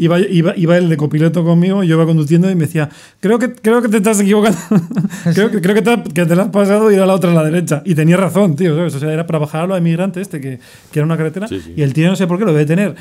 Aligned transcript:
iba, 0.00 0.18
iba, 0.18 0.56
iba 0.56 0.76
el 0.76 0.88
de 0.88 0.96
copiloto 0.96 1.44
conmigo, 1.44 1.82
yo 1.84 1.94
iba 1.96 2.06
conduciendo 2.06 2.50
y 2.50 2.54
me 2.54 2.66
decía, 2.66 2.88
creo 3.20 3.38
que, 3.38 3.52
creo 3.52 3.80
que 3.82 3.88
te 3.88 3.98
estás 3.98 4.20
equivocando, 4.20 4.58
creo, 5.34 5.50
que, 5.50 5.60
creo 5.60 5.74
que, 5.74 5.82
te, 5.82 6.02
que 6.14 6.26
te 6.26 6.34
la 6.36 6.42
has 6.44 6.48
pasado 6.50 6.90
y 6.90 6.94
ir 6.94 7.00
a 7.00 7.06
la 7.06 7.14
otra 7.14 7.30
a 7.30 7.34
la 7.34 7.44
derecha. 7.44 7.82
Y 7.84 7.94
tenía 7.94 8.16
razón, 8.16 8.56
tío, 8.56 8.74
¿sabes? 8.76 8.94
O 8.94 8.98
sea, 8.98 9.12
era 9.12 9.26
para 9.26 9.38
bajar 9.38 9.62
a 9.62 9.66
los 9.68 9.78
emigrantes 9.78 10.22
este, 10.22 10.40
que, 10.40 10.58
que 10.90 10.98
era 10.98 11.06
una 11.06 11.16
carretera, 11.16 11.46
Sí, 11.48 11.60
sí. 11.60 11.74
y 11.76 11.82
el 11.82 11.92
tío 11.92 12.08
no 12.08 12.16
sé 12.16 12.26
por 12.26 12.38
qué 12.38 12.44
lo 12.44 12.52
debe 12.52 12.66
tener 12.66 12.94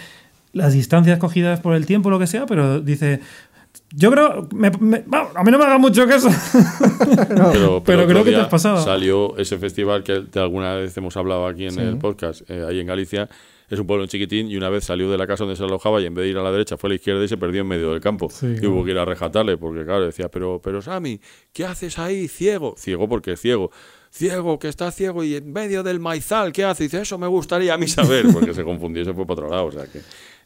las 0.54 0.74
distancias 0.74 1.18
cogidas 1.20 1.60
por 1.60 1.76
el 1.76 1.86
tiempo, 1.86 2.10
lo 2.10 2.20
que 2.20 2.28
sea, 2.28 2.46
pero 2.46 2.80
dice... 2.82 3.20
Yo 3.96 4.10
creo, 4.12 4.48
me- 4.54 4.72
me- 4.80 5.04
a 5.36 5.44
mí 5.44 5.52
no 5.52 5.58
me 5.60 5.64
haga 5.66 5.78
mucho 5.78 6.08
caso. 6.08 6.28
Pero, 7.28 7.84
Pero 7.86 8.04
otro 8.04 8.08
creo 8.08 8.24
que 8.24 8.32
te 8.32 8.38
has 8.38 8.48
pasado. 8.48 8.84
Salió 8.84 9.38
ese 9.38 9.58
festival 9.58 10.04
que 10.04 10.22
de 10.32 10.40
alguna 10.40 10.76
vez 10.76 10.96
hemos 10.98 11.16
hablado 11.18 11.48
aquí 11.48 11.66
en 11.66 11.72
Sí. 11.72 11.80
el 11.82 11.98
podcast, 11.98 12.42
eh, 12.50 12.66
ahí 12.68 12.80
en 12.80 12.88
Galicia. 12.88 13.30
Es 13.70 13.80
un 13.80 13.86
pueblo 13.88 14.06
chiquitín 14.08 14.50
y 14.50 14.58
una 14.58 14.70
vez 14.70 14.84
salió 14.86 15.10
de 15.12 15.18
la 15.18 15.28
casa 15.28 15.44
donde 15.44 15.56
se 15.56 15.64
alojaba 15.64 16.02
y 16.02 16.06
en 16.06 16.14
vez 16.16 16.24
de 16.26 16.30
ir 16.32 16.38
a 16.38 16.44
la 16.44 16.52
derecha 16.52 16.76
fue 16.78 16.88
a 16.88 16.92
la 16.92 16.96
izquierda 16.96 17.24
y 17.24 17.28
se 17.28 17.38
perdió 17.38 17.62
en 17.62 17.68
medio 17.68 17.92
del 17.92 18.02
campo. 18.02 18.30
Sí, 18.30 18.56
y 18.62 18.66
hubo 18.66 18.84
que 18.84 18.92
ir 18.92 18.98
a 18.98 19.06
rejatarle 19.06 19.58
porque, 19.58 19.86
claro, 19.86 20.06
decía, 20.06 20.30
pero, 20.30 20.60
pero 20.64 20.82
Sammy, 20.82 21.20
¿qué 21.54 21.66
haces 21.66 22.00
ahí 22.00 22.28
ciego? 22.28 22.76
Ciego 22.78 23.08
porque 23.08 23.34
es 23.34 23.42
ciego. 23.42 23.72
Ciego, 24.12 24.58
que 24.58 24.70
está 24.70 24.92
ciego 24.92 25.24
y 25.24 25.36
en 25.36 25.54
medio 25.54 25.84
del 25.84 26.00
maizal, 26.00 26.52
¿qué 26.52 26.64
hace? 26.64 26.84
Y 26.84 26.88
dice, 26.88 27.02
eso 27.02 27.18
me 27.20 27.28
gustaría 27.28 27.76
a 27.76 27.78
mí 27.78 27.88
saber, 27.88 28.26
porque 28.34 28.54
se 28.56 28.64
confundió 28.64 29.04
y 29.04 29.06
se 29.06 29.14
fue 29.14 29.28
para 29.28 29.42
otro 29.42 29.50
lado. 29.50 29.66
O 29.68 29.72
sea 29.72 29.86
que 29.86 30.02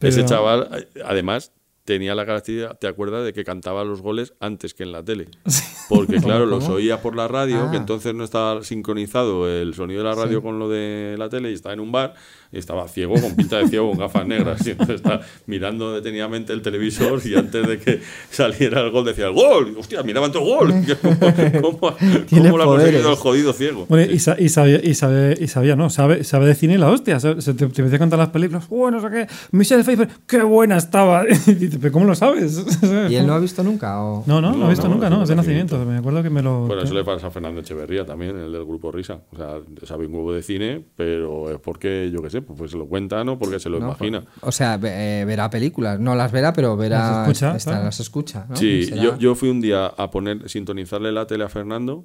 ese 0.06 0.24
chaval, 0.26 0.86
además, 1.02 1.50
tenía 1.84 2.14
la 2.14 2.24
característica, 2.26 2.74
¿te 2.74 2.86
acuerdas 2.86 3.24
de 3.24 3.32
que 3.32 3.44
cantaba 3.44 3.84
los 3.84 4.00
goles 4.02 4.34
antes 4.40 4.72
que 4.74 4.82
en 4.84 4.92
la 4.92 5.02
tele? 5.02 5.28
Porque 5.90 6.16
claro, 6.16 6.46
los 6.46 6.66
oía 6.70 7.02
por 7.02 7.14
la 7.14 7.28
radio, 7.28 7.64
Ah. 7.64 7.70
que 7.70 7.76
entonces 7.76 8.14
no 8.14 8.24
estaba 8.24 8.62
sincronizado 8.64 9.46
el 9.48 9.74
sonido 9.74 10.02
de 10.02 10.08
la 10.08 10.14
radio 10.14 10.38
Sí. 10.38 10.42
con 10.42 10.58
lo 10.58 10.68
de 10.70 11.14
la 11.18 11.28
tele 11.28 11.50
y 11.50 11.54
estaba 11.54 11.74
en 11.74 11.80
un 11.80 11.92
bar 11.92 12.14
estaba 12.58 12.86
ciego, 12.88 13.14
con 13.20 13.34
pinta 13.36 13.58
de 13.58 13.68
ciego, 13.68 13.88
con 13.90 13.98
gafas 13.98 14.26
negras. 14.26 14.66
Y 14.66 14.70
entonces 14.70 14.96
estaba 14.96 15.20
mirando 15.46 15.92
detenidamente 15.94 16.52
el 16.52 16.62
televisor 16.62 17.20
y 17.24 17.34
antes 17.34 17.66
de 17.66 17.78
que 17.78 18.00
saliera 18.30 18.80
el 18.80 18.90
gol 18.90 19.04
decía, 19.04 19.26
¡el 19.26 19.34
gol! 19.34 19.74
¡Hostia, 19.78 20.02
miraban 20.02 20.32
todo 20.32 20.42
el 20.42 20.72
gol! 20.72 20.74
¿Cómo, 21.62 21.78
cómo, 21.78 21.96
Tiene 22.28 22.50
cómo 22.50 22.58
lo 22.58 22.64
ha 22.64 22.66
conseguido 22.66 23.10
el 23.10 23.16
jodido 23.16 23.52
ciego? 23.52 23.86
Bueno, 23.88 24.10
y, 24.12 24.18
sa- 24.18 24.36
y 24.38 24.48
sabía, 24.48 24.80
y, 24.82 24.94
sabe, 24.94 25.36
y 25.40 25.46
sabía, 25.48 25.76
¿no? 25.76 25.90
Sabe, 25.90 26.24
sabe 26.24 26.46
de 26.46 26.54
cine 26.54 26.78
la 26.78 26.90
hostia. 26.90 27.20
se 27.20 27.34
te, 27.34 27.54
te 27.54 27.64
empecé 27.64 27.96
a 27.96 27.98
contar 27.98 28.18
las 28.18 28.30
películas. 28.30 28.68
Bueno, 28.68 29.00
no 29.00 29.08
sé 29.08 29.14
qué. 29.14 29.26
Michelle 29.52 29.82
Pfeiffer, 29.84 30.08
qué 30.26 30.42
buena 30.42 30.76
estaba. 30.76 31.24
Y 31.46 31.68
¿pero 31.68 31.92
cómo 31.92 32.06
lo 32.06 32.14
sabes? 32.14 32.64
¿Y 33.08 33.14
él 33.14 33.26
no 33.26 33.34
ha 33.34 33.38
visto 33.38 33.62
nunca? 33.62 34.02
O... 34.02 34.24
No, 34.26 34.40
no, 34.40 34.50
no, 34.52 34.58
No, 34.58 34.66
he 34.66 34.70
visto 34.70 34.88
no, 34.88 34.94
nunca, 34.94 35.08
no, 35.10 35.22
es 35.22 35.28
de 35.28 35.36
nacimiento. 35.36 35.76
nacimiento. 35.76 35.92
Me 35.92 35.98
acuerdo 35.98 36.22
que 36.22 36.30
me 36.30 36.42
lo. 36.42 36.66
Bueno, 36.66 36.82
eso 36.82 36.94
le 36.94 37.04
pasa 37.04 37.28
a 37.28 37.30
Fernando 37.30 37.60
Echeverría 37.60 38.04
también, 38.04 38.36
el 38.38 38.52
del 38.52 38.64
grupo 38.64 38.90
Risa. 38.90 39.20
O 39.32 39.36
sea, 39.36 39.58
sabe 39.84 40.06
un 40.06 40.14
huevo 40.14 40.32
de 40.32 40.42
cine, 40.42 40.82
pero 40.96 41.50
es 41.50 41.58
porque, 41.60 42.10
yo 42.12 42.22
qué 42.22 42.30
sé, 42.30 42.42
pues 42.44 42.72
se 42.72 42.76
lo 42.76 42.86
cuentan 42.86 43.28
o 43.28 43.38
porque 43.38 43.58
se 43.58 43.68
lo 43.68 43.80
No, 43.80 43.86
imagina. 43.88 44.24
O 44.40 44.52
sea, 44.52 44.78
eh, 44.82 45.24
verá 45.26 45.50
películas. 45.50 45.98
No 45.98 46.14
las 46.14 46.32
verá, 46.32 46.52
pero 46.52 46.76
verá. 46.76 46.98
Las 46.98 47.28
escucha, 47.28 47.56
claro. 47.58 47.84
las 47.84 48.00
escucha. 48.00 48.46
¿no? 48.48 48.56
Sí, 48.56 48.90
yo, 48.94 49.18
yo 49.18 49.34
fui 49.34 49.48
un 49.48 49.60
día 49.60 49.86
a 49.86 50.10
poner, 50.10 50.48
sintonizarle 50.48 51.12
la 51.12 51.26
tele 51.26 51.44
a 51.44 51.48
Fernando 51.48 52.04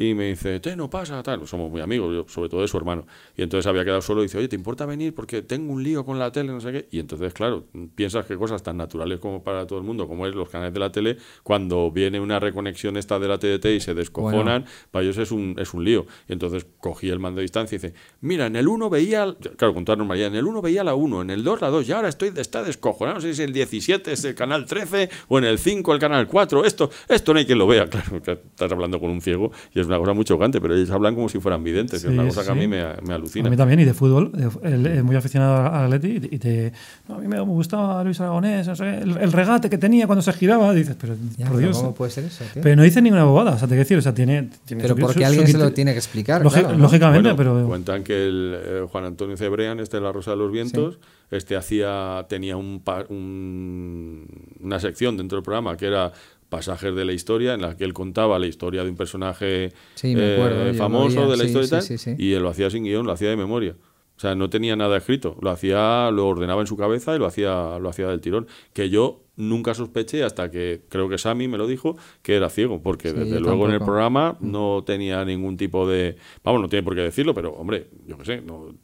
y 0.00 0.14
me 0.14 0.28
dice, 0.28 0.60
te 0.60 0.74
no 0.76 0.88
pasa, 0.88 1.22
tal. 1.22 1.46
Somos 1.46 1.70
muy 1.70 1.82
amigos, 1.82 2.14
yo, 2.14 2.24
sobre 2.26 2.48
todo 2.48 2.62
de 2.62 2.68
su 2.68 2.78
hermano. 2.78 3.06
Y 3.36 3.42
entonces 3.42 3.66
había 3.66 3.84
quedado 3.84 4.00
solo 4.00 4.22
y 4.22 4.24
dice, 4.24 4.38
oye, 4.38 4.48
¿te 4.48 4.56
importa 4.56 4.86
venir? 4.86 5.14
Porque 5.14 5.42
tengo 5.42 5.74
un 5.74 5.82
lío 5.82 6.06
con 6.06 6.18
la 6.18 6.32
tele, 6.32 6.52
no 6.52 6.60
sé 6.62 6.72
qué. 6.72 6.88
Y 6.90 7.00
entonces, 7.00 7.34
claro, 7.34 7.66
piensas 7.94 8.24
que 8.24 8.34
cosas 8.38 8.62
tan 8.62 8.78
naturales 8.78 9.20
como 9.20 9.44
para 9.44 9.66
todo 9.66 9.78
el 9.78 9.84
mundo, 9.84 10.08
como 10.08 10.26
es 10.26 10.34
los 10.34 10.48
canales 10.48 10.72
de 10.72 10.80
la 10.80 10.90
tele, 10.90 11.18
cuando 11.42 11.90
viene 11.90 12.18
una 12.18 12.40
reconexión 12.40 12.96
esta 12.96 13.18
de 13.18 13.28
la 13.28 13.36
TDT 13.36 13.66
y 13.66 13.80
se 13.80 13.92
descojonan, 13.92 14.64
para 14.90 15.04
ellos 15.04 15.18
es 15.18 15.32
un, 15.32 15.54
es 15.58 15.74
un 15.74 15.84
lío. 15.84 16.06
Y 16.26 16.32
entonces 16.32 16.66
cogí 16.78 17.10
el 17.10 17.18
mando 17.18 17.40
de 17.40 17.42
distancia 17.42 17.76
y 17.76 17.78
dice, 17.78 17.92
mira, 18.22 18.46
en 18.46 18.56
el 18.56 18.68
1 18.68 18.88
veía, 18.88 19.36
claro, 19.58 19.74
con 19.74 19.84
toda 19.84 19.96
normalidad, 19.96 20.28
en 20.28 20.36
el 20.36 20.46
1 20.46 20.62
veía 20.62 20.82
la 20.82 20.94
1, 20.94 21.20
en 21.20 21.28
el 21.28 21.44
2 21.44 21.60
la 21.60 21.68
2, 21.68 21.86
y 21.86 21.92
ahora 21.92 22.08
estoy, 22.08 22.32
está 22.36 22.62
descojonado, 22.62 23.16
no 23.16 23.20
sé 23.20 23.34
si 23.34 23.42
es 23.42 23.48
el 23.48 23.52
17 23.52 24.12
es 24.12 24.24
el 24.24 24.34
canal 24.34 24.64
13 24.64 25.10
o 25.28 25.36
en 25.36 25.44
el 25.44 25.58
5 25.58 25.92
el 25.92 25.98
canal 25.98 26.26
4, 26.26 26.64
esto, 26.64 26.88
esto 27.06 27.34
no 27.34 27.38
hay 27.38 27.44
quien 27.44 27.58
lo 27.58 27.66
vea, 27.66 27.86
claro, 27.90 28.16
estás 28.16 28.72
hablando 28.72 28.98
con 28.98 29.10
un 29.10 29.20
ciego 29.20 29.52
y 29.74 29.80
es 29.80 29.89
una 29.90 29.98
cosa 29.98 30.12
muy 30.14 30.24
chocante, 30.24 30.60
pero 30.60 30.74
ellos 30.74 30.90
hablan 30.90 31.14
como 31.14 31.28
si 31.28 31.38
fueran 31.40 31.62
videntes, 31.62 32.02
que 32.02 32.08
es 32.08 32.12
una 32.14 32.24
cosa 32.26 32.44
que 32.44 32.50
a 32.50 32.54
mí 32.54 32.66
me, 32.66 32.78
me 33.06 33.12
A 33.12 33.16
alucina. 33.16 33.50
mí 33.50 33.56
también, 33.56 33.80
y 33.80 33.84
de 33.84 33.92
fútbol. 33.94 34.32
Él 34.62 34.86
es 34.86 35.04
muy 35.04 35.16
aficionado 35.16 35.66
al 35.74 35.92
Atleti 35.92 36.28
y 36.30 36.38
te. 36.38 36.72
no, 37.08 37.16
a 37.16 37.18
mí 37.18 37.28
me 37.28 37.40
gustaba 37.40 38.02
Luis 38.04 38.20
Aragonés, 38.20 38.66
no 38.66 38.76
sé, 38.76 38.98
el, 38.98 39.16
el 39.18 39.32
regate 39.32 39.68
que 39.68 39.78
tenía 39.78 40.06
cuando 40.06 40.22
se 40.22 40.32
giraba. 40.32 40.72
Dices, 40.72 40.96
pero 41.00 41.14
Ya, 41.36 41.46
por 41.48 41.58
Dios. 41.58 41.76
¿Cómo 41.78 41.94
puede 41.94 42.10
ser 42.10 42.24
eso, 42.24 42.44
tío? 42.52 42.62
Pero 42.62 42.76
no 42.76 42.82
dice 42.82 43.02
ninguna 43.02 43.24
bobada, 43.24 43.52
o 43.52 43.58
sea, 43.58 43.68
te 43.68 43.72
quiero 43.74 43.80
decir, 43.80 43.98
o 43.98 44.02
sea, 44.02 44.14
tiene. 44.14 44.48
tiene 44.64 44.82
Pero 44.82 44.94
su- 44.94 45.00
porque 45.00 45.18
su- 45.20 45.26
alguien 45.26 45.46
su 45.46 45.52
se 45.52 45.58
lo 45.58 45.72
tiene 45.72 45.92
que 45.92 45.98
explicar. 45.98 46.42
Claro, 46.42 46.72
¿no? 46.72 46.78
Lógicamente, 46.78 47.32
Bueno, 47.32 47.54
pero. 47.54 47.66
Cuentan 47.68 48.02
que 48.04 48.26
el 48.26 48.56
eh, 48.56 48.86
Juan 48.90 49.04
Antonio 49.04 49.36
Cebrián, 49.36 49.80
este 49.80 49.96
de 49.96 50.02
La 50.02 50.12
Rosa 50.12 50.30
de 50.32 50.36
los 50.36 50.50
Vientos, 50.52 50.98
este 51.30 51.56
hacía, 51.56 52.24
tenía 52.28 52.56
un, 52.56 52.82
un- 53.08 54.26
una 54.60 54.80
sección 54.80 55.16
dentro 55.16 55.36
del 55.36 55.42
programa 55.44 55.76
que 55.76 55.86
era 55.86 56.12
pasajes 56.50 56.94
de 56.94 57.04
la 57.06 57.14
historia, 57.14 57.54
en 57.54 57.62
la 57.62 57.76
que 57.76 57.84
él 57.84 57.94
contaba 57.94 58.38
la 58.38 58.46
historia 58.46 58.84
de 58.84 58.90
un 58.90 58.96
personaje 58.96 59.72
Sí, 59.94 60.14
me 60.14 60.34
acuerdo, 60.34 60.66
yo 60.66 60.72
lo 60.72 60.74
famoso 60.74 61.30
de 61.30 61.36
la 61.38 61.44
sí, 61.44 61.46
historia 61.46 61.66
y 61.66 61.70
tal, 61.70 61.82
sí, 61.82 61.96
sí. 61.96 62.14
y 62.18 62.34
él 62.34 62.42
lo 62.42 62.50
hacía 62.50 62.68
sin 62.68 62.84
guion, 62.84 63.06
lo 63.06 63.12
hacía 63.12 63.30
de 63.30 63.36
memoria. 63.36 63.76
O 64.16 64.20
sea, 64.20 64.34
no 64.34 64.50
tenía 64.50 64.76
nada 64.76 64.98
escrito, 64.98 65.38
lo 65.40 65.48
hacía, 65.48 66.10
lo 66.10 66.28
ordenaba 66.28 66.60
en 66.60 66.66
su 66.66 66.76
cabeza 66.76 67.16
y 67.16 67.18
lo 67.18 67.24
hacía, 67.24 67.78
lo 67.78 67.88
hacía 67.88 68.06
del 68.08 68.20
tirón. 68.20 68.46
Que 68.74 68.90
yo 68.90 69.22
nunca 69.36 69.72
sospeché 69.72 70.22
hasta 70.24 70.50
que 70.50 70.82
creo 70.90 71.08
que 71.08 71.16
Sammy 71.16 71.48
me 71.48 71.56
lo 71.56 71.66
dijo 71.66 71.96
que 72.20 72.34
era 72.34 72.50
ciego, 72.50 72.82
porque 72.82 73.08
Sí, 73.08 73.14
desde 73.14 73.40
luego 73.40 73.66
en 73.66 73.72
el 73.72 73.80
programa 73.80 74.36
no 74.40 74.84
tenía 74.84 75.24
ningún 75.24 75.56
tipo 75.56 75.88
de. 75.88 76.16
Vamos, 76.44 76.60
no 76.60 76.68
tiene 76.68 76.82
por 76.82 76.94
qué 76.94 77.00
decirlo, 77.00 77.32
pero 77.32 77.52
hombre, 77.52 77.88
yo 78.06 78.18
qué 78.18 78.24
sé, 78.26 78.42
no 78.42 78.74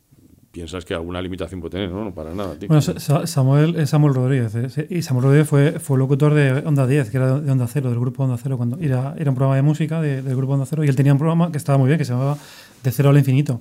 piensas 0.56 0.84
que 0.87 0.94
alguna 0.94 1.21
limitación 1.21 1.61
puede 1.61 1.72
tener, 1.72 1.91
no, 1.91 2.03
no 2.05 2.15
para 2.15 2.33
nada, 2.34 2.55
tío. 2.59 2.67
Bueno, 2.69 2.81
Sa- 2.81 2.99
Sa- 2.99 3.27
Samuel, 3.27 3.77
es 3.77 3.91
Samuel 3.91 4.15
Rodríguez. 4.15 4.55
¿eh? 4.55 4.87
Y 4.89 5.03
Samuel 5.03 5.25
Rodríguez 5.25 5.49
fue, 5.49 5.78
fue 5.81 5.99
locutor 5.99 6.33
de 6.33 6.53
Onda 6.65 6.87
10, 6.87 7.11
que 7.11 7.19
era 7.19 7.39
de 7.41 7.50
Onda 7.50 7.67
Cero, 7.67 7.91
del 7.91 8.00
grupo 8.00 8.25
Onda 8.25 8.39
Cero. 8.43 8.56
Cuando 8.56 8.78
era, 8.81 9.15
era 9.19 9.31
un 9.31 9.34
programa 9.37 9.56
de 9.56 9.62
música 9.62 10.00
de- 10.00 10.22
del 10.22 10.34
grupo 10.34 10.55
Onda 10.55 10.65
Cero 10.65 10.83
y 10.83 10.89
él 10.89 10.97
tenía 10.97 11.12
un 11.12 11.19
programa 11.19 11.53
que 11.53 11.59
estaba 11.59 11.77
muy 11.77 11.89
bien, 11.89 11.99
que 11.99 12.05
se 12.06 12.12
llamaba 12.15 12.39
De 12.83 12.91
Cero 12.91 13.11
al 13.11 13.19
Infinito. 13.19 13.61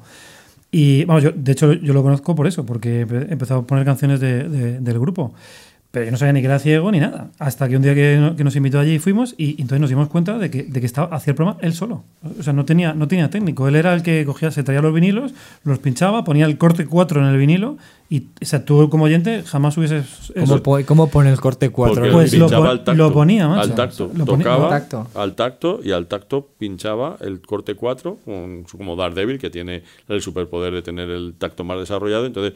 Y 0.72 1.04
vamos, 1.06 1.24
yo, 1.24 1.32
de 1.36 1.52
hecho 1.52 1.74
yo 1.74 1.94
lo 1.94 2.02
conozco 2.02 2.34
por 2.36 2.48
eso, 2.48 2.66
porque 2.66 3.06
empe- 3.06 3.28
empezó 3.30 3.56
a 3.56 3.68
poner 3.68 3.84
canciones 3.86 4.20
de- 4.22 4.48
de- 4.48 4.80
del 4.80 5.00
grupo. 5.00 5.34
Pero 5.96 6.04
yo 6.08 6.12
no 6.12 6.18
sabía 6.18 6.34
ni 6.34 6.42
que 6.42 6.48
era 6.48 6.60
ciego 6.60 6.92
ni 6.92 7.00
nada. 7.00 7.30
Hasta 7.40 7.70
que 7.70 7.78
un 7.78 7.82
día 7.82 7.96
que, 7.96 8.18
no- 8.20 8.36
que 8.36 8.44
nos 8.44 8.54
invitó 8.58 8.80
allí 8.80 9.00
fuimos 9.00 9.34
y, 9.38 9.52
y 9.52 9.62
entonces 9.62 9.80
nos 9.80 9.90
dimos 9.90 10.10
cuenta 10.10 10.38
de 10.38 10.52
que, 10.52 10.64
de 10.64 10.80
que 10.82 10.86
estaba, 10.86 11.16
hacía 11.16 11.32
el 11.32 11.36
programa 11.36 11.58
él 11.62 11.72
solo. 11.74 12.04
O 12.38 12.44
sea, 12.44 12.52
no 12.52 12.66
tenía, 12.66 12.94
no 12.94 13.08
tenía 13.08 13.30
técnico. 13.30 13.66
Él 13.70 13.78
era 13.78 13.94
el 13.94 14.04
que 14.04 14.26
cogía, 14.26 14.52
se 14.52 14.62
traía 14.64 14.82
los 14.82 14.94
vinilos, 14.94 15.34
los 15.64 15.80
pinchaba, 15.80 16.26
ponía 16.26 16.48
el 16.48 16.58
corte 16.58 16.86
4 16.86 17.22
en 17.22 17.28
el 17.28 17.38
vinilo 17.38 17.78
y 18.10 18.28
o 18.42 18.46
sea, 18.46 18.66
tú 18.66 18.90
como 18.90 19.06
oyente 19.06 19.44
jamás 19.44 19.78
hubieses... 19.78 20.32
¿Cómo, 20.38 20.62
po- 20.62 20.80
cómo 20.86 21.10
pone 21.10 21.32
el 21.32 21.40
corte 21.40 21.70
4? 21.70 21.96
Porque 21.96 22.12
Pues 22.12 22.34
lo 22.34 22.46
pinchaba 22.48 22.62
pon- 22.66 22.72
al 22.72 22.84
tacto, 22.84 22.94
lo 23.04 23.14
ponía, 23.14 23.48
macho. 23.48 23.62
Al 23.62 23.76
tacto. 23.76 24.12
Lo 24.14 24.26
ponía- 24.26 24.44
tocaba 24.44 24.66
al 24.66 24.70
tacto. 24.82 25.08
al 25.16 25.36
tacto 25.36 25.80
y 25.82 25.92
al 25.94 26.08
tacto 26.08 26.50
pinchaba 26.60 27.16
el 27.22 27.42
corte 27.42 27.76
4, 27.76 28.18
con 28.26 28.66
su- 28.68 28.78
como 28.78 28.98
Daredevil, 28.98 29.40
que 29.40 29.50
tiene 29.50 29.84
el 30.10 30.22
superpoder 30.22 30.74
de 30.74 30.82
tener 30.82 31.10
el 31.10 31.36
tacto 31.38 31.64
más 31.64 31.80
desarrollado. 31.80 32.26
Entonces 32.26 32.54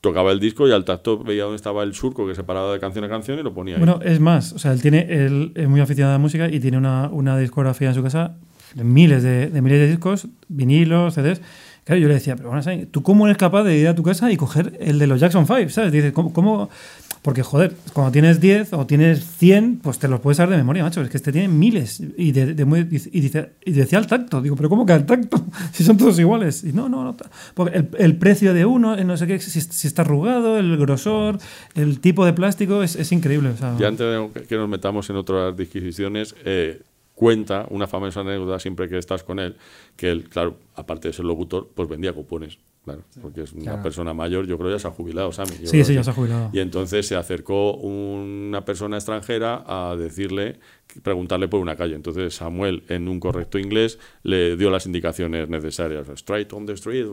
tocaba 0.00 0.32
el 0.32 0.40
disco 0.40 0.66
y 0.66 0.72
al 0.72 0.84
tacto 0.84 1.18
veía 1.18 1.44
dónde 1.44 1.56
estaba 1.56 1.82
el 1.82 1.94
surco 1.94 2.26
que 2.26 2.34
separaba 2.34 2.72
de 2.72 2.80
canción 2.80 3.04
a 3.04 3.08
canción 3.08 3.38
y 3.38 3.42
lo 3.42 3.52
ponía 3.52 3.74
ahí. 3.74 3.80
Bueno, 3.80 4.00
es 4.02 4.20
más, 4.20 4.52
o 4.52 4.58
sea, 4.58 4.72
él 4.72 4.80
tiene, 4.80 5.06
él 5.08 5.52
es 5.54 5.68
muy 5.68 5.80
aficionado 5.80 6.14
a 6.14 6.18
la 6.18 6.22
música 6.22 6.48
y 6.48 6.60
tiene 6.60 6.78
una, 6.78 7.08
una 7.10 7.38
discografía 7.38 7.88
en 7.88 7.94
su 7.94 8.02
casa 8.02 8.36
de 8.74 8.84
miles 8.84 9.22
de, 9.22 9.48
de 9.48 9.62
miles 9.62 9.80
de 9.80 9.88
discos, 9.88 10.28
vinilos, 10.48 11.14
CDs. 11.14 11.40
Claro, 11.84 12.00
yo 12.00 12.08
le 12.08 12.14
decía, 12.14 12.36
pero 12.36 12.50
bueno. 12.50 12.62
¿tú 12.90 13.02
cómo 13.02 13.26
eres 13.26 13.36
capaz 13.36 13.64
de 13.64 13.76
ir 13.76 13.88
a 13.88 13.94
tu 13.94 14.02
casa 14.02 14.30
y 14.30 14.36
coger 14.36 14.76
el 14.80 14.98
de 14.98 15.06
los 15.06 15.18
Jackson 15.18 15.46
5? 15.46 15.70
¿Sabes? 15.70 15.92
Dices, 15.92 16.12
¿cómo, 16.12 16.32
cómo? 16.32 16.70
Porque, 17.22 17.42
joder, 17.42 17.74
cuando 17.92 18.12
tienes 18.12 18.40
10 18.40 18.72
o 18.72 18.86
tienes 18.86 19.24
100, 19.36 19.80
pues 19.82 19.98
te 19.98 20.08
los 20.08 20.20
puedes 20.20 20.38
saber 20.38 20.52
de 20.52 20.56
memoria, 20.56 20.82
macho. 20.84 21.02
Es 21.02 21.10
que 21.10 21.18
este 21.18 21.32
tiene 21.32 21.48
miles. 21.48 22.02
Y, 22.16 22.32
de, 22.32 22.54
de 22.54 22.64
muy- 22.64 22.80
y, 22.80 23.20
dice, 23.20 23.50
y 23.64 23.72
decía 23.72 23.98
al 23.98 24.06
tacto. 24.06 24.40
Digo, 24.40 24.56
¿pero 24.56 24.70
cómo 24.70 24.86
que 24.86 24.94
al 24.94 25.04
tacto? 25.04 25.44
Si 25.72 25.84
son 25.84 25.98
todos 25.98 26.18
iguales. 26.18 26.64
Y 26.64 26.72
no, 26.72 26.88
no, 26.88 27.04
no. 27.04 27.16
Porque 27.54 27.76
el, 27.76 27.88
el 27.98 28.16
precio 28.16 28.54
de 28.54 28.64
uno, 28.64 28.96
no 28.96 29.16
sé 29.18 29.26
qué, 29.26 29.38
si, 29.38 29.60
si 29.60 29.86
está 29.86 30.00
arrugado, 30.02 30.58
el 30.58 30.76
grosor, 30.78 31.38
el 31.74 32.00
tipo 32.00 32.24
de 32.24 32.32
plástico, 32.32 32.82
es, 32.82 32.96
es 32.96 33.12
increíble. 33.12 33.50
O 33.50 33.56
sea, 33.58 33.76
Y 33.78 33.84
antes 33.84 34.06
de 34.06 34.42
que 34.46 34.56
nos 34.56 34.68
metamos 34.68 35.10
en 35.10 35.16
otras 35.16 35.54
disquisiciones, 35.56 36.34
eh, 36.46 36.80
cuenta 37.14 37.66
una 37.68 37.86
famosa 37.86 38.20
anécdota 38.20 38.58
siempre 38.58 38.88
que 38.88 38.96
estás 38.96 39.22
con 39.24 39.38
él, 39.40 39.56
que 39.96 40.10
él, 40.10 40.24
claro, 40.30 40.56
aparte 40.74 41.08
de 41.08 41.12
ser 41.14 41.26
locutor, 41.26 41.68
pues 41.74 41.86
vendía 41.86 42.14
cupones. 42.14 42.56
Claro, 42.82 43.02
porque 43.20 43.42
es 43.42 43.52
una 43.52 43.62
Claro. 43.64 43.82
persona 43.82 44.14
mayor, 44.14 44.46
yo 44.46 44.56
creo 44.56 44.70
ya 44.70 44.78
se 44.78 44.88
ha 44.88 44.90
jubilado, 44.90 45.30
Sammy. 45.32 45.50
yo 45.60 45.66
Sí, 45.68 45.84
sí, 45.84 45.88
que- 45.88 45.94
ya 45.96 46.04
se 46.04 46.10
ha 46.10 46.14
jubilado. 46.14 46.48
Y 46.52 46.60
entonces 46.60 47.06
se 47.06 47.14
acercó 47.14 47.74
una 47.74 48.64
persona 48.64 48.96
extranjera 48.96 49.62
a 49.66 49.96
decirle, 49.96 50.58
preguntarle 51.02 51.46
por 51.46 51.60
una 51.60 51.76
calle. 51.76 51.94
Entonces 51.94 52.34
Samuel, 52.34 52.82
en 52.88 53.06
un 53.08 53.20
correcto 53.20 53.58
inglés, 53.58 53.98
le 54.22 54.56
dio 54.56 54.70
las 54.70 54.86
indicaciones 54.86 55.48
necesarias. 55.50 56.08
Straight 56.08 56.52
on 56.54 56.64
the 56.66 56.72
street, 56.72 57.06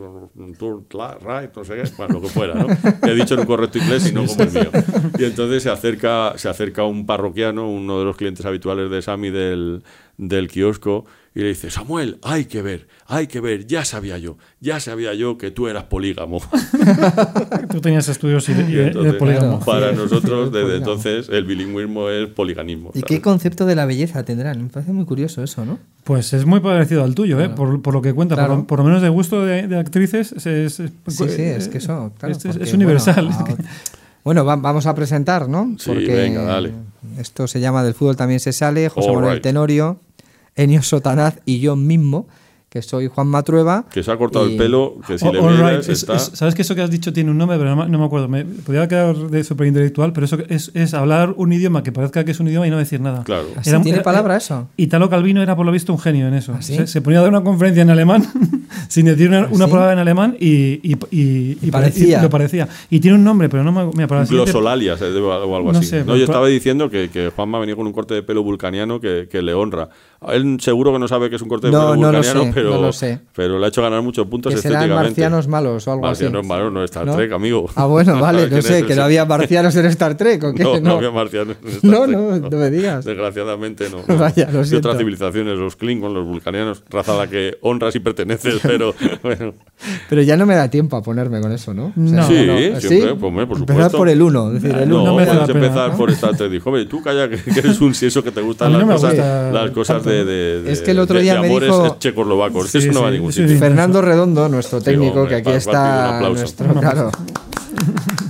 turn 0.58 0.86
right, 1.20 1.54
no 1.54 1.64
sé 1.64 1.74
qué, 1.82 1.90
bueno, 1.98 2.14
lo 2.14 2.20
que 2.22 2.28
fuera, 2.28 2.54
¿no? 2.54 2.66
Le 3.06 3.12
he 3.12 3.14
dicho 3.14 3.34
en 3.34 3.40
un 3.40 3.46
correcto 3.46 3.78
inglés 3.78 4.10
y 4.10 4.14
no 4.14 4.24
como 4.26 4.42
el 4.44 4.50
mío. 4.50 4.70
Y 5.18 5.24
entonces 5.24 5.62
se 5.62 5.70
acerca, 5.70 6.32
se 6.38 6.48
acerca 6.48 6.84
un 6.84 7.04
parroquiano, 7.06 7.70
uno 7.70 7.98
de 7.98 8.04
los 8.06 8.16
clientes 8.16 8.44
habituales 8.46 8.90
de 8.90 9.02
Sammy 9.02 9.30
del, 9.30 9.82
del 10.16 10.48
kiosco, 10.48 11.04
y 11.38 11.42
le 11.42 11.48
dice, 11.50 11.70
Samuel, 11.70 12.18
hay 12.22 12.46
que 12.46 12.62
ver, 12.62 12.88
hay 13.06 13.28
que 13.28 13.40
ver, 13.40 13.64
ya 13.66 13.84
sabía 13.84 14.18
yo, 14.18 14.38
ya 14.58 14.80
sabía 14.80 15.14
yo 15.14 15.38
que 15.38 15.52
tú 15.52 15.68
eras 15.68 15.84
polígamo. 15.84 16.40
Tú 17.70 17.80
tenías 17.80 18.08
estudios 18.08 18.48
y, 18.48 18.52
y- 18.52 18.54
y 18.56 19.04
de 19.04 19.12
polígamo. 19.14 19.60
Para 19.60 19.92
nosotros, 19.92 20.50
desde 20.50 20.62
Polígamo. 20.64 20.74
entonces, 20.76 21.28
el 21.28 21.44
bilingüismo 21.44 22.08
es 22.08 22.28
poliganismo. 22.28 22.90
¿Y 22.94 23.00
¿sabes? 23.00 23.04
qué 23.06 23.20
concepto 23.20 23.66
de 23.66 23.74
la 23.76 23.86
belleza 23.86 24.24
tendrán? 24.24 24.62
Me 24.62 24.68
parece 24.68 24.92
muy 24.92 25.04
curioso 25.04 25.42
eso, 25.44 25.64
¿no? 25.64 25.78
Pues 26.04 26.32
es 26.32 26.44
muy 26.46 26.60
parecido 26.60 27.04
al 27.04 27.14
tuyo, 27.14 27.40
¿eh? 27.40 27.48
por, 27.50 27.82
por 27.82 27.94
lo 27.94 28.02
que 28.02 28.12
cuenta. 28.14 28.34
Claro. 28.34 28.48
Por, 28.50 28.58
lo- 28.58 28.66
por 28.66 28.78
lo 28.80 28.84
menos 28.86 29.02
de 29.02 29.08
gusto 29.10 29.44
de, 29.44 29.68
de 29.68 29.78
actrices. 29.78 30.32
Es, 30.32 30.46
es- 30.46 30.80
es- 30.80 30.90
Sí, 31.08 31.28
sí, 31.28 31.42
es 31.42 31.68
que 31.68 31.78
eso, 31.78 32.12
claro, 32.18 32.34
es, 32.34 32.42
porque, 32.42 32.74
universal. 32.74 33.26
Bueno, 33.28 33.46
ah, 33.58 33.64
bueno, 34.24 34.44
va- 34.44 34.56
vamos 34.56 34.86
a 34.86 34.94
presentar, 34.94 35.48
¿no? 35.48 35.76
Sí, 35.78 35.92
venga, 35.92 36.42
dale. 36.42 36.72
Esto 37.18 37.46
se 37.46 37.60
llama 37.60 37.84
Del 37.84 37.94
fútbol 37.94 38.16
también 38.16 38.40
se 38.40 38.52
sale, 38.52 38.88
José 38.88 39.08
All 39.08 39.16
Manuel 39.16 39.34
right. 39.34 39.42
Tenorio, 39.42 40.00
Enio 40.58 40.82
Sotanaz 40.82 41.38
y 41.46 41.60
yo 41.60 41.74
mismo, 41.76 42.26
que 42.68 42.82
soy 42.82 43.06
Juan 43.06 43.28
Matrueva. 43.28 43.86
Que 43.90 44.02
se 44.02 44.12
ha 44.12 44.16
cortado 44.18 44.46
y- 44.46 44.52
el 44.52 44.58
pelo, 44.58 44.96
que 45.06 45.18
si 45.18 45.26
Oh, 45.26 45.32
le 45.32 45.38
all 45.38 45.54
miras 45.54 45.70
right. 45.70 45.80
Es- 45.80 46.00
está... 46.00 46.16
es- 46.16 46.32
Sabes 46.34 46.54
que 46.54 46.60
eso 46.60 46.74
que 46.74 46.82
has 46.82 46.90
dicho 46.90 47.14
tiene 47.14 47.30
un 47.30 47.38
nombre, 47.38 47.56
pero 47.56 47.74
no, 47.74 47.82
me- 47.82 47.88
no 47.90 47.98
me 47.98 48.04
acuerdo. 48.04 48.28
Me 48.28 48.44
podría 48.44 48.86
quedar 48.86 49.16
de 49.16 49.42
súper 49.42 49.68
intelectual, 49.68 50.12
pero 50.12 50.26
eso 50.26 50.36
es, 50.50 50.70
es 50.74 50.92
hablar 50.92 51.32
un 51.38 51.50
idioma 51.50 51.82
que 51.82 51.92
parezca 51.92 52.26
que 52.26 52.32
es 52.32 52.40
un 52.40 52.48
idioma 52.48 52.66
y 52.66 52.70
no 52.70 52.76
decir 52.76 53.00
nada. 53.00 53.24
Claro. 53.24 53.46
¿Así 53.56 53.70
Era- 53.70 53.80
tiene 53.80 53.96
era- 53.96 54.04
palabra 54.04 54.36
eso? 54.36 54.68
Italo 54.76 55.08
Calvino 55.08 55.42
era 55.42 55.56
por 55.56 55.64
lo 55.64 55.72
visto 55.72 55.94
un 55.94 55.98
genio 55.98 56.28
en 56.28 56.34
eso. 56.34 56.52
¿Ah, 56.58 56.60
sí? 56.60 56.76
se, 56.76 56.86
se 56.86 57.00
ponía 57.00 57.20
a 57.20 57.22
dar 57.22 57.30
una 57.30 57.42
conferencia 57.42 57.80
en 57.82 57.88
alemán 57.88 58.22
sin 58.88 59.06
decir 59.06 59.28
una, 59.30 59.44
¿Ah, 59.44 59.48
una 59.50 59.66
palabra 59.68 59.94
en 59.94 59.98
alemán 60.00 60.36
y, 60.38 60.46
y, 60.82 60.94
y- 61.10 61.58
y 61.62 61.70
parecía. 61.70 62.18
y 62.18 62.22
lo 62.22 62.28
parecía. 62.28 62.68
Y 62.90 63.00
tiene 63.00 63.16
un 63.16 63.24
nombre, 63.24 63.48
pero 63.48 63.64
no 63.64 63.72
me 63.72 63.86
mira, 63.94 64.06
para 64.08 64.26
Glosolalia 64.26 64.92
o 64.94 65.56
algo 65.56 65.72
No 65.72 65.78
así. 65.78 65.88
sé, 65.88 66.00
no, 66.00 66.04
pero- 66.04 66.16
yo 66.18 66.24
estaba 66.24 66.46
diciendo 66.48 66.90
que, 66.90 67.08
que 67.08 67.30
Juanma 67.34 67.56
ha 67.56 67.60
venido 67.62 67.78
con 67.78 67.86
un 67.86 67.94
corte 67.94 68.12
de 68.12 68.22
pelo 68.22 68.42
vulcaniano 68.42 69.00
que, 69.00 69.26
que 69.32 69.40
le 69.40 69.54
honra. 69.54 69.88
Él 70.32 70.58
seguro 70.60 70.92
que 70.92 70.98
no 70.98 71.06
sabe 71.06 71.30
que 71.30 71.36
es 71.36 71.42
un 71.42 71.48
corte 71.48 71.68
de 71.68 71.72
No, 71.72 71.90
pelo 71.90 71.96
no 71.96 72.12
lo 72.12 72.18
vulcaniano, 72.18 72.42
sé, 72.44 72.50
pero, 72.52 72.70
no 72.70 72.82
lo 72.82 72.92
sé. 72.92 73.20
pero 73.36 73.58
le 73.58 73.64
ha 73.64 73.68
hecho 73.68 73.82
ganar 73.82 74.02
muchos 74.02 74.26
puntos 74.26 74.52
Que 74.52 74.60
serán 74.60 74.90
marcianos 74.90 75.46
malos 75.46 75.86
o 75.86 75.92
algo 75.92 76.02
Marcianos 76.02 76.40
así. 76.40 76.48
malos, 76.48 76.72
no 76.72 76.82
Star 76.82 77.06
¿No? 77.06 77.14
Trek, 77.14 77.30
amigo. 77.32 77.70
Ah, 77.76 77.86
bueno, 77.86 78.18
vale, 78.20 78.42
no 78.42 78.48
¿Quién 78.48 78.62
sé, 78.62 78.84
que 78.84 78.96
no 78.96 79.04
había 79.04 79.24
marcianos 79.24 79.76
en 79.76 79.86
Star 79.86 80.16
Trek 80.16 80.42
o 80.42 80.52
qué. 80.54 80.64
No, 80.64 80.80
no 80.80 80.96
había 80.96 81.10
marcianos. 81.12 81.56
en 81.62 81.68
Star 81.68 81.90
No, 81.90 82.04
Trek. 82.06 82.16
no, 82.16 82.36
no 82.50 82.56
me 82.56 82.70
digas. 82.70 83.04
Desgraciadamente 83.04 83.88
no. 83.90 83.98
Vaya, 84.18 84.50
lo 84.50 84.58
De 84.58 84.64
siento. 84.64 84.88
otras 84.88 84.98
civilizaciones, 84.98 85.56
los 85.56 85.76
Klingons, 85.76 86.12
los 86.14 86.26
vulcanianos, 86.26 86.82
raza 86.90 87.14
a 87.14 87.18
la 87.18 87.26
que 87.28 87.56
honras 87.62 87.94
y 87.94 88.00
perteneces, 88.00 88.56
pero 88.62 88.94
bueno. 89.22 89.54
Pero 90.08 90.22
ya 90.22 90.36
no 90.36 90.46
me 90.46 90.56
da 90.56 90.68
tiempo 90.68 90.96
a 90.96 91.02
ponerme 91.02 91.40
con 91.40 91.52
eso, 91.52 91.72
¿no? 91.74 91.92
No. 91.94 92.26
Sí, 92.26 92.34
¿sí? 92.80 92.88
siempre, 92.88 93.14
pues, 93.14 93.22
hombre, 93.22 93.46
por 93.46 93.58
Empezar 93.58 93.76
supuesto. 93.84 93.98
por 93.98 94.08
el 94.08 94.20
1, 94.20 94.50
decir, 94.50 94.70
el 94.74 94.88
No, 94.88 95.12
puedes 95.14 95.28
pena, 95.30 95.44
empezar 95.44 95.96
por 95.96 96.10
Star 96.10 96.36
Trek. 96.36 96.50
Dijo, 96.50 96.70
oye, 96.70 96.86
tú 96.86 97.00
calla, 97.02 97.28
que, 97.28 97.38
eres 97.56 97.80
un 97.80 97.94
si 97.94 98.06
eso 98.06 98.24
que 98.24 98.32
te 98.32 98.40
gustan 98.40 98.72
las 98.72 98.84
me 98.84 98.94
cosas, 98.94 100.07
de, 100.08 100.62
de- 100.62 100.72
Es 100.72 100.82
que 100.82 100.90
el 100.92 100.98
otro 100.98 101.16
de- 101.16 101.22
día 101.22 101.34
de 101.34 101.40
me 101.40 101.48
dijo- 101.48 101.96
checoslovacos. 101.98 102.68
Sí, 102.70 102.78
eso 102.78 102.86
no 102.88 102.92
sí, 102.94 103.00
va 103.02 103.08
a 103.08 103.10
ningún 103.10 103.32
sí, 103.32 103.42
sitio. 103.42 103.58
Fernando 103.58 104.00
Redondo, 104.02 104.48
nuestro 104.48 104.80
técnico, 104.80 105.20
hombre, 105.20 105.42
que 105.42 105.48
aquí 105.48 105.56
está 105.56 106.16
aplauso. 106.16 106.40
nuestro, 106.40 106.74
claro, 106.80 107.10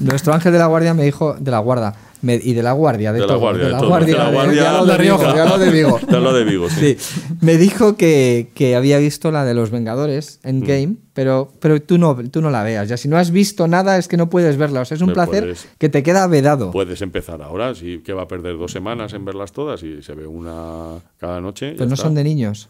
nuestro 0.01 0.35
ángel 0.35 0.53
de 0.53 0.59
la 0.59 0.67
guardia 0.67 0.95
me 0.95 1.05
dijo, 1.05 1.37
de 1.39 1.51
la 1.51 1.59
guarda, 1.59 1.95
me- 2.23 2.41
y 2.43 2.53
de 2.55 2.63
la 2.63 2.73
guardia, 2.73 3.13
de, 3.13 3.21
De 3.21 3.27
la 3.27 3.33
todo, 3.33 3.39
guardia, 3.41 3.61
de 3.63 3.67
de 3.67 3.73
la 3.73 3.79
todo. 3.79 3.89
guardia, 3.89 4.13
De 4.15 4.19
la 4.19 4.27
de- 4.29 4.35
guardia- 4.35 4.63
ya 4.63 4.73
lo 4.79 4.87
La 4.87 4.97
de 4.97 5.03
Vigo, 5.03 5.17
Rioja. 5.19 5.37
ya 5.37 5.45
lo 5.47 5.59
de 5.59 5.71
Vigo. 5.71 6.01
Te 6.09 6.17
hablo 6.17 6.33
de 6.33 6.45
Vigo, 6.45 6.69
sí. 6.71 6.97
Sí. 6.99 7.21
Me 7.41 7.57
dijo 7.57 7.97
que, 7.97 8.51
que 8.55 8.77
había 8.77 8.99
visto 8.99 9.31
la 9.31 9.45
de 9.45 9.55
los 9.55 9.71
Vengadores 9.71 10.41
en 10.43 10.61
Game, 10.61 10.97
pero, 11.15 11.53
pero 11.61 11.81
tú, 11.83 11.99
no, 11.99 12.17
tú 12.31 12.41
no 12.43 12.51
la 12.51 12.63
veas. 12.63 12.89
Ya 12.89 12.97
si 12.97 13.09
no 13.09 13.17
has 13.19 13.31
visto 13.31 13.67
nada 13.69 13.99
es 13.99 14.09
que 14.09 14.17
no 14.17 14.29
puedes 14.31 14.57
verla. 14.57 14.81
O 14.81 14.85
sea, 14.85 14.95
es 14.97 15.01
un 15.03 15.09
Me 15.09 15.15
placer 15.15 15.43
puedes- 15.45 15.69
que 15.79 15.89
te 15.89 16.03
queda 16.03 16.27
vedado. 16.27 16.71
Puedes 16.71 17.03
empezar 17.03 17.43
ahora, 17.43 17.75
sí, 17.75 18.01
que 18.05 18.13
va 18.13 18.23
a 18.23 18.29
perder 18.29 18.57
dos 18.59 18.73
semanas 18.73 19.13
en 19.13 19.25
verlas 19.25 19.53
todas 19.53 19.83
y 19.83 20.03
se 20.03 20.15
ve 20.15 20.27
una 20.27 21.01
cada 21.19 21.41
noche. 21.41 21.75
Pero 21.77 21.89
no 21.91 21.97
son 21.97 22.15
de 22.15 22.25
niños. 22.25 22.69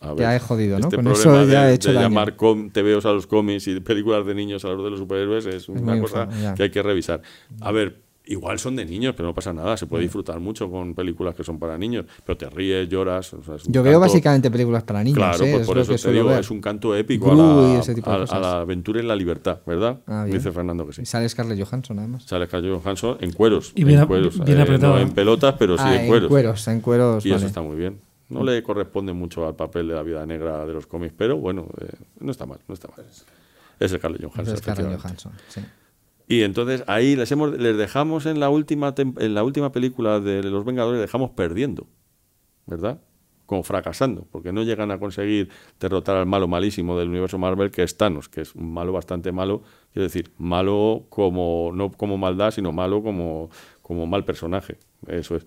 A 0.00 0.14
Ya 0.16 0.36
he 0.36 0.38
jodido, 0.38 0.78
¿no? 0.78 0.84
Este 0.86 0.94
Con 0.96 1.08
eso 1.08 1.44
ya 1.44 1.64
de, 1.64 1.70
he 1.72 1.74
hecho 1.74 1.88
de 1.88 1.96
daño. 1.96 2.08
llamar 2.08 2.36
TVOs 2.36 3.04
a 3.04 3.10
los 3.10 3.26
cómics 3.26 3.66
y 3.66 3.80
películas 3.80 4.24
de 4.24 4.32
niños 4.36 4.64
a 4.64 4.68
los 4.68 4.84
de 4.84 4.90
los 4.90 5.00
superhéroes 5.00 5.44
es 5.46 5.68
una 5.68 5.80
muy 5.94 6.00
cosa 6.02 6.28
que 6.56 6.62
hay 6.62 6.70
que 6.70 6.82
revisar. 6.84 7.20
A 7.60 7.72
ver, 7.72 7.96
igual 8.28 8.58
son 8.58 8.76
de 8.76 8.84
niños, 8.84 9.14
pero 9.16 9.28
no 9.28 9.34
pasa 9.34 9.52
nada. 9.52 9.76
Se 9.76 9.86
puede 9.86 10.04
disfrutar 10.04 10.38
mucho 10.38 10.70
con 10.70 10.94
películas 10.94 11.34
que 11.34 11.42
son 11.42 11.58
para 11.58 11.76
niños, 11.76 12.04
pero 12.24 12.36
te 12.36 12.48
ríes, 12.48 12.88
lloras. 12.88 13.32
o 13.34 13.42
sea, 13.42 13.56
Yo 13.66 13.82
veo 13.82 13.98
básicamente 13.98 14.50
películas 14.50 14.82
para 14.84 15.02
niños. 15.02 15.16
Claro, 15.18 15.44
¿eh? 15.44 15.50
pues 15.50 15.60
es 15.62 15.66
por 15.66 15.78
eso 15.78 15.94
te 15.96 16.12
digo, 16.12 16.28
ver. 16.28 16.40
es 16.40 16.50
un 16.50 16.60
canto 16.60 16.94
épico 16.94 17.30
a 17.30 17.34
y 17.34 18.00
la, 18.00 18.22
a- 18.30 18.58
a 18.58 18.60
aventura 18.60 19.00
en 19.00 19.08
la 19.08 19.16
libertad, 19.16 19.60
¿verdad? 19.66 20.00
Ah. 20.06 20.24
Dice 20.26 20.52
Fernando 20.52 20.86
que 20.86 20.92
sí. 20.92 21.02
Y 21.02 21.06
sale 21.06 21.28
Scarlett 21.28 21.62
Johansson, 21.62 21.98
además. 21.98 22.24
Sale 22.24 22.46
Scarlett 22.46 22.82
Johansson 22.82 23.16
en 23.20 23.32
cueros. 23.32 23.72
Y 23.74 23.84
bien 23.84 24.00
en 24.00 24.06
cueros. 24.06 24.44
bien 24.44 24.60
eh, 24.60 24.78
no 24.78 24.98
en 24.98 25.10
pelotas, 25.12 25.54
pero 25.58 25.76
sí 25.76 25.84
ah, 25.86 26.00
en 26.02 26.06
cueros. 26.08 26.24
en 26.24 26.28
cueros, 26.28 26.68
en 26.68 26.80
cueros. 26.80 27.26
Y 27.26 27.32
eso 27.32 27.46
está 27.46 27.62
muy 27.62 27.76
bien. 27.76 28.00
No 28.28 28.44
le 28.44 28.62
corresponde 28.62 29.14
mucho 29.14 29.46
al 29.46 29.56
papel 29.56 29.88
de 29.88 29.94
la 29.94 30.02
vida 30.02 30.24
negra 30.26 30.66
de 30.66 30.74
los 30.74 30.86
cómics, 30.86 31.14
pero 31.16 31.38
bueno, 31.38 31.66
eh, 31.80 31.88
no 32.20 32.30
está 32.30 32.44
mal, 32.44 32.58
no 32.68 32.74
está 32.74 32.88
mal. 32.94 33.06
Es 33.80 33.92
el 33.92 33.98
Scarlett 33.98 34.22
Johansson. 34.22 34.54
Es 34.54 34.60
Scarlett. 34.60 35.00
Johansson, 35.00 35.32
sí. 35.48 35.60
Y 36.28 36.42
entonces 36.42 36.84
ahí 36.86 37.16
les, 37.16 37.32
hemos, 37.32 37.58
les 37.58 37.76
dejamos 37.78 38.26
en 38.26 38.38
la, 38.38 38.50
última 38.50 38.94
en 38.98 39.34
la 39.34 39.42
última 39.42 39.72
película 39.72 40.20
de 40.20 40.42
Los 40.42 40.66
Vengadores, 40.66 41.00
dejamos 41.00 41.30
perdiendo, 41.30 41.86
¿verdad? 42.66 43.00
Como 43.46 43.62
fracasando, 43.62 44.26
porque 44.30 44.52
no 44.52 44.62
llegan 44.62 44.90
a 44.90 44.98
conseguir 44.98 45.48
derrotar 45.80 46.16
al 46.16 46.26
malo 46.26 46.46
malísimo 46.46 46.98
del 46.98 47.08
universo 47.08 47.38
Marvel, 47.38 47.70
que 47.70 47.82
es 47.82 47.96
Thanos, 47.96 48.28
que 48.28 48.42
es 48.42 48.54
un 48.54 48.70
malo 48.74 48.92
bastante 48.92 49.32
malo, 49.32 49.62
quiero 49.94 50.02
decir, 50.02 50.30
malo 50.36 51.06
como, 51.08 51.70
no 51.72 51.90
como 51.90 52.18
maldad, 52.18 52.50
sino 52.50 52.72
malo 52.72 53.02
como, 53.02 53.48
como 53.80 54.06
mal 54.06 54.26
personaje, 54.26 54.76
eso 55.06 55.34
es. 55.34 55.46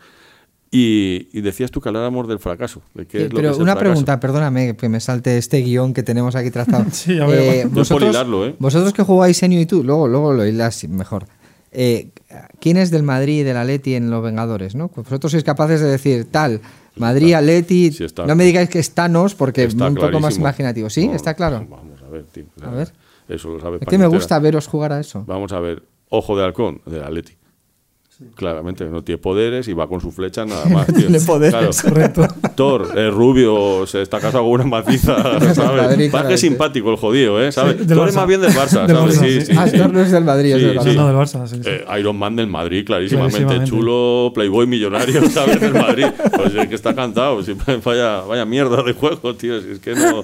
Y, 0.74 1.28
y 1.34 1.42
decías 1.42 1.70
tú 1.70 1.82
que 1.82 1.90
habláramos 1.90 2.30
del 2.30 2.40
fracaso, 2.40 2.82
de 2.94 3.06
qué 3.06 3.18
Sí, 3.18 3.24
es 3.26 3.34
lo 3.34 3.36
pero 3.36 3.50
que 3.50 3.56
es 3.56 3.60
una 3.60 3.78
pregunta, 3.78 4.22
perdóname 4.22 4.78
que 4.78 4.88
me 4.88 5.02
salte 5.02 5.38
este 5.38 5.60
guion 5.60 5.94
que 5.94 6.02
tenemos 6.02 6.34
aquí 6.36 6.50
trazado. 6.50 6.86
Sí, 6.92 7.16
veo. 7.16 7.70
No 7.70 7.82
es 7.82 7.90
por 7.90 8.02
hilarlo, 8.02 8.46
¿eh? 8.48 8.56
vosotros 8.58 8.94
que 8.94 9.04
jugáis 9.04 9.44
Enio 9.44 9.60
y 9.60 9.66
tú, 9.66 9.84
luego, 9.84 10.08
luego 10.08 10.32
lo 10.32 10.46
hilas 10.46 10.88
mejor. 10.88 11.26
Eh, 11.74 12.10
¿Quién 12.62 12.78
es 12.78 12.90
del 12.90 13.04
Madrid 13.04 13.42
y 13.42 13.44
del 13.44 13.58
Atleti 13.58 13.96
en 13.96 14.10
Los 14.10 14.24
Vengadores? 14.24 14.74
¿no? 14.74 14.88
Pues 14.88 15.08
vosotros 15.08 15.32
sois 15.34 15.44
capaces 15.44 15.82
de 15.82 15.88
decir 15.88 16.26
tal, 16.32 16.62
Madrid, 16.96 17.34
Atleti. 17.34 17.92
Sí, 17.92 18.06
está. 18.06 18.26
no 18.26 18.36
me 18.36 18.46
digáis 18.46 18.70
que 18.70 18.80
es 18.80 18.92
Thanos 18.92 19.36
porque 19.36 19.66
Está 19.66 19.88
un 19.88 19.96
poco 19.96 20.22
más 20.22 20.38
imaginativo. 20.38 20.90
¿Sí? 20.90 21.08
No, 21.08 21.16
¿Está 21.16 21.34
claro? 21.34 21.66
Vamos 21.70 22.02
a 22.02 22.10
ver, 22.10 22.24
tío. 22.26 22.46
A 22.64 22.70
ver. 22.70 22.94
Eso 23.28 23.50
lo 23.50 23.60
sabe 23.60 23.78
Es 23.82 23.88
que 23.88 23.98
me 23.98 24.08
gusta 24.08 24.40
veros 24.40 24.68
jugar 24.68 24.94
a 24.94 25.00
eso. 25.00 25.24
Vamos 25.28 25.52
a 25.52 25.60
ver, 25.60 25.84
Ojo 26.10 26.38
de 26.38 26.44
Halcón, 26.44 26.82
del 26.86 27.04
Atleti. 27.04 27.34
Claramente, 28.36 28.86
no 28.86 29.04
tiene 29.04 29.18
poderes 29.20 29.68
y 29.68 29.74
va 29.74 29.88
con 29.88 30.00
su 30.02 30.12
flecha 30.12 30.46
nada 30.46 30.66
más. 30.70 30.88
tío. 30.88 30.96
tiene 30.96 31.20
poderes. 31.20 31.82
Correcto. 31.82 32.28
Thor, 32.56 32.88
es 32.98 33.14
rubio, 33.14 33.86
se 33.88 34.02
está 34.02 34.20
casado 34.20 34.44
con 34.44 34.54
una 34.54 34.66
maciza, 34.66 35.16
¿sabes? 35.40 35.58
Parece 35.58 35.58
que 35.58 36.10
claramente. 36.10 36.34
es 36.36 36.42
simpático 36.42 36.92
el 36.92 36.98
jodido, 36.98 37.42
¿eh? 37.44 37.52
¿Sabes? 37.52 37.78
Sí, 37.80 37.88
Thor 37.88 38.10
es 38.10 38.16
más 38.16 38.28
bien 38.28 38.42
del 38.42 38.52
Barça, 38.52 38.86
Del 38.88 38.96
¿sabes? 38.98 39.20
Barça, 39.22 39.46
sí, 39.46 39.54
Ah. 39.58 39.68
Thor 39.70 39.94
no 39.94 40.02
es 40.02 40.12
del 40.12 40.24
Madrid, 40.24 40.56
es 40.56 40.62
del 40.62 40.78
Barça. 40.80 40.96
no, 40.96 41.08
del 41.08 41.16
Barça. 41.16 41.62
Eh, 41.66 42.00
Iron 42.00 42.18
Man 42.18 42.36
del 42.36 42.48
Madrid, 42.48 42.86
clarísimamente. 42.86 43.38
Clarísimamente. 43.40 43.70
Chulo, 43.70 44.32
Playboy 44.34 44.68
millonario, 44.68 45.30
¿sabes? 45.30 45.60
Del 45.60 45.74
Madrid. 45.74 46.06
Pues 46.36 46.56
es 46.56 46.68
que 46.68 46.75
está 46.75 46.94
cantado. 46.96 47.42
si- 47.44 47.56
vaya, 47.84 48.22
vaya 48.22 48.46
mierda 48.46 48.82
de 48.84 48.94
juego, 48.94 49.36
tío. 49.36 49.62
Si 49.62 49.72
es 49.72 49.80
que 49.80 49.96
no. 49.96 50.24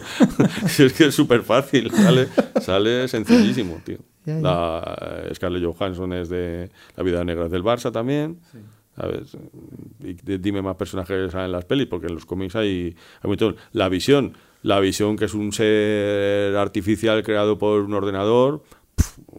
si 0.67 0.83
es 0.83 0.93
que 0.93 1.05
es 1.05 1.15
súper 1.15 1.41
fácil. 1.43 1.91
Sale, 1.91 2.27
sale 2.61 3.07
sencillísimo, 3.07 3.79
tío. 3.83 3.97
Ya, 4.27 4.35
ya. 4.35 4.41
La 4.41 5.23
eh, 5.29 5.33
Scarlett 5.35 5.63
Johansson 5.63 6.11
es 6.11 6.27
de 6.27 6.69
La 6.97 7.03
vida 7.03 7.23
negra 7.23 7.45
es 7.45 7.51
del 7.51 7.63
Barça 7.63 7.91
también. 7.91 8.39
¿Sabes? 8.95 9.37
Y 10.03 10.13
dime 10.37 10.61
más 10.61 10.75
personajes 10.75 11.33
en 11.33 11.51
las 11.51 11.65
pelis, 11.65 11.85
porque 11.87 12.07
en 12.07 12.15
los 12.15 12.25
cómics 12.25 12.55
hay, 12.55 12.95
hay 13.21 13.27
montón. 13.29 13.55
La 13.71 13.89
visión, 13.89 14.33
la 14.63 14.79
visión 14.79 15.15
que 15.15 15.25
es 15.25 15.33
un 15.35 15.53
ser 15.53 16.55
artificial 16.57 17.21
creado 17.23 17.57
por 17.59 17.81
un 17.81 17.93
ordenador, 17.93 18.63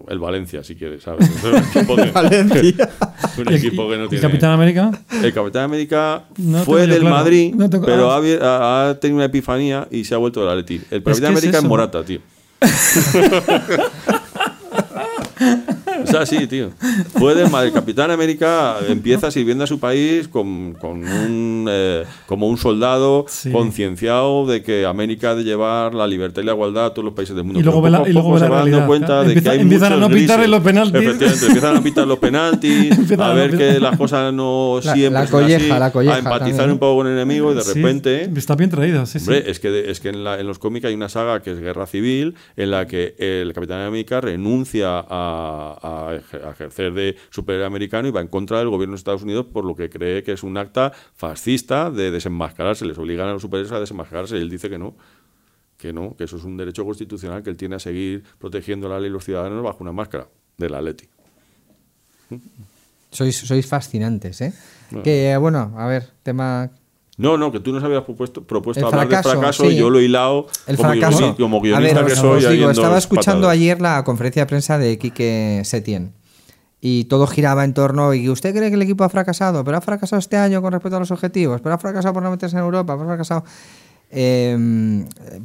el 0.07 0.21
Valencia, 0.21 0.62
si 0.62 0.76
quieres, 0.76 1.02
¿sabes? 1.02 1.28
Es 1.28 1.42
un 1.45 1.57
equipo 1.80 1.97
que, 1.97 2.11
Valencia. 2.12 2.61
un 3.37 3.45
¿Y 3.47 3.49
el- 3.49 3.54
equipo 3.57 3.90
que 3.90 3.97
no 3.99 4.04
y 4.04 4.09
tiene. 4.09 4.23
Capitán 4.23 4.52
América? 4.52 4.92
El 5.23 5.35
Capitán 5.35 5.64
América 5.64 6.25
No 6.37 6.62
fue 6.64 6.87
del 6.87 7.00
claro. 7.00 7.16
Madrid, 7.16 7.52
No 7.54 7.68
tengo- 7.68 7.85
pero 7.85 8.12
ah. 8.12 8.90
ha, 8.90 8.95
tenido 9.00 9.16
una 9.16 9.25
epifanía 9.26 9.88
y 9.90 10.04
se 10.04 10.14
ha 10.14 10.18
vuelto 10.18 10.40
del 10.40 10.50
Atleti. 10.50 10.76
El 10.90 11.02
Capitán 11.02 11.21
que 11.21 11.26
América 11.26 11.59
es 11.59 11.64
eso. 11.64 11.68
Morata, 11.68 12.04
tío. 12.04 12.21
Es 16.09 16.15
así, 16.15 16.47
tío. 16.47 16.71
Madrid. 17.50 17.69
El 17.69 17.73
Capitán 17.73 18.11
América 18.11 18.77
empieza 18.88 19.31
sirviendo 19.31 19.65
a 19.65 19.67
su 19.67 19.79
país 19.79 20.29
con, 20.29 20.75
con 20.75 20.99
un, 21.07 21.67
eh, 21.69 22.05
como 22.27 22.49
un 22.49 22.57
soldado 22.57 23.27
Sí. 23.29 23.50
concienciado 23.50 24.47
de 24.47 24.62
que 24.62 24.87
América 24.87 25.31
ha 25.31 25.35
de 25.35 25.45
llevar 25.45 25.95
la 25.95 26.07
libertad 26.07 26.43
y 26.43 26.45
la 26.47 26.53
igualdad 26.53 26.87
a 26.87 26.91
todos 26.95 27.05
los 27.05 27.15
países 27.15 27.35
del 27.37 27.45
mundo. 27.45 27.61
Y 27.61 27.62
luego 27.62 27.83
ve 27.83 27.91
la- 27.91 28.09
y 28.09 28.12
luego 28.12 28.33
la 28.35 28.38
se 28.38 28.49
va 28.49 28.57
dando 28.57 28.65
realidad. 28.71 28.87
cuenta 28.87 29.23
de 29.23 29.27
Empieza- 29.29 29.43
que 29.43 29.50
hay 29.57 29.61
empiezan 29.61 29.93
a 29.93 29.97
no 29.97 30.09
grises. 30.09 30.49
los 30.49 30.62
penaltis. 30.62 30.95
Efectivamente, 31.03 31.47
empiezan 31.47 31.77
a 31.77 31.83
pitar 31.83 32.07
los 32.07 32.19
penaltis, 32.19 32.91
a 33.19 33.33
ver 33.35 33.57
que 33.57 33.81
las 33.81 33.97
cosas 33.97 34.33
no 34.33 34.81
La- 34.83 34.95
siempre 34.95 35.21
la 35.21 35.27
son 35.27 35.45
así, 35.45 35.53
colleja, 35.55 35.79
la 35.79 35.91
colleja 35.93 36.15
a 36.17 36.19
empatizar 36.19 36.49
también, 36.50 36.71
un 36.73 36.79
poco 36.79 36.97
con 36.99 37.07
el 37.07 37.12
enemigo 37.15 37.53
y 37.53 37.55
de 37.57 37.62
Sí, 37.62 37.75
repente... 37.75 38.31
está 38.37 38.55
bien 38.57 38.71
traído, 38.71 39.05
sí, 39.07 39.19
sí. 39.19 39.25
Hombre, 39.29 39.50
es 39.50 39.61
que, 39.61 39.91
es 39.91 40.00
que 40.00 40.09
en, 40.11 40.25
la- 40.25 40.38
en 40.41 40.47
los 40.47 40.59
cómics 40.59 40.87
hay 40.87 40.95
una 40.95 41.09
saga 41.09 41.41
que 41.43 41.53
es 41.53 41.61
Guerra 41.61 41.87
Civil, 41.87 42.35
en 42.57 42.71
la 42.71 42.87
que 42.87 43.15
el 43.19 43.53
Capitán 43.53 43.81
América 43.83 44.21
renuncia 44.21 44.99
a, 44.99 45.05
a, 45.09 45.98
a 46.07 46.14
ejercer 46.17 46.93
de 46.93 47.17
superhéroe 47.31 47.67
americano 47.67 48.09
y 48.09 48.11
va 48.11 48.21
en 48.21 48.28
contra 48.28 48.59
del 48.59 48.69
gobierno 48.69 48.93
de 48.93 48.99
Estados 48.99 49.23
Unidos 49.23 49.47
por 49.52 49.64
lo 49.64 49.75
que 49.75 49.90
cree 49.90 50.23
que 50.23 50.33
es 50.33 50.43
un 50.43 50.57
acta 50.57 50.93
fascista 51.14 51.90
de 51.90 52.11
desenmascararse. 52.11 52.85
Les 52.85 52.99
obligan 52.99 53.28
a 53.28 53.33
los 53.33 53.43
superhéroes 53.43 53.73
a 53.73 53.81
desenmascararse 53.81 54.37
y 54.37 54.40
él 54.40 54.50
dice 54.50 54.69
que 54.71 54.78
no 54.78 54.95
que 55.78 55.93
no, 55.93 56.17
que 56.17 56.25
eso 56.25 56.37
es 56.37 56.45
un 56.45 56.57
derecho 56.57 56.85
constitucional 56.85 57.43
que 57.43 57.50
él 57.50 57.57
tiene 57.57 57.76
a 57.76 57.78
seguir 57.78 58.25
protegiendo 58.38 58.88
la 58.88 58.99
ley 58.99 59.09
y 59.09 59.12
los 59.12 59.25
ciudadanos 59.25 59.62
bajo 59.62 59.78
una 59.81 59.93
máscara 59.93 60.26
de 60.57 60.69
la 60.69 60.83
Leti. 60.83 61.09
Sois, 63.11 63.37
sois 63.37 63.67
fascinantes, 63.67 64.40
¿eh? 64.43 64.52
Que, 65.05 65.37
bueno, 65.38 65.73
a 65.78 65.87
ver, 65.87 66.11
tema... 66.23 66.71
No, 67.19 67.37
no, 67.37 67.51
que 67.53 67.59
tú 67.61 67.73
nos 67.73 67.83
habías 67.85 68.05
propuesto, 68.05 68.43
propuesto 68.45 68.87
hablar 68.87 69.09
fracaso, 69.09 69.29
de 69.31 69.35
fracaso 69.37 69.65
sí. 69.65 69.71
y 69.71 69.77
yo 69.77 69.91
lo 69.91 69.99
he 69.99 70.05
hilado 70.05 70.47
El 70.67 70.77
como, 70.77 70.89
fracaso. 70.91 71.19
guioni- 71.19 71.37
como 71.37 71.59
a 71.59 71.61
ver, 71.63 71.73
guionista 71.95 72.07
que 72.07 72.15
soy. 72.17 72.57
digo, 72.57 72.71
estaba 72.71 72.97
escuchando 72.97 73.41
patadas. 73.43 73.57
ayer 73.57 73.81
la 73.83 74.05
conferencia 74.05 74.43
de 74.43 74.47
prensa 74.47 74.79
de 74.79 74.97
Quique 74.99 75.61
Setién 75.65 76.13
y 76.81 77.05
todo 77.07 77.27
giraba 77.27 77.65
en 77.65 77.75
torno 77.75 78.15
y 78.15 78.29
usted 78.31 78.55
cree 78.55 78.69
que 78.69 78.77
el 78.77 78.83
equipo 78.83 79.03
ha 79.03 79.09
fracasado, 79.09 79.65
pero 79.65 79.77
ha 79.79 79.81
fracasado 79.81 80.21
este 80.21 80.37
año 80.37 80.63
con 80.63 80.73
respecto 80.73 80.97
a 80.97 81.01
los 81.01 81.11
objetivos, 81.11 81.61
pero 81.61 81.75
ha 81.75 81.79
fracasado 81.79 82.15
por 82.15 82.23
no 82.23 82.31
meterse 82.31 82.57
en 82.57 82.63
Europa, 82.63 82.95
pero 82.97 83.03
ha 83.03 83.09
fracasado... 83.09 83.45
Eh, 84.11 85.05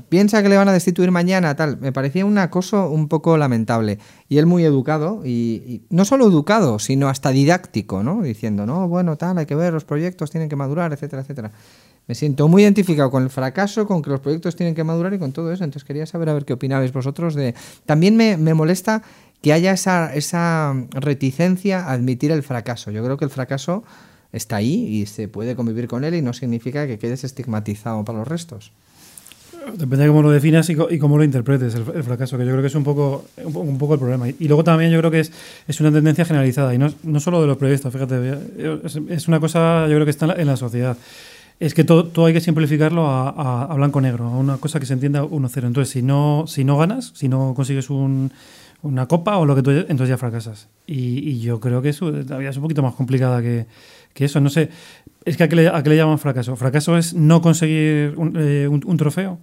piensa 0.10 0.42
que 0.42 0.50
le 0.50 0.58
van 0.58 0.70
a 0.70 0.74
destituir 0.74 1.12
mañana, 1.12 1.56
tal. 1.56 1.78
Me 1.80 1.92
parecía 1.92 2.26
un 2.26 2.38
acoso 2.38 2.90
un 2.90 3.08
poco 3.08 3.38
lamentable. 3.38 4.00
Y 4.30 4.38
él 4.38 4.46
muy 4.46 4.64
educado, 4.64 5.22
y, 5.26 5.30
y 5.68 5.82
no 5.90 6.06
solo 6.06 6.28
educado, 6.28 6.80
sino 6.80 7.10
hasta 7.10 7.30
didáctico, 7.30 8.04
¿no? 8.04 8.22
Diciendo, 8.22 8.66
no, 8.66 8.88
bueno, 8.88 9.18
tal, 9.18 9.38
hay 9.38 9.46
que 9.46 9.56
ver, 9.56 9.74
los 9.74 9.84
proyectos 9.84 10.32
tienen 10.32 10.50
que 10.50 10.56
madurar, 10.56 10.94
etcétera, 10.94 11.22
etcétera. 11.22 11.52
Me 12.08 12.16
siento 12.16 12.50
muy 12.50 12.64
identificado 12.64 13.10
con 13.10 13.24
el 13.24 13.30
fracaso, 13.30 13.88
con 13.88 14.02
que 14.02 14.10
los 14.10 14.20
proyectos 14.20 14.56
tienen 14.56 14.76
que 14.76 14.84
madurar 14.84 15.14
y 15.14 15.20
con 15.20 15.32
todo 15.32 15.52
eso. 15.54 15.64
Entonces 15.64 15.86
quería 15.86 16.06
saber 16.06 16.30
a 16.30 16.34
ver 16.34 16.44
qué 16.44 16.54
opinabais 16.54 16.92
vosotros 16.92 17.34
de. 17.34 17.56
También 17.86 18.18
me, 18.18 18.36
me 18.36 18.54
molesta 18.54 19.04
que 19.42 19.54
haya 19.54 19.72
esa, 19.72 20.14
esa 20.14 20.74
reticencia 20.92 21.86
a 21.86 21.94
admitir 21.94 22.32
el 22.32 22.44
fracaso. 22.44 22.92
Yo 22.92 23.04
creo 23.04 23.18
que 23.18 23.26
el 23.26 23.32
fracaso 23.32 23.84
está 24.34 24.58
ahí 24.58 24.86
y 24.88 25.06
se 25.06 25.28
puede 25.30 25.56
convivir 25.56 25.88
con 25.88 26.04
él 26.04 26.16
y 26.16 26.22
no 26.22 26.34
significa 26.34 26.86
que 26.88 27.00
quedes 27.00 27.24
estigmatizado 27.24 28.04
para 28.04 28.20
los 28.20 28.28
restos. 28.28 28.72
Depende 29.78 30.00
de 30.04 30.08
cómo 30.10 30.22
lo 30.22 30.30
definas 30.32 30.70
y, 30.70 30.76
y 30.90 31.00
cómo 31.00 31.18
lo 31.18 31.24
interpretes, 31.24 31.74
el, 31.76 31.86
el 31.96 32.04
fracaso, 32.04 32.38
que 32.38 32.44
yo 32.46 32.52
creo 32.52 32.62
que 32.62 32.68
es 32.68 32.76
un 32.76 32.84
poco, 32.84 33.24
un, 33.46 33.56
un 33.56 33.78
poco 33.78 33.94
el 33.94 34.00
problema. 34.00 34.28
Y, 34.28 34.36
y 34.40 34.48
luego 34.50 34.62
también 34.66 34.92
yo 34.92 35.00
creo 35.00 35.10
que 35.10 35.22
es, 35.22 35.32
es 35.70 35.80
una 35.80 35.90
tendencia 35.90 36.26
generalizada, 36.26 36.76
y 36.76 36.78
no, 36.78 36.90
no 37.04 37.20
solo 37.22 37.40
de 37.40 37.48
los 37.48 37.56
periodistas, 37.56 37.94
fíjate, 37.94 38.34
es, 38.84 39.00
es 39.08 39.28
una 39.30 39.40
cosa 39.40 39.88
yo 39.88 39.94
creo 39.96 40.04
que 40.06 40.12
está 40.12 40.26
en 40.26 40.30
la, 40.36 40.42
en 40.42 40.48
la 40.48 40.58
sociedad. 40.58 40.98
Es 41.62 41.74
que 41.74 41.86
todo, 41.86 42.08
todo 42.08 42.26
hay 42.26 42.34
que 42.34 42.42
simplificarlo 42.42 43.08
a, 43.08 43.30
a- 43.30 43.64
a 43.72 43.76
blanco-negro, 43.76 44.26
a 44.26 44.38
una 44.38 44.58
cosa 44.58 44.82
que 44.82 44.86
se 44.86 44.94
entienda 44.94 45.24
1-0. 45.24 45.66
Entonces, 45.68 45.94
si 45.94 46.02
no, 46.02 46.44
si 46.46 46.66
no 46.66 46.78
ganas, 46.78 47.14
si 47.16 47.30
no 47.30 47.54
consigues 47.56 47.90
un, 47.90 48.34
una 48.82 49.06
copa 49.08 49.38
o 49.38 49.46
lo 49.46 49.56
que 49.56 49.62
tú, 49.62 49.72
entonces 49.72 50.10
ya 50.10 50.18
fracasas. 50.18 50.68
Y, 50.88 51.20
y 51.30 51.40
yo 51.40 51.62
creo 51.62 51.82
que 51.82 51.90
eso 51.90 52.12
la 52.12 52.38
vida 52.38 52.50
es 52.50 52.58
un 52.58 52.64
poquito 52.64 52.82
más 52.84 52.96
complicada 52.96 53.42
que, 53.42 53.66
que 54.14 54.26
eso. 54.26 54.40
No 54.40 54.50
sé, 54.50 54.70
es 55.26 55.38
que 55.38 55.44
a 55.44 55.50
qué, 55.50 55.56
le, 55.56 55.68
a 55.68 55.82
qué 55.84 55.90
le 55.90 55.98
llaman 55.98 56.20
fracaso. 56.20 56.56
¿Fracaso 56.56 56.98
es 56.98 57.14
no 57.14 57.42
conseguir 57.42 58.14
un, 58.18 58.34
eh, 58.38 58.68
un- 58.68 58.84
un 58.86 58.98
trofeo? 58.98 59.40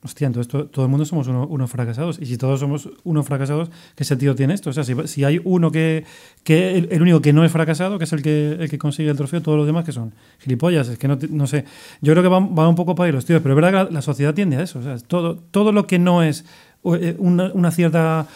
Hostia, 0.00 0.28
entonces 0.28 0.48
to- 0.48 0.66
todo 0.66 0.84
el 0.84 0.90
mundo 0.92 1.04
somos 1.04 1.26
uno- 1.26 1.46
unos 1.48 1.68
fracasados. 1.68 2.20
Y 2.20 2.26
si 2.26 2.36
todos 2.38 2.60
somos 2.60 2.88
unos 3.02 3.26
fracasados, 3.26 3.68
¿qué 3.96 4.04
sentido 4.04 4.36
tiene 4.36 4.54
esto? 4.54 4.70
O 4.70 4.72
sea, 4.72 4.84
si, 4.84 4.94
si 5.08 5.24
hay 5.24 5.40
uno 5.42 5.72
que, 5.72 6.04
que 6.44 6.78
el, 6.78 6.88
el 6.92 7.02
único 7.02 7.20
que 7.20 7.32
no 7.32 7.44
es 7.44 7.50
fracasado, 7.50 7.98
que 7.98 8.04
es 8.04 8.12
el 8.12 8.22
que, 8.22 8.52
el 8.60 8.70
que 8.70 8.78
consigue 8.78 9.10
el 9.10 9.16
trofeo, 9.16 9.42
todos 9.42 9.58
los 9.58 9.66
demás 9.66 9.84
que 9.84 9.90
son 9.90 10.12
gilipollas, 10.38 10.88
es 10.88 10.98
que 10.98 11.08
no, 11.08 11.18
no 11.30 11.48
sé. 11.48 11.64
Yo 12.00 12.12
creo 12.12 12.22
que 12.22 12.28
van, 12.28 12.54
van 12.54 12.68
un 12.68 12.76
poco 12.76 12.94
para 12.94 13.06
ahí 13.08 13.12
los 13.12 13.24
tíos, 13.24 13.42
pero 13.42 13.54
es 13.54 13.56
verdad 13.60 13.86
que 13.86 13.90
la, 13.90 13.96
la 13.96 14.02
sociedad 14.02 14.34
tiende 14.34 14.56
a 14.56 14.62
eso. 14.62 14.78
O 14.78 14.82
sea, 14.82 14.96
todo, 14.98 15.34
todo 15.50 15.72
lo 15.72 15.88
que 15.88 15.98
no 15.98 16.22
es 16.22 16.44
eh, 16.84 17.16
una, 17.18 17.50
una 17.52 17.72
cierta 17.72 18.28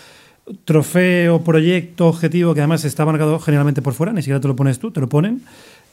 trofeo, 0.64 1.42
proyecto, 1.44 2.08
objetivo, 2.08 2.54
que 2.54 2.60
además 2.60 2.84
está 2.84 3.04
marcado 3.04 3.38
generalmente 3.38 3.82
por 3.82 3.94
fuera, 3.94 4.12
ni 4.12 4.22
siquiera 4.22 4.40
te 4.40 4.48
lo 4.48 4.56
pones 4.56 4.80
tú, 4.80 4.90
te 4.90 5.00
lo 5.00 5.08
ponen, 5.08 5.42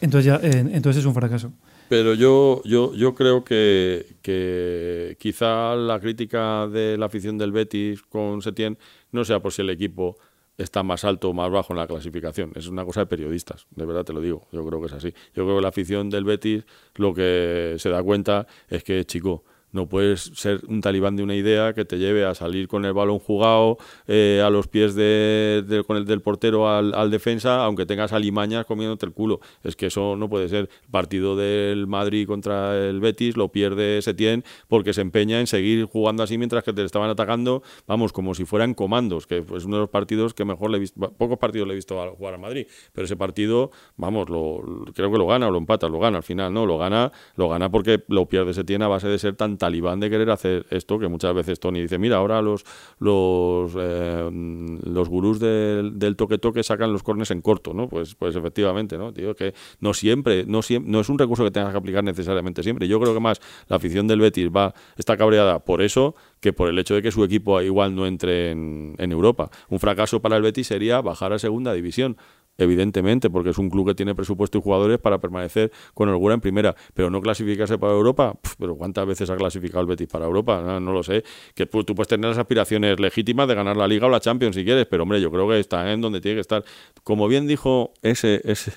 entonces 0.02 0.26
ya 0.26 0.40
entonces 0.42 1.02
es 1.02 1.06
un 1.06 1.14
fracaso. 1.14 1.52
Pero 1.90 2.14
yo, 2.14 2.62
yo, 2.66 2.94
yo 2.94 3.16
creo 3.16 3.44
que, 3.44 4.06
que 4.22 5.18
quizá 5.20 5.76
la 5.76 6.00
crítica 6.00 6.68
de 6.68 6.98
la 6.98 7.08
afición 7.08 7.38
del 7.38 7.52
Betis 7.52 8.04
con 8.04 8.44
Setién 8.44 8.78
no 9.12 9.26
sea 9.26 9.40
por 9.40 9.52
si 9.52 9.64
el 9.64 9.72
equipo 9.72 10.18
está 10.56 10.84
más 10.84 11.04
alto 11.04 11.30
o 11.30 11.34
más 11.34 11.50
bajo 11.50 11.74
en 11.74 11.80
la 11.80 11.88
clasificación. 11.88 12.52
Es 12.56 12.68
una 12.68 12.86
cosa 12.86 13.02
de 13.02 13.06
periodistas, 13.08 13.66
de 13.72 13.86
verdad 13.86 14.04
te 14.04 14.14
lo 14.14 14.22
digo. 14.22 14.48
Yo 14.52 14.66
creo 14.66 14.80
que 14.80 14.88
es 14.88 14.94
así. 14.94 15.14
Yo 15.34 15.46
creo 15.46 15.56
que 15.56 15.62
la 15.62 15.70
afición 15.70 16.10
del 16.10 16.26
Betis 16.26 16.64
lo 16.96 17.14
que 17.14 17.76
se 17.80 17.90
da 17.90 18.04
cuenta 18.04 18.46
es 18.68 18.84
que, 18.84 19.04
chico, 19.06 19.44
no 19.72 19.88
puedes 19.88 20.22
ser 20.36 20.62
un 20.68 20.82
talibán 20.82 21.16
de 21.16 21.24
una 21.24 21.36
idea 21.36 21.74
que 21.74 21.86
te 21.86 21.98
lleve 21.98 22.26
a 22.26 22.34
salir 22.34 22.68
con 22.68 22.86
el 22.86 22.94
balón 22.94 23.20
jugado 23.20 23.78
eh, 24.08 24.42
a 24.44 24.50
los 24.50 24.68
pies 24.68 24.96
de, 24.96 25.84
con 25.86 25.98
el 25.98 26.06
del 26.06 26.22
portero 26.22 26.70
al, 26.70 27.12
defensa, 27.12 27.64
aunque 27.66 27.86
tengas 27.86 28.14
alimañas 28.14 28.66
comiéndote 28.66 29.06
el 29.06 29.14
culo. 29.14 29.40
Es 29.64 29.76
que 29.76 29.88
eso 29.88 30.16
no 30.16 30.30
puede 30.30 30.50
ser. 30.50 30.70
El 30.84 30.90
partido 30.90 31.36
del 31.36 31.88
Madrid 31.88 32.28
contra 32.28 32.78
el 32.78 33.00
Betis 33.00 33.38
lo 33.38 33.50
pierde 33.50 34.02
Setién 34.02 34.44
porque 34.68 34.94
se 34.94 35.02
empeña 35.02 35.40
en 35.40 35.48
seguir 35.48 35.86
jugando 35.86 36.24
así 36.24 36.38
mientras 36.38 36.64
que 36.64 36.74
te 36.74 36.84
estaban 36.84 37.10
atacando, 37.10 37.62
vamos, 37.88 38.12
como 38.14 38.34
si 38.36 38.46
fueran 38.46 38.74
comandos, 38.74 39.28
que 39.28 39.38
es 39.56 39.66
uno 39.66 39.76
de 39.78 39.82
los 39.82 39.90
partidos 39.90 40.34
que 40.34 40.46
mejor 40.46 40.72
le 40.72 40.78
he 40.78 40.80
visto, 40.80 41.00
pocos 41.12 41.38
partidos 41.38 41.68
le 41.68 41.74
he 41.74 41.76
visto 41.76 41.96
jugar 42.18 42.34
a 42.34 42.38
Madrid, 42.38 42.66
pero 42.94 43.06
ese 43.06 43.16
partido, 43.18 43.72
vamos, 43.98 44.30
lo- 44.30 44.86
creo 44.96 45.12
que 45.12 45.18
lo 45.18 45.28
gana 45.28 45.48
o 45.48 45.52
lo 45.52 45.58
empata, 45.58 45.88
lo 45.90 46.00
gana 46.00 46.18
al 46.18 46.24
final, 46.24 46.54
¿no? 46.54 46.66
Lo 46.66 46.78
gana, 46.78 47.12
lo 47.36 47.50
gana 47.50 47.70
porque 47.70 48.04
lo 48.08 48.26
pierde 48.28 48.54
Setién 48.54 48.82
a 48.82 48.88
base 48.88 49.08
de 49.08 49.20
ser 49.20 49.36
tan 49.36 49.58
talibán 49.60 50.00
de 50.00 50.10
querer 50.10 50.32
hacer 50.32 50.66
esto 50.72 50.98
que 50.98 51.08
muchas 51.08 51.36
veces 51.36 51.60
Tony 51.60 51.82
dice, 51.82 52.00
mira, 52.00 52.18
ahora 52.18 52.42
los 52.42 52.66
los 52.98 53.74
eh, 53.78 54.30
los 54.32 55.08
gurús 55.08 55.40
del, 55.40 56.00
del 56.00 56.16
toque 56.16 56.40
toque 56.40 56.64
sacan 56.64 56.92
los 56.92 57.04
cornes 57.04 57.30
en 57.30 57.42
corto, 57.42 57.76
¿no? 57.76 57.88
Pues 57.88 58.16
pues 58.16 58.36
efectivamente, 58.36 58.98
¿no? 58.98 59.14
Tío, 59.14 59.36
que 59.36 59.54
no 59.80 59.94
siempre, 59.94 60.46
no 60.48 60.64
siempre, 60.64 60.92
no 60.92 61.00
es 61.02 61.10
un 61.10 61.20
recurso 61.20 61.44
que 61.44 61.52
tengas 61.52 61.72
que 61.72 61.78
aplicar 61.78 62.04
necesariamente 62.04 62.64
siempre. 62.64 62.88
Yo 62.88 63.00
creo 63.00 63.14
que 63.14 63.20
más 63.20 63.40
la 63.68 63.76
afición 63.76 64.08
del 64.08 64.20
Betis 64.20 64.50
va 64.50 64.74
está 64.98 65.16
cabreada 65.16 65.60
por 65.60 65.84
eso 65.84 66.16
que 66.40 66.54
por 66.54 66.70
el 66.70 66.80
hecho 66.80 66.96
de 66.96 67.02
que 67.02 67.12
su 67.12 67.24
equipo 67.24 67.62
igual 67.62 67.94
no 67.96 68.08
entre 68.08 68.52
en, 68.52 68.96
en 68.98 69.12
Europa. 69.12 69.52
Un 69.70 69.80
fracaso 69.80 70.22
para 70.22 70.38
el 70.38 70.42
Betis 70.42 70.68
sería 70.68 71.02
bajar 71.02 71.34
a 71.34 71.40
segunda 71.40 71.74
división 71.74 72.18
evidentemente, 72.60 73.30
porque 73.30 73.50
es 73.50 73.58
un 73.58 73.70
club 73.70 73.88
que 73.88 73.96
tiene 73.96 74.14
presupuesto 74.14 74.58
y 74.58 74.62
jugadores 74.62 75.00
para 75.00 75.18
permanecer 75.20 75.72
con 75.94 76.10
holgura 76.10 76.36
en 76.36 76.42
primera, 76.42 76.76
pero 76.94 77.10
no 77.10 77.22
clasificarse 77.22 77.78
para 77.78 77.94
Europa, 77.94 78.34
Pf, 78.42 78.56
pero 78.60 78.76
¿cuántas 78.76 79.06
veces 79.08 79.30
ha 79.30 79.36
clasificado 79.36 79.82
el 79.82 79.88
Betis 79.88 80.08
para 80.08 80.26
Europa? 80.26 80.62
No, 80.62 80.80
no 80.80 80.92
lo 80.92 81.04
sé, 81.04 81.24
que 81.56 81.70
pu- 81.70 81.86
tú 81.86 81.96
puedes 81.96 82.08
tener 82.10 82.30
las 82.30 82.38
aspiraciones 82.38 83.00
legítimas 83.00 83.48
de 83.48 83.56
ganar 83.56 83.76
la 83.78 83.88
Liga 83.88 84.08
o 84.08 84.10
la 84.10 84.20
Champions 84.20 84.56
si 84.56 84.64
quieres, 84.64 84.86
pero 84.86 85.04
hombre, 85.04 85.20
yo 85.22 85.32
creo 85.32 85.48
que 85.48 85.60
está 85.60 85.92
en 85.92 86.02
donde 86.02 86.22
tiene 86.22 86.36
que 86.36 86.42
estar. 86.42 86.64
Como 87.04 87.28
bien 87.28 87.48
dijo 87.48 87.94
ese, 88.02 88.42
ese, 88.44 88.72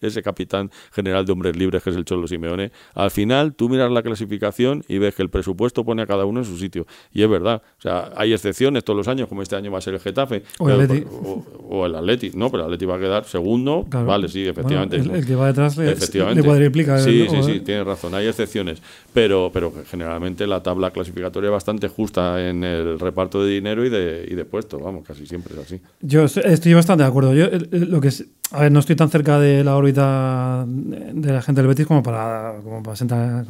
ese 0.00 0.22
capitán 0.22 0.70
general 0.92 1.24
de 1.26 1.32
hombres 1.32 1.56
libres 1.56 1.82
que 1.82 1.90
es 1.90 1.96
el 1.96 2.04
Cholo 2.04 2.26
Simeone, 2.26 2.72
al 2.94 3.10
final 3.10 3.54
tú 3.54 3.68
miras 3.68 3.90
la 3.90 4.02
clasificación 4.02 4.84
y 4.88 4.98
ves 4.98 5.14
que 5.14 5.22
el 5.22 5.30
presupuesto 5.30 5.84
pone 5.84 6.02
a 6.02 6.06
cada 6.06 6.24
uno 6.24 6.40
en 6.40 6.44
su 6.46 6.58
sitio. 6.58 6.86
Y 7.12 7.22
es 7.22 7.28
verdad, 7.28 7.62
o 7.78 7.80
sea, 7.80 8.10
hay 8.16 8.32
excepciones 8.32 8.84
todos 8.84 8.96
los 8.96 9.08
años, 9.08 9.28
como 9.28 9.42
este 9.42 9.56
año 9.56 9.70
va 9.70 9.78
a 9.78 9.80
ser 9.80 9.94
el 9.94 10.00
Getafe. 10.00 10.42
O 10.58 10.68
el 10.68 10.80
Atleti. 10.80 11.06
o, 11.10 11.44
o 11.70 11.86
el 11.86 11.94
Atleti, 11.94 12.30
no, 12.34 12.50
pero 12.50 12.62
el 12.64 12.66
Atleti 12.66 12.84
va 12.86 12.96
a 12.96 12.98
quedar 12.98 13.24
segundo, 13.24 13.86
Claro. 13.88 14.06
vale, 14.06 14.28
sí, 14.28 14.46
efectivamente. 14.46 14.98
Bueno, 14.98 15.12
el, 15.14 15.20
el 15.20 15.26
que 15.26 15.34
va 15.34 15.46
detrás 15.46 15.76
le, 15.76 15.90
Efectivamente. 15.92 16.40
le 16.42 16.46
cuadriplica. 16.46 16.98
Sí, 16.98 17.22
el- 17.22 17.30
sí, 17.30 17.42
sí, 17.52 17.60
tienes 17.60 17.86
razón, 17.86 18.14
hay 18.14 18.26
excepciones, 18.26 18.82
pero, 19.12 19.50
pero 19.52 19.72
generalmente 19.90 20.46
la 20.46 20.62
tabla 20.62 20.90
clasificatoria 20.90 21.48
es 21.48 21.52
bastante 21.52 21.88
justa 21.88 22.46
en 22.48 22.62
el 22.64 22.98
reparto 22.98 23.42
de 23.44 23.50
dinero 23.52 23.84
y 23.84 23.88
de, 23.90 24.26
y 24.30 24.34
de 24.34 24.44
puestos, 24.44 24.82
vamos, 24.82 25.04
casi 25.06 25.26
siempre 25.26 25.54
es 25.54 25.60
así. 25.60 25.80
Yo 26.00 26.24
estoy, 26.24 26.74
bastante 26.74 27.02
de 27.04 27.08
acuerdo. 27.08 27.34
Yo, 27.34 27.46
lo 27.70 28.00
que 28.00 28.08
es- 28.08 28.26
a 28.54 28.60
ver, 28.62 28.72
no 28.72 28.80
estoy 28.80 28.96
tan 28.96 29.10
cerca 29.10 29.38
de 29.38 29.62
la 29.64 29.76
órbita 29.76 30.64
de 30.66 31.32
la 31.32 31.42
gente 31.42 31.60
del 31.60 31.68
Betis 31.68 31.86
como 31.86 32.02
para, 32.02 32.54
como 32.62 32.82
para 32.82 32.96
sentar 32.96 33.44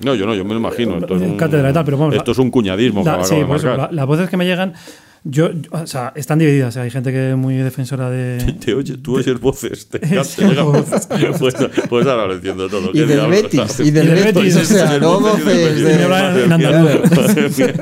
No, 0.00 0.14
yo 0.14 0.26
no, 0.26 0.34
yo 0.34 0.44
me 0.44 0.54
lo 0.54 0.60
imagino. 0.60 0.98
Esto 0.98 1.16
es 1.16 1.22
un, 1.22 1.36
cátedra 1.36 1.70
y 1.70 1.72
tal, 1.72 1.84
pero 1.84 1.98
vamos, 1.98 2.14
esto 2.14 2.32
es 2.32 2.38
un 2.38 2.50
cuñadismo 2.50 3.02
La- 3.04 3.24
sí, 3.24 3.36
por 3.46 3.56
eso, 3.56 3.76
la- 3.76 3.88
las 3.90 4.06
voces 4.06 4.28
que 4.30 4.36
me 4.36 4.44
llegan, 4.46 4.74
yo, 5.24 5.50
yo- 5.52 5.70
o 5.72 5.86
sea, 5.86 6.12
están 6.14 6.38
divididas. 6.38 6.68
o 6.68 6.72
sea, 6.72 6.82
hay 6.84 6.90
gente 6.90 7.10
que 7.10 7.30
es 7.30 7.36
muy 7.36 7.56
defensora 7.56 8.08
de. 8.08 8.38
Te 8.64 8.72
oye, 8.74 8.96
tú 8.98 9.16
oyes 9.16 9.40
voces, 9.40 9.88
te, 9.88 9.98
te 9.98 10.06
llegan 10.38 10.66
voces. 10.72 11.08
pues, 11.38 11.54
pues 11.88 12.06
ahora 12.06 12.26
lo 12.26 12.34
entiendo 12.34 12.68
todo. 12.68 12.90
Y 12.94 13.00
del 13.00 13.26
Betis, 13.28 13.60
¿sabes? 13.72 13.80
y 13.88 13.90
del 13.90 14.08
Betis, 14.10 14.56
o 14.56 14.64
sea, 14.64 14.98
no 15.00 15.18
voces 15.20 15.44
de... 17.56 17.74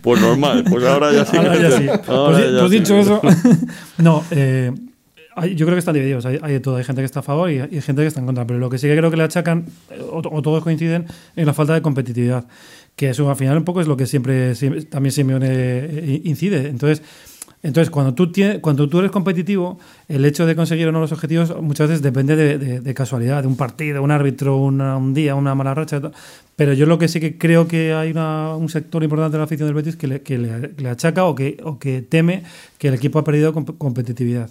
Pues 0.00 0.20
normal, 0.20 0.64
pues 0.68 0.84
ahora 0.84 1.12
ya 1.12 1.24
sí. 1.26 1.36
Ahora 1.36 1.60
ya 1.60 1.70
sí. 1.76 1.86
Pues, 2.06 2.44
pues 2.58 2.70
dicho 2.70 2.96
eso, 2.98 3.20
no, 3.98 4.24
eh, 4.30 4.72
yo 5.44 5.66
creo 5.66 5.74
que 5.76 5.78
están 5.80 5.94
divididos. 5.94 6.24
Hay, 6.26 6.38
hay 6.42 6.52
de 6.54 6.60
todo. 6.60 6.76
Hay 6.76 6.84
gente 6.84 7.02
que 7.02 7.06
está 7.06 7.20
a 7.20 7.22
favor 7.22 7.50
y, 7.50 7.58
hay 7.58 7.80
gente 7.80 8.02
que 8.02 8.08
está 8.08 8.20
en 8.20 8.26
contra. 8.26 8.46
Pero 8.46 8.58
lo 8.58 8.70
que 8.70 8.78
sí 8.78 8.86
que 8.88 8.96
creo 8.96 9.10
que 9.10 9.16
le 9.16 9.22
achacan, 9.24 9.66
o, 10.10 10.22
o 10.30 10.42
todos 10.42 10.62
coinciden, 10.62 11.06
en 11.36 11.46
la 11.46 11.52
falta 11.54 11.74
de 11.74 11.82
competitividad. 11.82 12.46
Que 12.96 13.10
eso 13.10 13.28
al 13.28 13.36
final 13.36 13.58
un 13.58 13.64
poco 13.64 13.80
es 13.82 13.86
lo 13.86 13.96
que 13.96 14.06
siempre, 14.06 14.54
siempre- 14.54 14.82
también 14.84 15.12
Simeone 15.12 15.48
eh, 15.50 16.20
incide. 16.24 16.68
Entonces, 16.68 17.02
Entonces, 17.62 17.90
cuando 17.90 18.14
tú, 18.14 18.30
tienes, 18.30 18.60
cuando 18.60 18.88
tú 18.88 18.98
eres 19.00 19.10
competitivo, 19.10 19.78
el 20.08 20.24
hecho 20.24 20.46
de 20.46 20.54
conseguir 20.54 20.86
o 20.88 20.92
no 20.92 21.00
los 21.00 21.10
objetivos 21.12 21.60
muchas 21.62 21.88
veces 21.88 22.02
depende 22.02 22.36
de, 22.36 22.58
de- 22.58 22.80
de 22.80 22.94
casualidad, 22.94 23.42
de 23.42 23.48
un 23.48 23.56
partido, 23.56 24.02
un 24.02 24.10
árbitro, 24.12 24.56
una- 24.58 24.96
un 24.96 25.14
día, 25.14 25.34
una 25.34 25.54
mala 25.54 25.74
racha. 25.74 26.00
Pero 26.54 26.74
yo 26.74 26.86
lo 26.86 26.98
que 26.98 27.08
sí 27.08 27.18
que 27.18 27.36
creo 27.38 27.66
que 27.66 27.92
hay 27.92 28.10
una- 28.12 28.54
un 28.56 28.68
sector 28.68 29.02
importante 29.02 29.32
de 29.32 29.38
la 29.38 29.44
afición 29.44 29.66
del 29.68 29.74
Betis 29.74 29.96
que 29.96 30.06
le, 30.06 30.22
que 30.22 30.38
le- 30.38 30.72
le 30.76 30.88
achaca 30.88 31.24
o 31.24 31.34
que, 31.34 31.58
o 31.64 31.78
que 31.78 32.02
teme 32.02 32.44
que 32.78 32.88
el 32.88 32.94
equipo 32.94 33.18
ha 33.18 33.24
perdido 33.24 33.52
comp- 33.52 33.76
competitividad. 33.78 34.48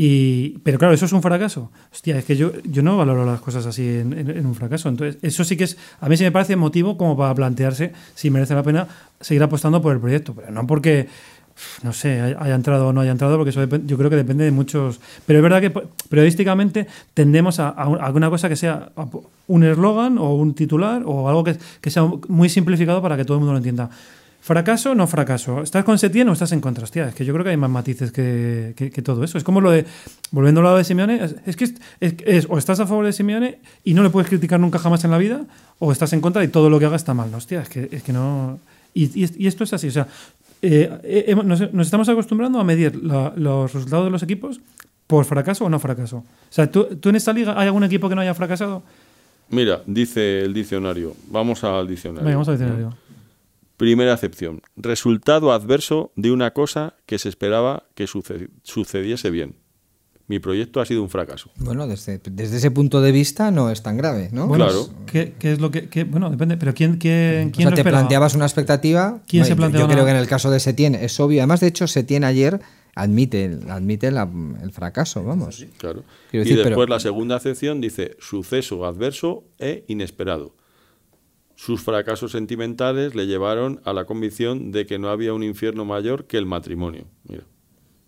Y, 0.00 0.58
pero 0.62 0.78
claro, 0.78 0.94
eso 0.94 1.06
es 1.06 1.12
un 1.12 1.22
fracaso. 1.22 1.72
Hostia, 1.92 2.18
es 2.18 2.24
que 2.24 2.36
yo, 2.36 2.52
yo 2.62 2.82
no 2.84 2.96
valoro 2.96 3.26
las 3.26 3.40
cosas 3.40 3.66
así 3.66 3.82
en, 3.84 4.46
un 4.46 4.54
fracaso. 4.54 4.88
Entonces, 4.88 5.18
eso 5.22 5.42
sí 5.42 5.56
que 5.56 5.64
es, 5.64 5.76
a 6.00 6.08
mí 6.08 6.16
sí 6.16 6.22
me 6.22 6.30
parece 6.30 6.54
motivo 6.54 6.96
como 6.96 7.16
para 7.16 7.34
plantearse 7.34 7.92
si 8.14 8.30
merece 8.30 8.54
la 8.54 8.62
pena 8.62 8.86
seguir 9.20 9.42
apostando 9.42 9.82
por 9.82 9.92
el 9.92 9.98
proyecto. 9.98 10.34
Pero 10.36 10.52
no 10.52 10.64
porque, 10.68 11.08
no 11.82 11.92
sé, 11.92 12.20
hay- 12.20 12.36
haya 12.38 12.54
entrado 12.54 12.86
o 12.86 12.92
no 12.92 13.00
haya 13.00 13.10
entrado, 13.10 13.36
porque 13.38 13.50
eso 13.50 13.64
yo 13.66 13.98
creo 13.98 14.08
que 14.08 14.14
depende 14.14 14.44
de 14.44 14.52
muchos. 14.52 15.00
Pero 15.26 15.40
es 15.40 15.42
verdad 15.42 15.60
que 15.60 15.70
periodísticamente 16.08 16.86
tendemos 17.12 17.58
a, 17.58 17.70
a 17.70 17.88
un- 17.88 18.00
a 18.00 18.08
una 18.10 18.30
cosa 18.30 18.48
que 18.48 18.54
sea 18.54 18.90
un 19.48 19.64
eslogan 19.64 20.16
o 20.18 20.32
un 20.34 20.54
titular 20.54 21.02
o 21.06 21.28
algo 21.28 21.42
que, 21.42 21.56
que 21.80 21.90
sea 21.90 22.04
muy 22.28 22.48
simplificado 22.48 23.02
para 23.02 23.16
que 23.16 23.24
todo 23.24 23.38
el 23.38 23.40
mundo 23.40 23.52
lo 23.54 23.58
entienda. 23.58 23.90
¿Fracaso 24.40 24.92
o 24.92 24.94
no 24.94 25.06
fracaso? 25.06 25.62
¿Estás 25.62 25.84
con 25.84 25.98
Setién 25.98 26.28
o 26.28 26.32
estás 26.32 26.52
en 26.52 26.60
contra? 26.60 26.84
Hostia, 26.84 27.08
es 27.08 27.14
que 27.14 27.24
yo 27.24 27.32
creo 27.34 27.44
que 27.44 27.50
hay 27.50 27.56
más 27.56 27.68
matices 27.70 28.12
que, 28.12 28.72
que- 28.76 28.90
que 28.90 29.02
todo 29.02 29.22
eso. 29.24 29.36
Es 29.36 29.44
como 29.44 29.60
lo 29.60 29.70
de, 29.70 29.84
volviendo 30.30 30.60
al 30.60 30.64
lado 30.64 30.76
de 30.78 30.84
Simeone, 30.84 31.22
es, 31.22 31.34
es 31.44 31.56
que 31.56 31.66
es, 32.00 32.46
o 32.48 32.56
estás 32.56 32.80
a 32.80 32.86
favor 32.86 33.04
de 33.04 33.12
Simeone 33.12 33.58
y 33.84 33.92
no 33.94 34.02
le 34.02 34.10
puedes 34.10 34.28
criticar 34.28 34.58
nunca 34.58 34.78
jamás 34.78 35.04
en 35.04 35.10
la 35.10 35.18
vida, 35.18 35.42
o 35.80 35.92
estás 35.92 36.12
en 36.14 36.20
contra 36.22 36.42
y 36.44 36.48
todo 36.48 36.70
lo 36.70 36.78
que 36.78 36.86
haga 36.86 36.96
está 36.96 37.12
mal. 37.14 37.34
Hostia, 37.34 37.60
es 37.62 37.68
que, 37.68 37.88
es 37.92 38.02
que 38.02 38.12
no... 38.12 38.58
Y, 38.94 39.04
y- 39.24 39.30
y 39.44 39.46
esto 39.48 39.64
es 39.64 39.72
así, 39.74 39.88
o 39.88 39.90
sea, 39.92 40.06
eh, 40.62 41.24
eh, 41.28 41.34
nos, 41.44 41.72
nos 41.72 41.86
estamos 41.86 42.08
acostumbrando 42.08 42.58
a 42.58 42.64
medir 42.64 42.96
la- 43.04 43.32
los 43.36 43.74
resultados 43.74 44.06
de 44.06 44.10
los 44.10 44.22
equipos 44.22 44.60
por 45.06 45.24
fracaso 45.26 45.64
o 45.66 45.68
no 45.68 45.78
fracaso. 45.78 46.18
O 46.18 46.24
sea, 46.48 46.70
¿tú, 46.70 46.84
tú 47.00 47.10
en 47.10 47.16
esta 47.16 47.32
liga 47.32 47.54
hay 47.58 47.66
algún 47.66 47.84
equipo 47.84 48.08
que 48.08 48.14
no 48.14 48.20
haya 48.22 48.34
fracasado? 48.34 48.82
Mira, 49.50 49.80
dice 49.86 50.40
el 50.42 50.54
diccionario. 50.54 51.14
Vamos 51.30 51.64
al 51.64 51.86
diccionario. 51.88 52.24
Venga, 52.24 52.36
vamos 52.36 52.48
al 52.48 52.58
diccionario. 52.58 52.94
Primera 53.78 54.12
acepción. 54.12 54.60
Resultado 54.76 55.52
adverso 55.52 56.12
de 56.16 56.30
una 56.32 56.52
cosa 56.52 56.96
que 57.06 57.18
se 57.18 57.28
esperaba 57.30 57.84
que 57.94 58.06
suce- 58.06 58.48
sucediese 58.62 59.30
bien. 59.30 59.54
Mi 60.26 60.40
proyecto 60.40 60.82
ha 60.82 60.84
sido 60.84 61.02
un 61.02 61.08
fracaso. 61.08 61.50
Bueno, 61.56 61.86
desde, 61.86 62.18
desde 62.18 62.58
ese 62.58 62.70
punto 62.70 63.00
de 63.00 63.12
vista 63.12 63.50
no 63.50 63.70
es 63.70 63.82
tan 63.82 63.96
grave, 63.96 64.28
¿no? 64.30 64.46
Bueno, 64.46 64.66
Claro. 64.66 64.88
¿qué, 65.06 65.32
qué 65.38 65.52
es 65.52 65.58
lo 65.60 65.70
que...? 65.70 65.88
qué- 65.88 66.04
bueno, 66.04 66.28
depende, 66.28 66.58
pero 66.58 66.74
¿quién, 66.74 66.98
quién, 66.98 67.48
O 67.48 67.52
quién 67.52 67.54
sea, 67.54 67.70
lo 67.70 67.74
te 67.76 67.80
esperaba? 67.80 68.00
planteabas 68.02 68.34
una 68.34 68.44
expectativa. 68.44 69.22
¿Quién 69.26 69.42
Bueno, 69.42 69.44
se 69.44 69.50
yo- 69.50 69.56
planteaba 69.56 69.86
Yo 69.88 69.92
creo 69.94 70.04
que 70.04 70.10
en 70.10 70.16
el 70.18 70.26
caso 70.26 70.50
de 70.50 70.60
Setién 70.60 70.94
es 70.96 71.18
obvio. 71.18 71.40
Además, 71.40 71.60
de 71.60 71.68
hecho, 71.68 71.86
Setién 71.86 72.24
ayer 72.24 72.60
admite, 72.94 73.58
admite 73.70 74.10
la- 74.10 74.28
el 74.62 74.70
fracaso, 74.72 75.22
vamos. 75.24 75.64
Claro. 75.78 76.02
Quiero 76.30 76.42
y 76.44 76.48
decir, 76.50 76.56
después 76.58 76.74
pero- 76.86 76.94
la 76.94 77.00
segunda 77.00 77.36
acepción 77.36 77.80
dice 77.80 78.16
suceso 78.20 78.84
adverso 78.84 79.44
e 79.58 79.84
inesperado. 79.88 80.54
Sus 81.58 81.82
fracasos 81.82 82.30
sentimentales 82.30 83.16
le 83.16 83.26
llevaron 83.26 83.80
a 83.84 83.92
la 83.92 84.04
convicción 84.04 84.70
de 84.70 84.86
que 84.86 85.00
no 85.00 85.08
había 85.08 85.34
un 85.34 85.42
infierno 85.42 85.84
mayor 85.84 86.28
que 86.28 86.38
el 86.38 86.46
matrimonio. 86.46 87.08
Mira, 87.24 87.42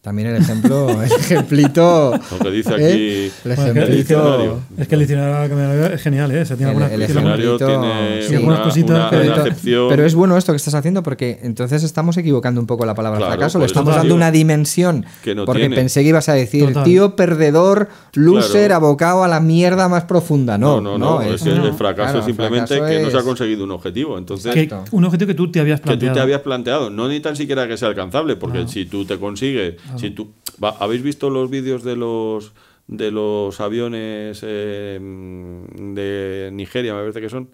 También 0.02 0.28
el 0.28 0.37
ejemplo, 0.37 0.88
el 1.02 1.12
ejemplito. 1.12 2.12
lo 2.30 2.38
que 2.38 2.50
dice 2.50 2.73
aquí 2.75 2.83
¿eh? 2.85 3.30
El 3.45 3.54
Bueno, 3.54 3.54
es 3.54 3.59
que 3.59 3.71
el 3.71 3.76
ejemplito. 3.92 4.38
diccionario- 4.38 4.61
Es 4.78 4.88
que 4.88 4.95
el 4.95 5.00
diccionario 5.00 5.49
que 5.50 5.54
me 5.54 5.62
lo 5.62 5.69
veo 5.69 5.87
es 5.95 6.02
genial, 6.02 6.30
¿eh? 6.33 6.40
O 6.40 6.47
sea, 6.47 6.57
tiene 6.57 6.73
El- 6.73 6.76
algunas 6.78 6.92
el 6.92 7.00
diccionario 7.00 7.57
ejemplito, 7.57 7.66
tiene 7.80 8.23
sí. 8.23 8.35
algunas 8.37 8.59
una, 8.59 8.64
cositas 8.64 8.90
una- 8.90 9.11
que- 9.11 9.78
una 9.78 9.88
Pero, 9.90 10.07
es 10.07 10.14
bueno 10.14 10.37
esto 10.38 10.52
que 10.52 10.57
estás 10.57 10.73
haciendo 10.73 11.02
porque 11.02 11.40
entonces 11.42 11.83
estamos 11.83 12.16
equivocando 12.16 12.62
un 12.62 12.66
poco 12.66 12.87
la 12.87 12.95
palabra 12.95 13.19
Claro, 13.19 13.33
fracaso. 13.35 13.59
Le 13.59 13.66
estamos 13.66 13.90
dando 13.90 14.04
digo 14.04 14.16
una 14.16 14.30
dimensión. 14.30 15.04
que 15.23 15.35
no 15.35 15.45
porque 15.45 15.61
tiene. 15.64 15.76
pensé 15.76 16.02
que 16.02 16.09
ibas 16.09 16.30
a 16.30 16.33
decir, 16.33 16.69
Total. 16.69 16.85
tío 16.85 17.14
perdedor, 17.16 17.88
loser, 18.14 18.69
Claro. 18.69 18.87
abocado 18.87 19.23
a 19.23 19.28
la 19.28 19.40
mierda 19.40 19.88
más 19.90 20.04
profunda. 20.04 20.57
No, 20.57 20.80
no, 20.80 20.97
no, 20.97 21.21
no, 21.21 21.23
es, 21.23 21.42
que 21.42 21.50
no. 21.50 21.66
el 21.66 21.75
fracaso 21.75 22.04
claro, 22.12 22.19
es 22.21 22.25
simplemente 22.25 22.75
fracaso 22.76 22.90
que 22.90 23.02
no 23.02 23.11
se 23.11 23.16
ha 23.16 23.21
es- 23.21 23.25
conseguido 23.26 23.64
un 23.64 23.71
objetivo. 23.73 24.16
Entonces, 24.16 24.54
que- 24.54 24.71
un 24.92 25.04
objetivo 25.04 25.28
que 25.28 25.35
tú 25.35 25.50
te 25.52 25.61
habías 25.61 25.80
que 25.80 25.85
tú 25.85 25.88
planteado. 25.88 26.14
te 26.14 26.21
habías 26.21 26.40
planteado, 26.40 26.88
no 26.88 27.07
ni 27.07 27.21
tan 27.21 27.37
siquiera 27.37 27.69
que 27.69 27.76
sea 27.76 27.88
alcanzable, 27.88 28.37
porque 28.37 28.66
si 28.66 28.87
tú 28.87 29.04
te 29.04 29.19
consigues, 29.19 29.75
si 29.99 30.11
tú 30.11 30.32
va, 30.62 30.70
¿habéis 30.80 31.02
visto 31.02 31.30
los 31.30 31.50
vídeos 31.50 31.82
de 31.85 31.97
los 31.97 32.52
de 32.88 33.11
los 33.12 33.61
aviones 33.61 34.40
eh, 34.42 34.99
de 35.00 36.50
Nigeria, 36.52 36.94
me 36.94 37.00
parece 37.00 37.20
que 37.20 37.28
son? 37.28 37.50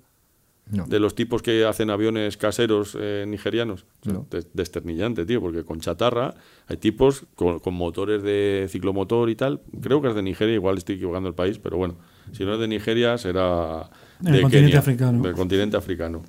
No. 0.69 0.85
De 0.85 0.99
los 0.99 1.15
tipos 1.15 1.43
que 1.43 1.65
hacen 1.65 1.91
aviones 1.91 2.37
caseros 2.37 2.97
eh, 2.99 3.25
nigerianos. 3.29 3.85
No. 4.05 4.27
De- 4.31 4.45
Desternillante, 4.53 5.25
tío, 5.25 5.41
porque 5.41 5.63
con 5.65 5.79
chatarra 5.79 6.35
hay 6.67 6.77
tipos 6.79 7.25
con, 7.37 7.61
con 7.61 7.75
motores 7.75 8.21
de 8.25 8.67
ciclomotor 8.69 9.31
y 9.31 9.37
tal. 9.37 9.61
Creo 9.81 10.03
que 10.03 10.09
es 10.09 10.17
de 10.17 10.23
Nigeria, 10.23 10.55
igual 10.55 10.77
estoy 10.79 10.97
equivocando 10.97 11.29
el 11.29 11.37
país, 11.37 11.61
pero 11.61 11.77
bueno, 11.77 11.95
si 12.33 12.45
no 12.45 12.55
es 12.55 12.59
de 12.59 12.67
Nigeria 12.67 13.17
será 13.17 13.89
Del 14.19 14.33
de 14.37 14.41
continente 14.43 14.67
Kenia, 14.71 14.79
africano. 14.81 15.23
Del 15.23 15.35
continente 15.35 15.77
africano. 15.77 16.23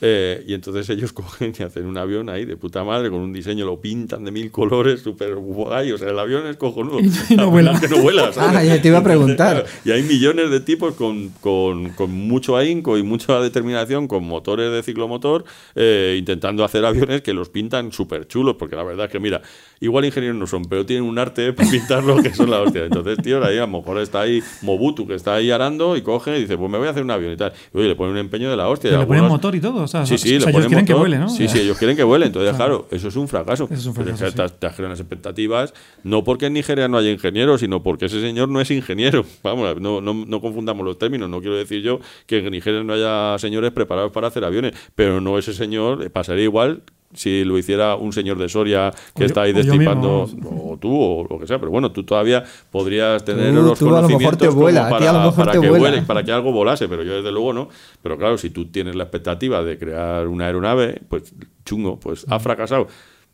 Eh, 0.00 0.44
y 0.46 0.54
entonces 0.54 0.88
ellos 0.90 1.12
cogen 1.14 1.52
y 1.58 1.62
hacen 1.62 1.86
un 1.86 1.96
avión 1.98 2.28
ahí 2.28 2.44
de 2.44 2.56
puta 2.56 2.84
madre 2.84 3.10
con 3.10 3.20
un 3.20 3.32
diseño, 3.32 3.66
lo 3.66 3.80
pintan 3.80 4.24
de 4.24 4.30
mil 4.30 4.50
colores, 4.50 5.00
súper 5.00 5.34
guay. 5.34 5.92
O 5.92 5.98
sea, 5.98 6.10
el 6.10 6.18
avión 6.18 6.46
es 6.46 6.56
cojonudo. 6.56 7.00
Y 7.30 7.34
no 7.36 7.44
La 7.44 7.44
vuela. 7.46 7.80
que 7.80 7.88
no 7.88 7.98
vuela. 7.98 8.32
¿sabes? 8.32 8.56
Ah, 8.56 8.64
ya 8.64 8.80
te 8.80 8.88
iba 8.88 8.98
a 8.98 9.04
preguntar. 9.04 9.64
Y 9.84 9.90
hay 9.92 10.02
millones 10.02 10.50
de 10.50 10.60
tipos 10.60 10.94
con, 10.94 11.28
con, 11.40 11.90
con 11.90 12.10
mucho 12.10 12.56
ahínco 12.56 12.98
y 12.98 13.02
mucha 13.02 13.40
determinación, 13.40 14.08
con 14.08 14.24
motores 14.24 14.70
de 14.72 14.82
ciclomotor, 14.82 15.44
eh, 15.74 16.16
intentando 16.18 16.64
hacer 16.64 16.84
aviones 16.84 17.22
que 17.22 17.32
los 17.32 17.48
pintan 17.48 17.92
súper 17.92 18.26
chulos, 18.26 18.56
porque 18.58 18.76
la 18.76 18.82
verdad 18.84 19.06
es 19.06 19.12
que, 19.12 19.20
mira, 19.20 19.42
igual 19.80 20.04
ingenieros 20.04 20.36
no 20.36 20.46
son, 20.46 20.62
pero 20.64 20.84
tienen 20.86 21.04
un 21.04 21.18
arte 21.18 21.52
para 21.52 21.68
pintarlo 21.70 22.22
que 22.22 22.34
son 22.34 22.50
la 22.50 22.60
hostia. 22.60 22.84
Entonces, 22.84 23.18
tío, 23.22 23.42
ahí 23.44 23.56
a 23.58 23.62
lo 23.62 23.68
mejor 23.68 23.98
está 23.98 24.20
ahí 24.20 24.42
Mobutu, 24.62 25.06
que 25.06 25.14
está 25.14 25.34
ahí 25.34 25.50
arando 25.50 25.96
y 25.96 26.02
coge 26.02 26.36
y 26.38 26.42
dice, 26.42 26.56
pues 26.58 26.70
me 26.70 26.78
voy 26.78 26.86
a 26.86 26.90
hacer 26.90 27.02
un 27.02 27.10
avión 27.10 27.32
y 27.32 27.36
tal. 27.36 27.52
Y 27.74 27.78
oye, 27.78 27.88
le 27.88 27.96
pone 27.96 28.12
un 28.12 28.18
empeño 28.18 28.50
de 28.50 28.56
la 28.56 28.68
hostia. 28.68 28.90
Pero 28.90 29.00
le 29.02 29.06
ponen 29.06 29.24
motor 29.24 29.54
y 29.54 29.60
todo. 29.60 29.82
O 29.82 29.88
sea, 29.88 30.04
Sí, 30.06 30.18
sí, 30.18 30.36
o 30.36 30.40
sea, 30.40 30.50
le 30.50 30.50
ellos 30.50 30.52
ponen 30.52 30.68
quieren 30.68 30.86
que 30.86 30.92
motor. 30.92 31.08
vuele, 31.08 31.18
¿no? 31.18 31.28
Sí, 31.28 31.48
sí, 31.48 31.60
ellos 31.60 31.78
quieren 31.78 31.96
que 31.96 32.04
vuele. 32.04 32.26
Entonces, 32.26 32.54
claro, 32.54 32.86
eso 32.90 33.08
es 33.08 33.16
un 33.16 33.28
fracaso. 33.28 33.64
Eso 33.64 33.74
es 33.74 33.86
un 33.86 33.94
fracaso, 33.94 34.24
que 34.26 34.30
te, 34.32 34.58
creado 34.58 34.86
unas 34.86 35.00
expectativas, 35.00 35.74
no 36.04 36.24
porque 36.24 36.46
en 36.46 36.52
Nigeria 36.52 36.88
no 36.88 36.98
haya 36.98 37.10
ingenieros, 37.10 37.60
sino 37.60 37.82
porque 37.82 38.06
ese 38.06 38.20
señor 38.20 38.48
no 38.48 38.60
es 38.60 38.70
ingeniero. 38.70 39.24
Vamos, 39.42 39.80
no, 39.80 40.00
no, 40.00 40.14
no 40.14 40.40
confundamos 40.40 40.84
los 40.84 40.98
términos. 40.98 41.28
No 41.28 41.40
quiero 41.40 41.56
decir 41.56 41.82
yo 41.82 42.00
que 42.26 42.38
en 42.38 42.50
Nigeria 42.50 42.82
no 42.82 42.92
haya 42.92 43.38
señores 43.38 43.70
preparados 43.72 44.12
para 44.12 44.28
hacer 44.28 44.44
aviones, 44.44 44.72
pero 44.94 45.20
no 45.20 45.38
ese 45.38 45.54
señor 45.54 46.02
eh, 46.02 46.10
pasaría 46.10 46.44
igual 46.44 46.82
si 47.12 47.44
lo 47.44 47.58
hiciera 47.58 47.96
un 47.96 48.12
señor 48.12 48.38
de 48.38 48.48
Soria 48.48 48.92
que 49.16 49.24
O 49.24 49.26
está 49.26 49.42
ahí 49.42 49.52
yo 49.52 49.58
destipando, 49.62 50.28
o 50.44 50.78
tú, 50.80 50.94
o 50.94 51.26
lo 51.28 51.38
que 51.40 51.46
sea, 51.46 51.58
pero 51.58 51.70
bueno, 51.72 51.90
tú 51.90 52.04
todavía 52.04 52.44
podrías 52.70 53.24
tener 53.24 53.52
Tú- 53.52 53.62
los 53.62 53.78
tú 53.78 53.88
a 53.96 54.00
lo 54.02 54.08
mejor 54.08 54.36
te 54.36 54.46
conocimientos 54.46 54.54
como 54.54 54.66
a 54.68 54.72
lo 54.72 54.90
para, 54.90 55.12
mejor 55.24 55.34
para 55.36 55.52
te 55.52 55.60
que 55.60 55.68
vuela. 55.68 55.78
vuele, 55.90 56.02
para 56.02 56.22
que 56.22 56.32
algo 56.32 56.52
volase, 56.52 56.88
pero 56.88 57.02
yo 57.02 57.14
desde 57.16 57.32
luego 57.32 57.52
no. 57.52 57.68
Pero 58.02 58.16
claro, 58.16 58.38
si 58.38 58.50
tú 58.50 58.66
tienes 58.66 58.94
la 58.94 59.04
expectativa 59.04 59.62
de 59.64 59.76
crear 59.78 60.28
una 60.28 60.46
aeronave, 60.46 61.00
pues 61.08 61.34
chungo, 61.64 61.98
pues 61.98 62.24
ha 62.28 62.38
fracasado. 62.38 62.86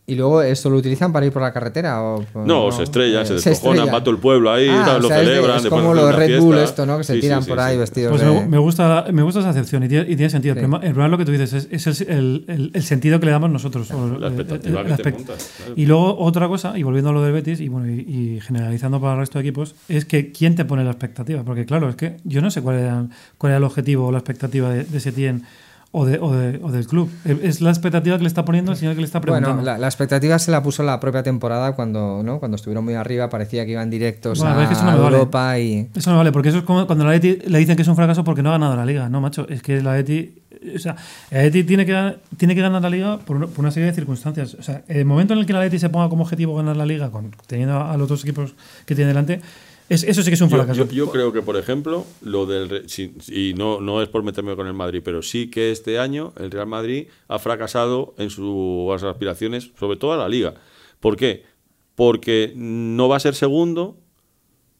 ¿Y 0.09 0.15
luego 0.15 0.41
esto 0.41 0.71
lo 0.71 0.77
utilizan 0.77 1.13
para 1.13 1.27
ir 1.27 1.33
por 1.33 1.43
la 1.43 1.53
carretera? 1.53 2.01
O, 2.01 2.25
No, 2.45 2.71
se 2.71 2.85
estrella, 2.85 3.23
Eh, 3.23 3.27
se 3.27 3.35
descojonan, 3.51 3.89
va 3.93 4.01
todo 4.05 4.13
el 4.15 4.21
pueblo 4.21 4.53
ahí, 4.53 4.69
Ah, 4.71 4.85
¿sabes? 4.85 4.99
o 4.99 5.03
lo 5.03 5.09
sea, 5.09 5.21
es 5.21 5.27
de- 5.27 5.35
celebran. 5.35 5.57
Es, 5.59 5.67
como 5.67 5.95
los 5.95 6.15
Red 6.15 6.41
Bull 6.41 6.59
esto, 6.59 6.87
¿no? 6.87 6.99
Que 6.99 7.03
se 7.03 7.15
Sí, 7.15 7.21
tiran 7.23 7.43
sí, 7.43 7.49
por 7.49 7.59
sí. 7.59 7.65
ahí 7.65 7.77
vestidos 7.77 8.11
Pues 8.13 8.23
de... 8.23 8.47
me, 8.47 8.59
gusta, 8.59 9.07
me 9.13 9.23
gusta 9.23 9.41
esa 9.41 9.51
acepción 9.51 9.83
y 9.83 9.89
tiene, 9.89 10.05
y 10.05 10.15
tiene 10.15 10.31
sentido. 10.31 10.55
Sí. 10.55 10.61
El, 10.61 10.67
problema, 10.69 10.87
el 10.87 10.93
problema 10.95 11.07
es 11.07 11.11
lo 11.11 11.19
que 11.19 11.25
tú 11.25 11.33
dices, 11.33 11.67
es, 11.73 11.87
es 11.89 12.01
el, 12.03 12.09
el- 12.09 12.45
el- 12.47 12.71
el 12.73 12.83
sentido 12.85 13.19
que 13.19 13.27
le 13.27 13.33
damos 13.33 13.51
nosotros. 13.51 13.91
o 13.91 14.17
La 14.21 14.29
expectativa 14.29 14.81
el- 14.83 14.87
que 14.97 15.03
te 15.03 15.11
montas, 15.11 15.51
claro. 15.57 15.73
Y 15.75 15.87
luego 15.87 16.17
otra 16.19 16.47
cosa, 16.47 16.79
y 16.79 16.85
volviendo 16.85 17.11
a 17.11 17.13
lo 17.13 17.23
del 17.25 17.33
Betis, 17.33 17.59
y 17.61 17.69
bueno, 17.69 17.89
y, 17.91 17.99
y 18.37 18.41
generalizando 18.43 19.01
para 19.01 19.15
el 19.15 19.19
resto 19.19 19.41
de 19.41 19.43
equipos, 19.49 19.75
es 19.89 20.05
que 20.05 20.31
quién 20.31 20.55
te 20.55 20.65
pone 20.65 20.85
la 20.85 20.91
expectativa. 20.93 21.43
Porque 21.43 21.67
claro, 21.67 21.89
es 21.89 21.97
que 21.97 22.19
yo 22.23 22.41
no 22.43 22.53
sé 22.53 22.63
cuál 22.63 22.77
era, 22.77 23.07
cuál 23.39 23.51
era 23.51 23.59
el 23.59 23.65
objetivo 23.65 24.07
o 24.07 24.13
la 24.13 24.19
expectativa 24.19 24.71
de, 24.71 24.85
de 24.85 25.01
Setién 25.01 25.43
o, 25.99 26.05
de, 26.05 26.19
o, 26.19 26.31
de- 26.31 26.61
o 26.63 26.71
del 26.71 26.87
club. 26.87 27.09
Es 27.25 27.61
la 27.63 27.71
expectativa 27.71 28.17
que 28.19 28.23
le 28.23 28.29
está 28.29 28.45
poniendo 28.45 28.71
el 28.73 28.77
señor 28.77 28.95
que 28.95 29.01
le 29.01 29.07
está 29.07 29.21
preguntando. 29.21 29.55
Bueno, 29.57 29.65
la, 29.65 29.79
la 29.79 29.87
expectativa 29.87 30.39
se 30.39 30.51
la 30.51 30.63
puso 30.63 30.83
la 30.83 31.01
propia 31.01 31.23
temporada 31.23 31.73
cuando, 31.75 32.23
¿no? 32.23 32.39
cuando 32.39 32.57
estuvieron 32.57 32.85
muy 32.85 32.95
arriba, 32.95 33.31
parecía 33.31 33.65
que 33.65 33.73
iban 33.73 33.89
directos 33.89 34.41
Bueno, 34.41 34.59
a 34.59 34.63
es 34.65 34.69
que 34.69 34.75
eso 34.75 34.85
no 34.85 34.91
vale. 35.03 35.17
Europa 35.17 35.59
y... 35.59 35.89
Eso 35.95 36.11
no 36.11 36.19
vale, 36.19 36.33
porque 36.33 36.51
eso 36.51 36.59
es 36.59 36.65
como 36.65 36.87
cuando 36.87 37.05
la 37.07 37.15
Eti 37.15 37.39
le 37.47 37.59
dicen 37.59 37.77
que 37.77 37.83
es 37.83 37.89
un 37.89 37.97
fracaso 37.97 38.25
porque 38.25 38.43
no 38.43 38.51
ha 38.51 38.53
ganado 38.53 38.77
la 38.77 38.85
liga. 38.85 39.09
No, 39.09 39.21
macho, 39.23 39.49
es 39.49 39.63
que 39.63 39.81
la 39.81 39.99
Eti. 39.99 40.43
O 40.75 40.79
sea, 40.79 40.97
la 41.31 41.45
Eti 41.45 41.65
tiene 41.65 41.87
que, 41.87 42.17
tiene 42.37 42.55
que 42.55 42.61
ganar 42.61 42.83
la 42.83 42.91
liga 42.91 43.19
por 43.19 43.37
una, 43.37 43.47
por 43.47 43.61
una 43.61 43.71
serie 43.71 43.87
de 43.89 43.95
circunstancias. 43.95 44.55
O 44.59 44.63
sea, 44.63 44.83
el 44.89 45.05
momento 45.05 45.33
en 45.33 45.39
el 45.41 45.47
que 45.47 45.53
la 45.53 45.65
Eti 45.65 45.79
se 45.79 45.89
ponga 45.89 46.09
como 46.09 46.25
objetivo 46.25 46.55
ganar 46.57 46.77
la 46.77 46.85
liga, 46.87 47.11
con, 47.11 47.31
teniendo 47.47 47.81
a 47.81 47.97
los 47.97 48.09
dos 48.09 48.23
equipos 48.23 48.55
que 48.85 48.95
tiene 48.95 49.09
delante, 49.09 49.41
es, 49.89 50.03
eso 50.05 50.23
sí 50.23 50.31
que 50.31 50.35
es 50.35 50.41
un 50.41 50.51
fracaso. 50.51 50.85
yo- 50.87 50.91
yo 50.91 51.11
creo 51.11 51.33
que, 51.33 51.43
por 51.43 51.57
ejemplo, 51.57 52.05
lo 52.23 52.47
del. 52.47 52.89
Si- 52.89 53.15
y 53.29 53.55
no, 53.55 53.81
no 53.81 54.03
es 54.03 54.09
por 54.09 54.23
meterme 54.23 54.57
con 54.57 54.67
el 54.67 54.73
Madrid, 54.75 55.01
pero 55.05 55.23
sí 55.23 55.49
que 55.51 55.71
este 55.71 55.99
año 55.99 56.33
el 56.39 56.51
Real 56.51 56.67
Madrid 56.67 57.07
ha 57.29 57.39
fracasado 57.39 58.15
en 58.19 58.31
sus 58.31 59.03
aspiraciones, 59.03 59.71
sobre 59.79 59.97
todo 59.97 60.13
a 60.13 60.17
la 60.17 60.29
Liga. 60.29 60.55
¿Por 61.01 61.17
qué? 61.17 61.45
Porque 61.95 62.53
no 62.57 63.09
va 63.09 63.17
a 63.17 63.21
ser 63.21 63.35
segundo. 63.35 63.97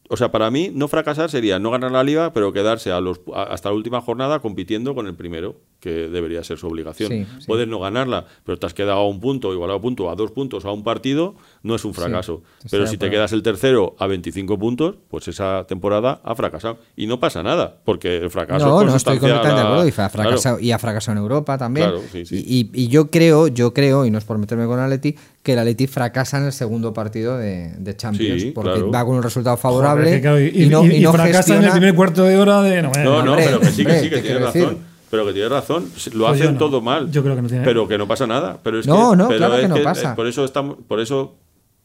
O 0.09 0.15
sea, 0.17 0.31
para 0.31 0.49
mí, 0.51 0.71
no 0.73 0.87
fracasar 0.87 1.29
sería 1.29 1.59
no 1.59 1.69
ganar 1.71 1.91
la 1.91 2.03
Liga, 2.03 2.31
pero 2.31 2.53
quedarse 2.53 2.91
a 2.91 3.01
los, 3.01 3.19
a- 3.33 3.43
hasta 3.43 3.69
la 3.69 3.75
última 3.75 3.99
jornada 4.01 4.39
compitiendo 4.39 4.95
con 4.95 5.07
el 5.07 5.15
primero. 5.15 5.59
Que 5.79 6.07
debería 6.09 6.43
ser 6.43 6.57
su 6.57 6.67
obligación. 6.67 7.09
Sí, 7.11 7.25
sí. 7.39 7.45
Puedes 7.47 7.67
no 7.67 7.79
ganarla, 7.79 8.25
pero 8.43 8.57
te 8.57 8.65
has 8.65 8.73
quedado 8.73 8.99
a 8.99 9.07
un 9.07 9.19
punto, 9.19 9.53
igual 9.53 9.69
a 9.71 9.75
un 9.75 9.81
punto, 9.81 10.09
a 10.09 10.15
dos 10.15 10.31
puntos, 10.31 10.65
a 10.65 10.71
un 10.71 10.83
partido, 10.83 11.35
no 11.63 11.75
es 11.75 11.85
un 11.85 11.93
fracaso. 11.93 12.41
pero 12.71 12.87
si 12.87 12.97
te 12.97 13.09
quedas 13.11 13.31
el 13.31 13.43
tercero 13.43 13.95
a 13.99 14.07
25 14.07 14.57
puntos, 14.57 14.95
pues 15.09 15.27
esa 15.27 15.65
temporada 15.67 16.19
ha 16.23 16.33
fracasado. 16.35 16.79
Y 16.95 17.05
no 17.07 17.19
pasa 17.19 17.43
nada, 17.43 17.77
porque 17.85 18.17
el 18.17 18.29
fracaso 18.31 18.65
No, 18.67 18.81
es 18.81 18.87
no 18.87 18.95
estoy 18.95 19.19
completamente 19.19 19.55
de 19.55 19.61
acuerdo 19.67 19.85
y 19.85 19.89
ha 19.89 19.93
Claro. 19.93 20.09
fracasado, 20.11 20.59
y 20.59 20.71
ha 20.71 20.79
fracasado 20.79 21.11
en 21.17 21.21
Europa 21.23 21.57
también. 21.57 21.89
Claro, 21.89 22.03
sí, 22.11 22.25
sí. 22.25 22.43
Y, 22.45 22.71
y- 22.73 22.87
yo 22.87 23.11
creo, 23.11 23.47
yo 23.47 23.73
creo, 23.73 24.05
y 24.05 24.09
no 24.11 24.17
es 24.17 24.23
por 24.25 24.37
meterme 24.39 24.65
con 24.65 24.79
Atleti, 24.79 25.15
que 25.43 25.53
el 25.53 25.59
Atleti 25.59 25.85
fracasa 25.87 26.37
en 26.39 26.45
el 26.45 26.53
segundo 26.53 26.91
partido 26.93 27.37
de, 27.37 27.73
de 27.77 27.95
Champions, 27.95 28.41
Sí, 28.41 28.51
porque 28.51 28.71
claro. 28.71 28.91
va 28.91 29.05
con 29.05 29.15
un 29.15 29.23
resultado 29.23 29.55
Joder, 29.57 29.61
favorable 29.85 30.21
que 30.21 30.51
y, 30.57 30.63
y, 30.63 30.69
no, 30.69 30.83
y- 30.85 30.95
y 30.95 30.99
no 31.01 31.11
y 31.11 31.13
fracasa 31.13 31.55
en 31.57 31.63
el 31.65 31.71
primer 31.71 31.93
cuarto 31.93 32.23
de 32.23 32.35
hora 32.37 32.61
de. 32.63 32.81
No, 32.81 32.91
No, 32.91 33.23
no, 33.23 33.31
hombre, 33.33 33.45
pero 33.45 33.59
que 33.59 33.67
sí, 33.71 33.85
que 33.85 33.99
sí, 33.99 34.09
que 34.09 34.15
te 34.15 34.21
tiene 34.21 34.21
quiero 34.21 34.45
razón. 34.45 34.61
decir. 34.61 34.77
Pero 35.09 35.25
que 35.25 35.33
tiene 35.33 35.49
razón. 35.49 35.89
Lo 36.13 36.25
Pues 36.27 36.41
hacen 36.41 36.53
no. 36.53 36.59
todo 36.59 36.81
mal. 36.81 37.09
Yo 37.11 37.23
creo 37.23 37.35
que 37.35 37.41
no 37.41 37.47
tiene- 37.47 37.63
Pero 37.63 37.87
que 37.87 37.97
no 37.97 38.07
pasa 38.07 38.27
nada. 38.27 38.59
Pero 38.63 38.79
es 38.79 38.87
No, 38.87 39.11
que, 39.11 39.17
no, 39.17 39.27
pero 39.27 39.37
claro 39.39 39.55
que 39.55 39.63
es 39.63 39.69
no 39.69 39.81
pasa. 39.83 40.15
Por 40.15 40.27
eso, 40.27 40.43
estamos, 40.43 40.77
por 40.87 40.99
eso 40.99 41.35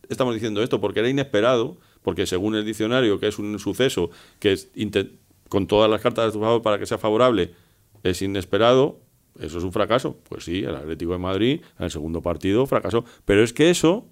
estamos 0.09 0.35
diciendo 0.35 0.63
esto, 0.63 0.81
porque 0.81 1.01
era 1.01 1.09
inesperado, 1.09 1.77
porque 2.03 2.27
según 2.27 2.55
el 2.57 2.65
diccionario, 2.65 3.21
que 3.21 3.29
es 3.29 3.39
un 3.39 3.59
suceso 3.59 4.11
que 4.41 4.53
es 4.53 4.69
con 5.49 5.67
todas 5.67 5.91
las 5.91 6.01
cartas 6.01 6.27
de 6.27 6.33
tu 6.33 6.41
favor 6.41 6.63
para 6.63 6.79
que 6.79 6.87
sea 6.87 6.99
favorable, 6.99 7.53
es 8.03 8.21
inesperado, 8.23 8.99
eso 9.39 9.59
es 9.59 9.65
un 9.65 9.73
fracaso. 9.73 10.17
Pues 10.29 10.45
sí, 10.45 10.59
el 10.65 10.75
Atlético 10.75 11.13
de 11.13 11.19
Madrid 11.19 11.61
en 11.79 11.85
el 11.85 11.91
segundo 11.91 12.23
partido 12.23 12.67
fracasó. 12.67 13.05
Pero 13.25 13.43
es 13.45 13.53
que 13.53 13.71
eso 13.71 14.07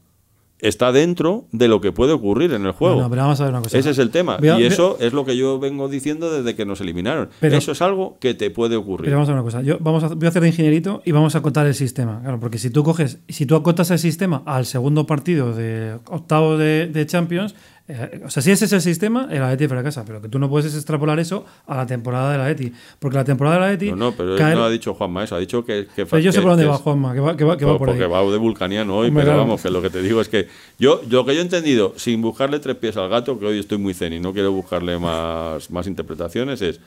está 0.62 0.92
dentro 0.92 1.44
de 1.52 1.68
lo 1.68 1.80
que 1.80 1.92
puede 1.92 2.12
ocurrir 2.12 2.52
en 2.52 2.66
el 2.66 2.72
juego. 2.72 2.96
No, 2.96 3.02
no, 3.02 3.10
pero 3.10 3.22
vamos 3.22 3.40
a 3.40 3.44
ver 3.44 3.52
una 3.52 3.62
cosa. 3.62 3.78
Ese 3.78 3.90
es 3.90 3.98
el 3.98 4.10
tema. 4.10 4.38
Y 4.42 4.62
eso 4.64 4.96
es 5.00 5.12
lo 5.12 5.24
que 5.24 5.36
yo 5.36 5.58
vengo 5.58 5.88
diciendo 5.88 6.32
desde 6.32 6.54
que 6.54 6.64
nos 6.66 6.80
eliminaron. 6.80 7.28
Pero- 7.40 7.56
eso 7.56 7.72
es 7.72 7.82
algo 7.82 8.18
que 8.20 8.34
te 8.34 8.50
puede 8.50 8.76
ocurrir. 8.76 9.06
Pero 9.06 9.16
vamos 9.16 9.28
a 9.28 9.32
ver 9.32 9.40
una 9.42 9.44
cosa. 9.44 9.62
Yo 9.62 9.78
vamos 9.80 10.04
a, 10.04 10.08
voy 10.08 10.26
a 10.26 10.28
hacer 10.28 10.42
de 10.42 10.48
ingenierito 10.48 11.02
y 11.04 11.12
vamos 11.12 11.34
a 11.34 11.38
acotar 11.38 11.66
el 11.66 11.74
sistema. 11.74 12.20
Claro, 12.22 12.40
porque 12.40 12.58
si 12.58 12.70
tú 12.70 12.84
coges, 12.84 13.18
si 13.28 13.46
tú 13.46 13.56
acotas 13.56 13.90
el 13.90 13.98
sistema 13.98 14.42
al 14.46 14.66
segundo 14.66 15.06
partido 15.06 15.54
de 15.54 15.94
octavo 16.06 16.56
de, 16.56 16.86
de 16.86 17.06
Champions, 17.06 17.54
eh, 17.90 18.22
o 18.24 18.30
sea, 18.30 18.42
si 18.42 18.50
ese 18.50 18.64
es 18.66 18.72
el 18.72 18.80
sistema, 18.80 19.28
el 19.30 19.42
Atleti 19.42 19.68
fracasa. 19.68 20.04
Pero 20.04 20.20
que 20.22 20.28
tú 20.28 20.38
no 20.38 20.48
puedes 20.48 20.74
extrapolar 20.74 21.18
eso 21.18 21.44
a 21.66 21.76
la 21.76 21.86
temporada 21.86 22.32
del 22.32 22.40
Atleti. 22.40 22.72
Porque 22.98 23.16
la 23.16 23.24
temporada 23.24 23.56
del 23.56 23.64
Atleti. 23.74 23.90
no, 23.90 23.96
no, 23.96 24.12
pero 24.12 24.36
él 24.36 24.54
no 24.54 24.64
ha 24.64 24.70
dicho 24.70 24.94
Juanma 24.94 25.24
eso. 25.24 25.36
Ha 25.36 25.38
dicho 25.40 25.64
que. 25.64 25.86
que 25.94 26.06
Pero 26.06 26.18
yo 26.18 26.32
sé 26.32 26.40
por 26.40 26.50
dónde 26.50 26.66
va 26.66 26.76
Juanma, 26.76 27.12
que 27.14 27.20
va, 27.20 27.36
que 27.36 27.44
va, 27.44 27.54
que 27.56 27.60
que 27.60 27.64
va 27.66 27.78
por 27.78 27.88
ahí. 27.90 27.96
porque 27.98 28.06
va 28.10 28.22
de 28.30 28.38
vulcaniano 28.38 28.96
hoy, 28.96 29.08
Hombre, 29.08 29.22
pero 29.24 29.32
claro. 29.34 29.46
vamos, 29.48 29.62
que 29.62 29.70
lo 29.70 29.82
que 29.82 29.90
te 29.90 30.02
digo 30.02 30.20
es 30.20 30.28
que 30.28 30.48
yo, 30.78 31.00
lo 31.10 31.24
que 31.24 31.34
yo 31.34 31.40
he 31.40 31.44
entendido, 31.44 31.94
sin 31.96 32.22
buscarle 32.22 32.58
tres 32.60 32.76
pies 32.76 32.96
al 32.96 33.08
gato, 33.08 33.38
que 33.38 33.46
hoy 33.46 33.58
estoy 33.58 33.78
muy 33.78 33.94
zen 33.94 34.12
y 34.12 34.20
no 34.20 34.32
quiero 34.32 34.52
buscarle 34.52 34.98
más, 34.98 35.70
más 35.70 35.86
interpretaciones, 35.86 36.62
es 36.62 36.80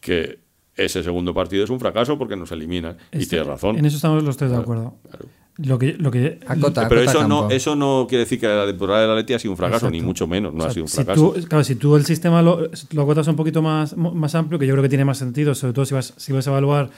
que 0.00 0.38
ese 0.76 1.02
segundo 1.02 1.32
partido 1.32 1.64
es 1.64 1.70
un 1.70 1.80
fracaso 1.80 2.18
porque 2.18 2.36
nos 2.36 2.52
eliminan. 2.52 2.96
y 3.12 3.18
Este- 3.18 3.30
tienes 3.30 3.46
razón. 3.46 3.78
En 3.78 3.86
eso 3.86 3.96
estamos 3.96 4.22
los 4.22 4.36
tres 4.36 4.50
de 4.50 4.56
acuerdo. 4.58 4.94
Claro. 5.08 5.26
Lo 5.58 5.78
que, 5.78 5.94
lo 5.94 6.10
que, 6.10 6.38
Acota, 6.46 6.86
Pero 6.86 7.00
acota 7.00 7.18
eso 7.18 7.26
no, 7.28 7.48
eso 7.50 7.76
no 7.76 8.06
quiere 8.06 8.24
decir 8.24 8.38
que 8.38 8.46
la 8.46 8.66
temporada 8.66 9.00
de 9.02 9.08
la 9.08 9.14
Leti 9.14 9.32
ha 9.32 9.38
sido 9.38 9.52
un 9.52 9.56
fracaso, 9.56 9.86
Exacto. 9.86 9.92
ni 9.96 10.02
mucho 10.02 10.26
menos, 10.26 10.52
no 10.52 10.58
O 10.58 10.60
sea, 10.62 10.70
ha 10.70 10.74
sido 10.74 10.84
un 10.84 10.88
si 10.88 10.96
fracaso. 10.96 11.32
tú- 11.34 11.46
claro, 11.48 11.64
si 11.64 11.74
tú 11.76 11.96
el 11.96 12.04
sistema 12.04 12.42
lo, 12.42 12.68
lo 12.92 13.02
acotas 13.02 13.26
un 13.28 13.36
poquito 13.36 13.62
más, 13.62 13.96
más 13.96 14.34
amplio, 14.34 14.58
que 14.58 14.66
yo 14.66 14.74
creo 14.74 14.82
que 14.82 14.90
tiene 14.90 15.06
más 15.06 15.16
sentido, 15.16 15.54
sobre 15.54 15.72
todo 15.72 15.86
si 15.86 15.94
vas, 15.94 16.12
si 16.18 16.32
vas 16.32 16.46
a 16.46 16.50
evaluar 16.50 16.90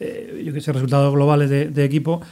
eh, 0.00 0.42
yo 0.46 0.52
que 0.54 0.60
sé, 0.62 0.72
resultados 0.72 1.12
globales 1.12 1.50
de, 1.50 1.66
de 1.68 1.84
equipo, 1.84 2.22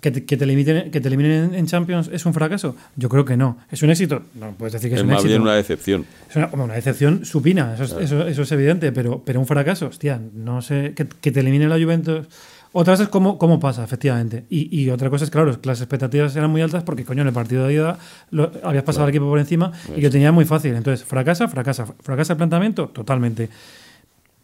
que 0.00 0.10
te, 0.12 0.24
que 0.24 0.36
te 0.36 0.46
limiten, 0.46 0.90
que 0.92 1.00
te 1.00 1.08
eliminen 1.08 1.44
en, 1.44 1.54
en 1.54 1.66
Champions, 1.66 2.08
¿es 2.12 2.24
un 2.26 2.34
fracaso? 2.34 2.74
Yo 2.96 3.08
creo 3.08 3.24
que 3.24 3.36
no. 3.36 3.58
¿Es 3.70 3.82
un 3.82 3.90
éxito? 3.90 4.22
No 4.34 4.52
puedes 4.58 4.72
decir 4.72 4.90
que 4.90 4.94
es, 4.94 5.00
es 5.00 5.04
un 5.04 5.08
más 5.10 5.16
éxito. 5.18 5.28
bien 5.28 5.42
una 5.42 5.54
decepción. 5.54 6.04
Es 6.28 6.36
una, 6.36 6.50
una 6.52 6.74
decepción 6.74 7.24
supina, 7.24 7.74
eso 7.74 7.84
es, 7.84 7.92
eso, 8.04 8.26
eso 8.26 8.42
es 8.42 8.52
evidente, 8.52 8.90
pero, 8.92 9.22
pero 9.24 9.38
un 9.40 9.46
fracaso, 9.46 9.86
hostia, 9.86 10.20
no 10.34 10.60
sé, 10.62 10.92
que, 10.96 11.06
que 11.20 11.30
te 11.32 11.40
elimine 11.40 11.66
la 11.68 11.80
Juventus. 11.80 12.26
Otra 12.74 12.94
cosa 12.94 13.02
es 13.02 13.08
cómo, 13.10 13.36
cómo 13.38 13.60
pasa, 13.60 13.84
efectivamente. 13.84 14.44
Y, 14.48 14.74
y 14.80 14.88
otra 14.90 15.10
cosa 15.10 15.24
es, 15.24 15.30
claro, 15.30 15.54
las 15.62 15.80
expectativas 15.80 16.34
eran 16.36 16.50
muy 16.50 16.62
altas 16.62 16.82
porque, 16.84 17.04
coño, 17.04 17.20
en 17.22 17.28
el 17.28 17.34
partido 17.34 17.66
de 17.66 17.74
ida 17.74 17.98
lo- 18.30 18.50
habías 18.62 18.82
pasado 18.84 19.04
al 19.04 19.10
equipo 19.10 19.26
por 19.26 19.38
encima 19.38 19.72
y 19.94 20.00
que 20.00 20.08
tenía 20.08 20.32
muy 20.32 20.44
fácil. 20.46 20.74
Entonces, 20.74 21.04
fracasa, 21.06 21.48
fracasa. 21.48 21.84
¿Fracasa 22.00 22.32
el 22.32 22.36
planteamiento? 22.38 22.88
Totalmente. 22.88 23.50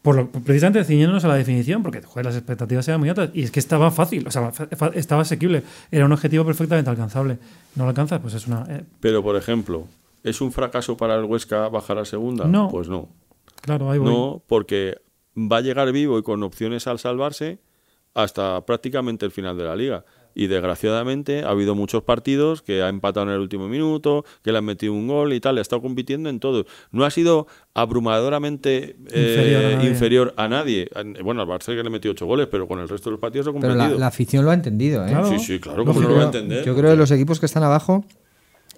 Por 0.03 0.15
lo, 0.15 0.29
precisamente 0.31 0.85
ciñéndonos 0.85 1.25
a 1.25 1.29
la 1.29 1.35
definición, 1.35 1.83
porque 1.83 2.03
joder, 2.03 2.27
las 2.27 2.37
expectativas 2.37 2.87
eran 2.87 3.01
muy 3.01 3.09
altas. 3.09 3.31
Y 3.35 3.43
es 3.43 3.51
que 3.51 3.61
estaba 3.61 3.91
fácil, 3.91 4.27
o 4.29 4.31
sea, 4.31 4.53
estaba 4.95 5.23
asequible. 5.23 5.63
Era 5.91 6.05
un 6.05 6.13
objetivo 6.13 6.45
perfectamente 6.45 6.89
alcanzable. 6.91 7.39
No 7.75 7.85
lo 7.85 7.89
alcanzas, 7.91 8.21
pues 8.21 8.35
es 8.35 8.47
una. 8.47 8.65
eh, 8.69 8.85
Pero, 9.01 9.23
por 9.23 9.37
ejemplo, 9.37 9.87
¿es 10.23 10.41
un 10.41 10.53
fracaso 10.53 10.97
para 10.97 11.17
el 11.17 11.25
Huesca 11.25 11.69
bajar 11.69 11.99
a 11.99 12.05
segunda? 12.05 12.45
No. 12.45 12.69
Pues 12.69 12.89
no. 12.89 13.09
claro, 13.63 13.91
ahí 13.91 13.99
voy. 13.99 14.11
No, 14.13 14.43
porque 14.47 14.99
va 15.37 15.57
a 15.59 15.61
llegar 15.63 15.91
vivo 15.93 16.19
y 16.19 16.23
con 16.23 16.43
opciones 16.43 16.87
al 16.87 16.99
salvarse 16.99 17.59
hasta 18.23 18.65
prácticamente 18.67 19.25
el 19.25 19.31
final 19.33 19.57
de 19.57 19.65
la 19.65 19.77
liga. 19.77 20.05
Y 20.35 20.47
desgraciadamente 20.47 21.43
ha 21.43 21.49
habido 21.51 21.75
muchos 21.75 22.03
partidos 22.05 22.63
que 22.63 22.83
ha 22.83 22.89
empatado 22.89 23.27
en 23.27 23.33
el 23.33 23.41
último 23.41 23.67
minuto, 23.69 24.25
que 24.43 24.53
le 24.53 24.59
han 24.59 24.65
metido 24.65 24.93
un 24.93 25.09
gol 25.09 25.33
y 25.33 25.41
tal, 25.41 25.59
ha 25.59 25.61
estado 25.61 25.83
compitiendo 25.83 26.29
en 26.29 26.39
todo. 26.39 26.65
No 26.93 27.05
ha 27.05 27.11
sido 27.11 27.47
abrumadoramente 27.75 28.97
eh, 29.13 29.35
Inferior 29.35 29.65
a 29.65 29.77
nadie. 29.77 29.89
inferior 29.91 30.35
a 30.37 30.49
nadie. 30.49 30.89
Bueno, 31.25 31.43
al 31.43 31.49
Barça 31.49 31.75
que 31.77 31.83
le 31.83 31.91
metió 31.91 32.11
ocho 32.13 32.27
goles, 32.27 32.47
pero 32.51 32.69
con 32.69 32.79
el 32.79 32.89
resto 32.89 33.11
de 33.11 33.13
los 33.13 33.21
partidos 33.21 33.49
ha 33.49 33.51
Pero 33.53 33.61
competido. 33.63 33.95
la, 33.95 33.99
la 34.01 34.07
afición 34.07 34.45
lo 34.45 34.51
ha 34.51 34.55
entendido, 34.55 35.05
¿eh? 35.07 35.11
Claro. 35.11 35.29
Sí, 35.29 35.39
sí, 35.39 35.59
claro, 35.61 35.85
como 35.85 36.01
no 36.01 36.09
lo 36.09 36.15
va 36.15 36.21
a 36.21 36.23
Yo- 36.31 36.39
entender. 36.39 36.65
Yo 36.65 36.75
creo 36.77 36.91
que 36.93 36.97
los 36.97 37.11
equipos 37.11 37.41
que 37.41 37.47
están 37.47 37.63
abajo, 37.65 38.05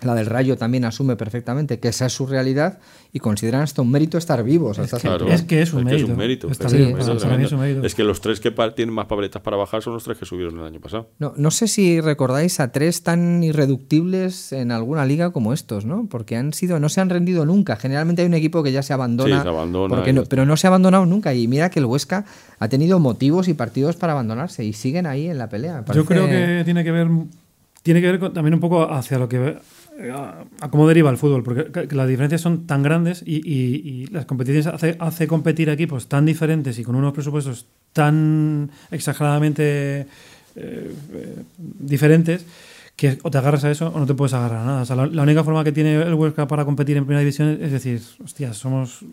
la 0.02 0.14
del 0.14 0.26
Rayo 0.26 0.56
también 0.56 0.84
asume 0.84 1.16
perfectamente 1.16 1.78
que 1.78 1.88
esa 1.88 2.06
es 2.06 2.12
su 2.12 2.26
realidad 2.26 2.78
y 3.12 3.18
consideran 3.18 3.62
hasta 3.62 3.82
un 3.82 3.90
mérito 3.90 4.18
estar 4.18 4.42
vivos. 4.44 4.78
a 4.78 4.84
estas 4.84 5.02
que- 5.02 5.08
alturas. 5.08 5.34
es 5.40 5.42
que 5.46 5.62
es 5.62 5.72
un 5.72 5.84
mérito. 5.84 6.14
mérito. 6.16 6.48
Está 6.50 6.66
es, 6.68 6.72
que 6.72 6.82
es 6.82 6.88
un 6.90 6.96
mérito 6.96 7.12
es 7.46 7.52
mérito. 7.60 7.96
Que 7.96 8.04
los 8.04 8.20
tres 8.20 8.40
que 8.40 8.50
tienen 8.74 8.94
más 8.94 9.06
papeletas 9.06 9.42
para 9.42 9.56
bajar 9.56 9.82
son 9.82 9.94
los 9.94 10.04
tres 10.04 10.16
que 10.18 10.24
subieron 10.24 10.58
el 10.58 10.64
año 10.64 10.80
pasado. 10.80 11.08
No, 11.18 11.32
no 11.36 11.50
sé 11.50 11.66
si 11.68 12.00
recordáis 12.00 12.60
a 12.60 12.72
tres 12.72 13.02
tan 13.02 13.42
irreductibles 13.44 14.52
en 14.52 14.72
alguna 14.72 15.04
liga 15.06 15.30
como 15.30 15.52
estos, 15.52 15.84
¿no? 15.84 16.06
Porque 16.10 16.36
han 16.36 16.52
sido, 16.52 16.78
no 16.80 16.88
se 16.88 17.00
han 17.00 17.10
rendido 17.10 17.44
nunca. 17.46 17.76
Generalmente 17.76 18.22
hay 18.22 18.28
un 18.28 18.34
equipo 18.34 18.62
que 18.62 18.72
ya 18.72 18.82
se 18.82 18.92
abandona, 18.92 19.36
Sí, 19.38 19.42
se 19.42 19.48
abandona 19.48 19.94
porque 19.94 20.12
no- 20.12 20.24
pero 20.24 20.46
no 20.46 20.56
se 20.56 20.66
ha 20.66 20.68
abandonado 20.68 21.06
nunca. 21.06 21.34
Y 21.34 21.48
mira 21.48 21.70
que 21.70 21.78
el 21.80 21.86
Huesca 21.86 22.24
ha 22.58 22.68
tenido 22.68 22.98
motivos 23.00 23.48
y 23.48 23.54
partidos 23.54 23.96
para 23.96 24.12
abandonarse 24.12 24.64
y 24.64 24.72
siguen 24.72 25.06
ahí 25.06 25.28
en 25.28 25.38
la 25.38 25.48
pelea. 25.48 25.84
Yo 25.94 26.04
creo 26.04 26.26
que 26.28 26.62
tiene 26.64 26.84
que 26.84 26.90
ver 26.92 27.08
tiene 27.82 28.00
que 28.00 28.06
ver 28.08 28.18
con- 28.18 28.32
también 28.32 28.54
un 28.54 28.60
poco 28.60 28.90
hacia 28.90 29.18
lo 29.18 29.28
que 29.28 29.56
eh, 29.98 30.10
a, 30.12 30.44
a 30.60 30.70
cómo 30.70 30.86
deriva 30.88 31.10
el 31.10 31.16
fútbol, 31.16 31.42
porque 31.42 31.70
que- 31.72 31.88
que 31.88 31.96
las 31.96 32.08
diferencias 32.08 32.40
son 32.40 32.66
tan 32.66 32.82
grandes 32.82 33.22
y, 33.26 34.06
las 34.10 34.26
competiciones 34.26 34.66
hace, 34.66 34.96
hace 34.98 35.26
competir 35.26 35.68
equipos 35.68 36.08
tan 36.08 36.26
diferentes 36.26 36.78
y 36.78 36.84
con 36.84 36.94
unos 36.94 37.12
presupuestos 37.12 37.66
tan 37.92 38.70
exageradamente 38.90 40.00
eh, 40.02 40.06
eh, 40.56 41.36
diferentes 41.78 42.44
que 42.96 43.18
o 43.22 43.30
te 43.30 43.38
agarras 43.38 43.64
a 43.64 43.70
eso 43.70 43.88
o 43.88 43.98
no 43.98 44.06
te 44.06 44.14
puedes 44.14 44.34
agarrar 44.34 44.60
a 44.60 44.64
nada. 44.64 44.82
O 44.82 44.84
sea, 44.84 44.94
la, 44.96 45.22
única 45.22 45.42
forma 45.42 45.64
que 45.64 45.72
tiene 45.72 45.94
el 45.94 46.14
Huesca 46.14 46.46
para 46.46 46.64
competir 46.66 46.96
en 46.98 47.04
primera 47.04 47.20
división 47.20 47.58
es 47.60 47.72
decir, 47.72 48.00
hostia, 48.22 48.52
somos 48.52 49.04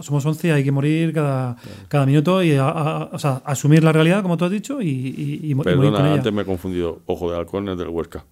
somos 0.00 0.24
11, 0.24 0.52
hay 0.52 0.64
que 0.64 0.72
morir 0.72 1.12
cada, 1.12 1.56
cada 1.88 2.06
minuto 2.06 2.42
y 2.42 2.52
a- 2.52 2.68
a- 2.68 3.04
o 3.12 3.18
sea, 3.18 3.42
asumir 3.44 3.82
la 3.84 3.92
realidad, 3.92 4.22
como 4.22 4.36
tú 4.36 4.44
has 4.44 4.50
dicho, 4.50 4.80
y, 4.82 4.88
y- 4.88 5.50
y 5.50 5.54
morir 5.54 5.74
con 5.76 5.82
Perdona, 5.84 6.06
ella. 6.06 6.14
antes 6.16 6.32
me 6.32 6.42
he 6.42 6.44
confundido. 6.44 7.00
Ojo 7.06 7.30
de 7.30 7.36
halcón 7.38 7.68
es 7.68 7.78
del 7.78 7.88
Huesca. 7.88 8.24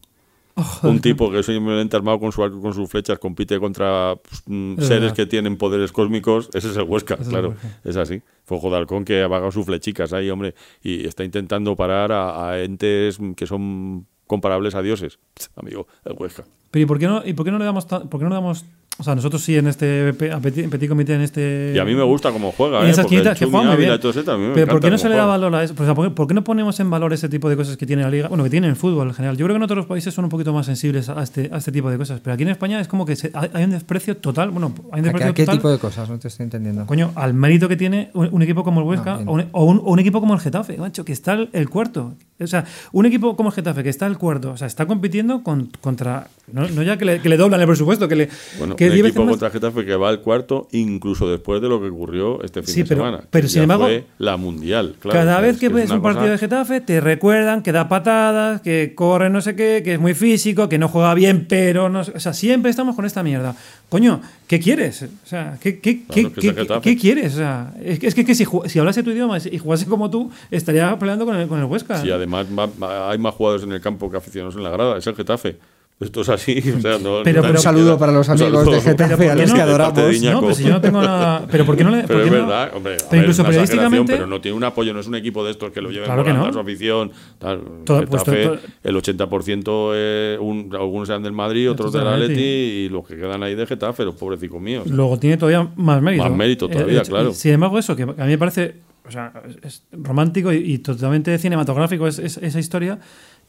Ojo 0.57 0.89
de 0.89 0.93
Un 0.93 1.01
tipo 1.01 1.31
que 1.31 1.43
simplemente 1.43 1.97
armado 1.97 2.19
con, 2.19 2.33
su 2.33 2.41
con 2.61 2.75
sus 2.75 2.89
flechas 2.91 3.19
compite 3.19 3.59
contra 3.61 4.17
pues, 4.23 4.43
mm, 4.47 4.73
Es 4.79 4.87
seres 4.87 5.01
verdad. 5.03 5.17
que 5.17 5.27
tienen 5.27 5.57
poderes 5.57 5.93
cósmicos. 5.93 6.51
Ese 6.53 6.71
es 6.71 6.77
el 6.77 6.83
Huesca, 6.83 7.15
Ese 7.15 7.23
es 7.23 7.29
el 7.29 7.33
claro. 7.33 7.49
Huesca. 7.51 7.69
Es 7.85 7.97
así. 7.97 8.21
Fue 8.45 8.57
Ojo 8.59 8.69
de 8.71 8.77
halcón 8.79 9.05
que 9.05 9.23
ha 9.23 9.29
vagado 9.29 9.53
sus 9.53 9.65
flechicas 9.65 10.13
ahí, 10.13 10.29
hombre. 10.29 10.55
Y 10.83 11.07
está 11.07 11.25
intentando 11.25 11.77
parar 11.77 12.11
a, 12.13 12.51
a 12.51 12.61
entes 12.63 13.19
que 13.37 13.47
son 13.47 14.07
comparables 14.27 14.75
a 14.75 14.83
dioses. 14.83 15.19
Amigo, 15.57 15.87
el 16.05 16.15
Huesca. 16.19 16.45
Pero 16.73 16.83
¿y 16.83 16.87
por 16.87 16.99
qué 16.99 17.07
no, 17.07 17.23
y 17.25 17.33
por 17.33 17.45
qué 17.45 17.51
no 17.53 17.59
le 17.59 17.65
damos 17.65 17.87
tan- 17.87 18.09
por 18.09 18.19
qué 18.21 18.25
no 18.25 18.31
le 18.31 18.35
damos 18.37 18.65
o 19.01 19.03
sea, 19.03 19.15
nosotros 19.15 19.43
sí 19.43 19.57
en 19.57 19.67
este 19.67 20.13
petit, 20.13 20.59
en 20.65 20.71
petit 20.71 20.89
comité 20.89 21.15
en 21.15 21.23
este 21.23 21.73
Y 21.75 21.79
a 21.79 21.85
mí 21.85 21.95
me 21.95 22.03
gusta 22.03 22.31
cómo 22.31 22.53
juega, 22.53 22.81
en 22.83 22.87
¿eh? 22.87 22.91
esas 22.91 23.07
que 23.07 23.17
Chumi 23.17 23.51
juega 23.51 23.65
muy 23.67 23.73
Ávila 23.75 23.77
bien. 23.77 23.95
y 23.95 23.99
todo 23.99 24.11
eso 24.13 24.23
también 24.25 24.51
me 24.51 24.55
Pero 24.55 24.67
¿por 24.69 24.81
qué 24.81 24.91
no 24.91 24.99
se 24.99 25.09
le 25.09 25.17
da 25.17 25.25
valor 25.27 25.55
a 25.55 25.65
eso? 25.65 25.75
O 25.77 25.85
sea, 25.85 25.95
¿por 25.95 26.27
qué, 26.29 26.35
no 26.35 26.45
ponemos 26.45 26.79
en 26.81 26.91
valor 26.91 27.13
ese 27.13 27.29
tipo 27.29 27.49
de 27.49 27.57
cosas 27.57 27.77
que 27.77 27.87
tiene 27.87 28.03
la 28.03 28.11
liga? 28.11 28.29
Bueno, 28.29 28.45
que 28.45 28.51
tiene 28.51 28.69
el 28.69 28.77
fútbol 28.77 29.09
en 29.09 29.15
general. 29.15 29.37
Yo 29.37 29.47
creo 29.47 29.55
que 29.55 29.59
en 29.59 29.63
otros 29.63 29.87
países 29.87 30.13
son 30.15 30.25
un 30.27 30.31
poquito 30.31 30.53
más 30.53 30.67
sensibles 30.67 31.09
a 31.09 31.23
este, 31.23 31.49
a 31.53 31.57
este 31.59 31.73
tipo 31.73 31.91
de 31.91 31.97
cosas, 31.99 32.21
pero 32.21 32.35
aquí 32.35 32.43
en 32.43 32.51
España 32.51 32.79
es 32.81 32.89
como 32.89 33.07
que 33.07 33.17
se- 33.17 33.33
hay 33.35 33.65
un 33.65 33.71
desprecio 33.71 34.17
total, 34.19 34.51
bueno, 34.51 34.75
hay 34.93 35.01
un 35.01 35.09
¿A 35.09 35.13
qué, 35.13 35.19
desprecio 35.25 35.31
a 35.31 35.35
qué 35.35 35.43
total 35.45 35.59
tipo 35.59 35.71
de 35.71 35.79
cosas? 35.79 36.09
No 36.11 36.19
te 36.19 36.29
estoy 36.29 36.45
entendiendo. 36.45 36.87
Coño, 36.87 37.13
al 37.15 37.35
mérito 37.35 37.69
que 37.69 37.77
tiene 37.77 38.11
un, 38.15 38.29
un 38.31 38.43
equipo 38.43 38.63
como 38.65 38.81
el 38.81 38.87
Huesca 38.87 39.13
No, 39.13 39.17
bien. 39.17 39.29
o, 39.29 39.33
un, 39.33 39.45
o 39.53 39.65
un- 39.65 39.79
o 39.79 39.93
un 39.93 39.99
equipo 39.99 40.21
como 40.21 40.35
el 40.35 40.41
Getafe, 40.41 40.77
macho, 40.77 41.05
que 41.05 41.13
está 41.13 41.33
el, 41.33 41.49
el 41.53 41.69
cuarto. 41.71 42.15
O 42.39 42.47
sea, 42.47 42.65
un 42.93 43.05
equipo 43.07 43.37
como 43.37 43.51
el 43.51 43.55
Getafe 43.55 43.83
que 43.83 43.89
está 43.91 44.07
el 44.07 44.17
cuarto, 44.19 44.53
o 44.53 44.57
sea, 44.57 44.67
está 44.67 44.87
compitiendo 44.87 45.43
con- 45.43 45.71
contra. 45.81 46.29
No, 46.53 46.67
no 46.69 46.83
ya 46.83 46.97
que 46.97 47.05
le, 47.05 47.21
que 47.21 47.29
le 47.29 47.37
doblan 47.37 47.61
el 47.61 47.67
presupuesto, 47.67 48.09
que 48.09 48.17
le. 48.17 48.29
Bueno, 48.59 48.75
que, 48.77 48.90
diez 48.95 49.07
equipo 49.07 49.25
más- 49.25 49.31
contra 49.33 49.51
Getafe 49.51 49.85
que 49.85 49.95
va 49.97 50.09
al 50.09 50.21
cuarto, 50.21 50.69
incluso 50.73 51.29
después 51.31 51.61
de 51.63 51.69
lo 51.69 51.81
que 51.81 51.89
ocurrió 51.89 52.43
este 52.43 52.63
fin 52.63 52.75
Sí, 52.75 52.83
de 52.83 52.89
pero- 52.89 53.05
semana. 53.05 53.25
pero 53.31 53.49
sin 53.49 53.63
embargo, 53.63 53.85
fue 53.85 54.05
la 54.19 54.37
mundial. 54.37 54.95
claro, 54.99 55.19
Cada 55.19 55.41
vez 55.41 55.59
que 55.59 55.67
es 55.67 55.73
ves 55.73 55.91
un 55.91 56.03
partido 56.03 56.25
cosa- 56.25 56.33
de 56.33 56.39
Getafe, 56.39 56.81
te 56.81 57.01
recuerdan 57.01 57.63
que 57.63 57.73
da 57.73 57.89
patadas, 57.89 58.61
que 58.61 58.93
corre 58.95 59.31
no 59.31 59.41
sé 59.41 59.55
qué, 59.57 59.83
que 59.85 59.95
es 59.95 60.01
muy 60.01 60.15
físico, 60.15 60.69
que 60.69 60.79
no 60.79 60.89
juega 60.89 61.15
bien, 61.15 61.47
pero 61.49 61.89
no 61.89 62.05
sé- 62.05 62.13
O 62.15 62.21
sea, 62.21 62.33
siempre 62.33 62.71
estamos 62.71 62.97
con 62.97 63.05
esta 63.05 63.23
mierda. 63.23 63.55
Coño, 63.89 64.21
¿qué 64.47 64.61
quieres? 64.61 65.03
O 65.03 65.27
sea, 65.27 65.59
¿qué, 65.61 65.81
qué, 65.81 66.05
Claro, 66.05 66.33
qué- 66.35 66.55
qué- 66.81 66.91
el 66.93 66.99
quieres? 66.99 67.35
O 67.35 67.37
sea, 67.39 67.73
es 67.83 67.99
que, 67.99 68.07
es 68.07 68.15
que, 68.15 68.35
si, 68.35 68.79
hablase 68.79 69.03
tu 69.03 69.11
idioma 69.11 69.39
y 69.39 69.59
jugase 69.59 69.87
como 69.87 70.11
tú, 70.11 70.31
estaría 70.51 70.97
peleando 70.99 71.27
con 71.27 71.37
el, 71.37 71.49
con 71.49 71.59
el 71.59 71.65
Huesca. 71.65 72.01
Sí, 72.01 72.11
además 72.11 72.47
hay 72.81 73.19
más 73.19 73.35
jugadores 73.35 73.65
en 73.65 73.73
el 73.73 73.81
campo 73.81 74.11
que 74.11 74.17
aficionados 74.17 74.55
en 74.57 74.63
la 74.63 74.71
grada. 74.71 74.97
Es 74.99 75.07
el 75.07 75.15
Getafe. 75.17 75.57
Esto 76.01 76.23
es 76.23 76.29
así. 76.31 76.59
O 76.77 76.81
sea, 76.81 76.93
no, 76.99 77.21
Pero- 77.23 77.43
no- 77.43 77.43
pero- 77.43 77.51
Un 77.51 77.59
saludo 77.59 77.99
para 77.99 78.11
los 78.11 78.27
amigos 78.31 78.51
saludo. 78.51 78.71
de 78.73 78.81
Getafe, 78.81 79.13
a 79.29 79.35
¿por 79.35 79.43
los 79.43 79.53
que 79.53 79.61
adoramos. 79.61 79.99
No, 80.23 80.41
pero 80.41 80.55
si 80.55 80.63
yo 80.65 80.71
no 80.71 80.81
tengo 80.81 81.03
nada. 81.03 81.47
Pero 81.51 81.67
¿por 81.67 81.77
qué 81.77 81.85
no 81.85 81.91
le.? 81.91 82.03
Pero 82.09 82.23
es 82.25 82.31
verdad, 82.31 82.71
hombre. 82.75 82.95
a 82.95 82.97
Pero 82.97 83.11
ver, 83.11 83.21
incluso 83.21 83.45
periodísticamente. 83.45 84.13
Pero 84.15 84.27
no 84.27 84.41
tiene 84.41 84.57
un 84.57 84.65
apoyo, 84.65 84.95
no 84.95 85.01
es 85.01 85.07
un 85.07 85.15
equipo 85.17 85.45
de 85.45 85.51
estos 85.51 85.71
que 85.73 85.81
lo 85.83 85.91
lleven 85.91 86.07
Claro 86.07 86.25
por 86.25 86.49
a 86.49 86.53
su 86.55 86.59
afición. 86.59 87.11
Tal. 87.39 87.61
Todo- 87.85 88.05
pues, 88.07 88.23
Getafe, 88.25 88.45
todo- 88.45 88.59
el 88.83 88.97
80% 88.97 89.93
eh, 89.95 90.39
un- 90.41 90.71
algunos 90.75 91.07
sean 91.07 91.23
del 91.23 91.33
Madrid, 91.33 91.71
otros 91.71 91.93
del 91.93 92.07
Atleti. 92.07 92.41
Y 92.41 92.89
los 92.89 93.07
que 93.07 93.17
quedan 93.17 93.43
ahí 93.43 93.55
de 93.55 93.67
Getafe, 93.67 94.05
los 94.05 94.15
pobrecicos 94.15 94.61
míos. 94.61 94.87
Luego 94.87 95.19
tiene 95.19 95.37
todavía 95.37 95.69
más 95.77 96.01
mérito. 96.01 96.25
Más 96.25 96.33
mérito 96.33 96.69
todavía, 96.69 97.03
claro. 97.03 97.35
Sin 97.35 97.53
embargo, 97.53 97.79
eso, 97.79 97.95
que 97.95 98.05
a 98.05 98.07
mí 98.07 98.15
me 98.17 98.39
parece 98.39 98.77
o 99.07 99.13
sea, 99.13 99.33
es 99.63 99.83
romántico 99.91 100.53
y, 100.53 100.57
y 100.75 100.79
totalmente 100.79 101.37
cinematográfico 101.39 102.07
es, 102.07 102.19
es- 102.21 102.37
esa 102.37 102.61
historia, 102.61 102.99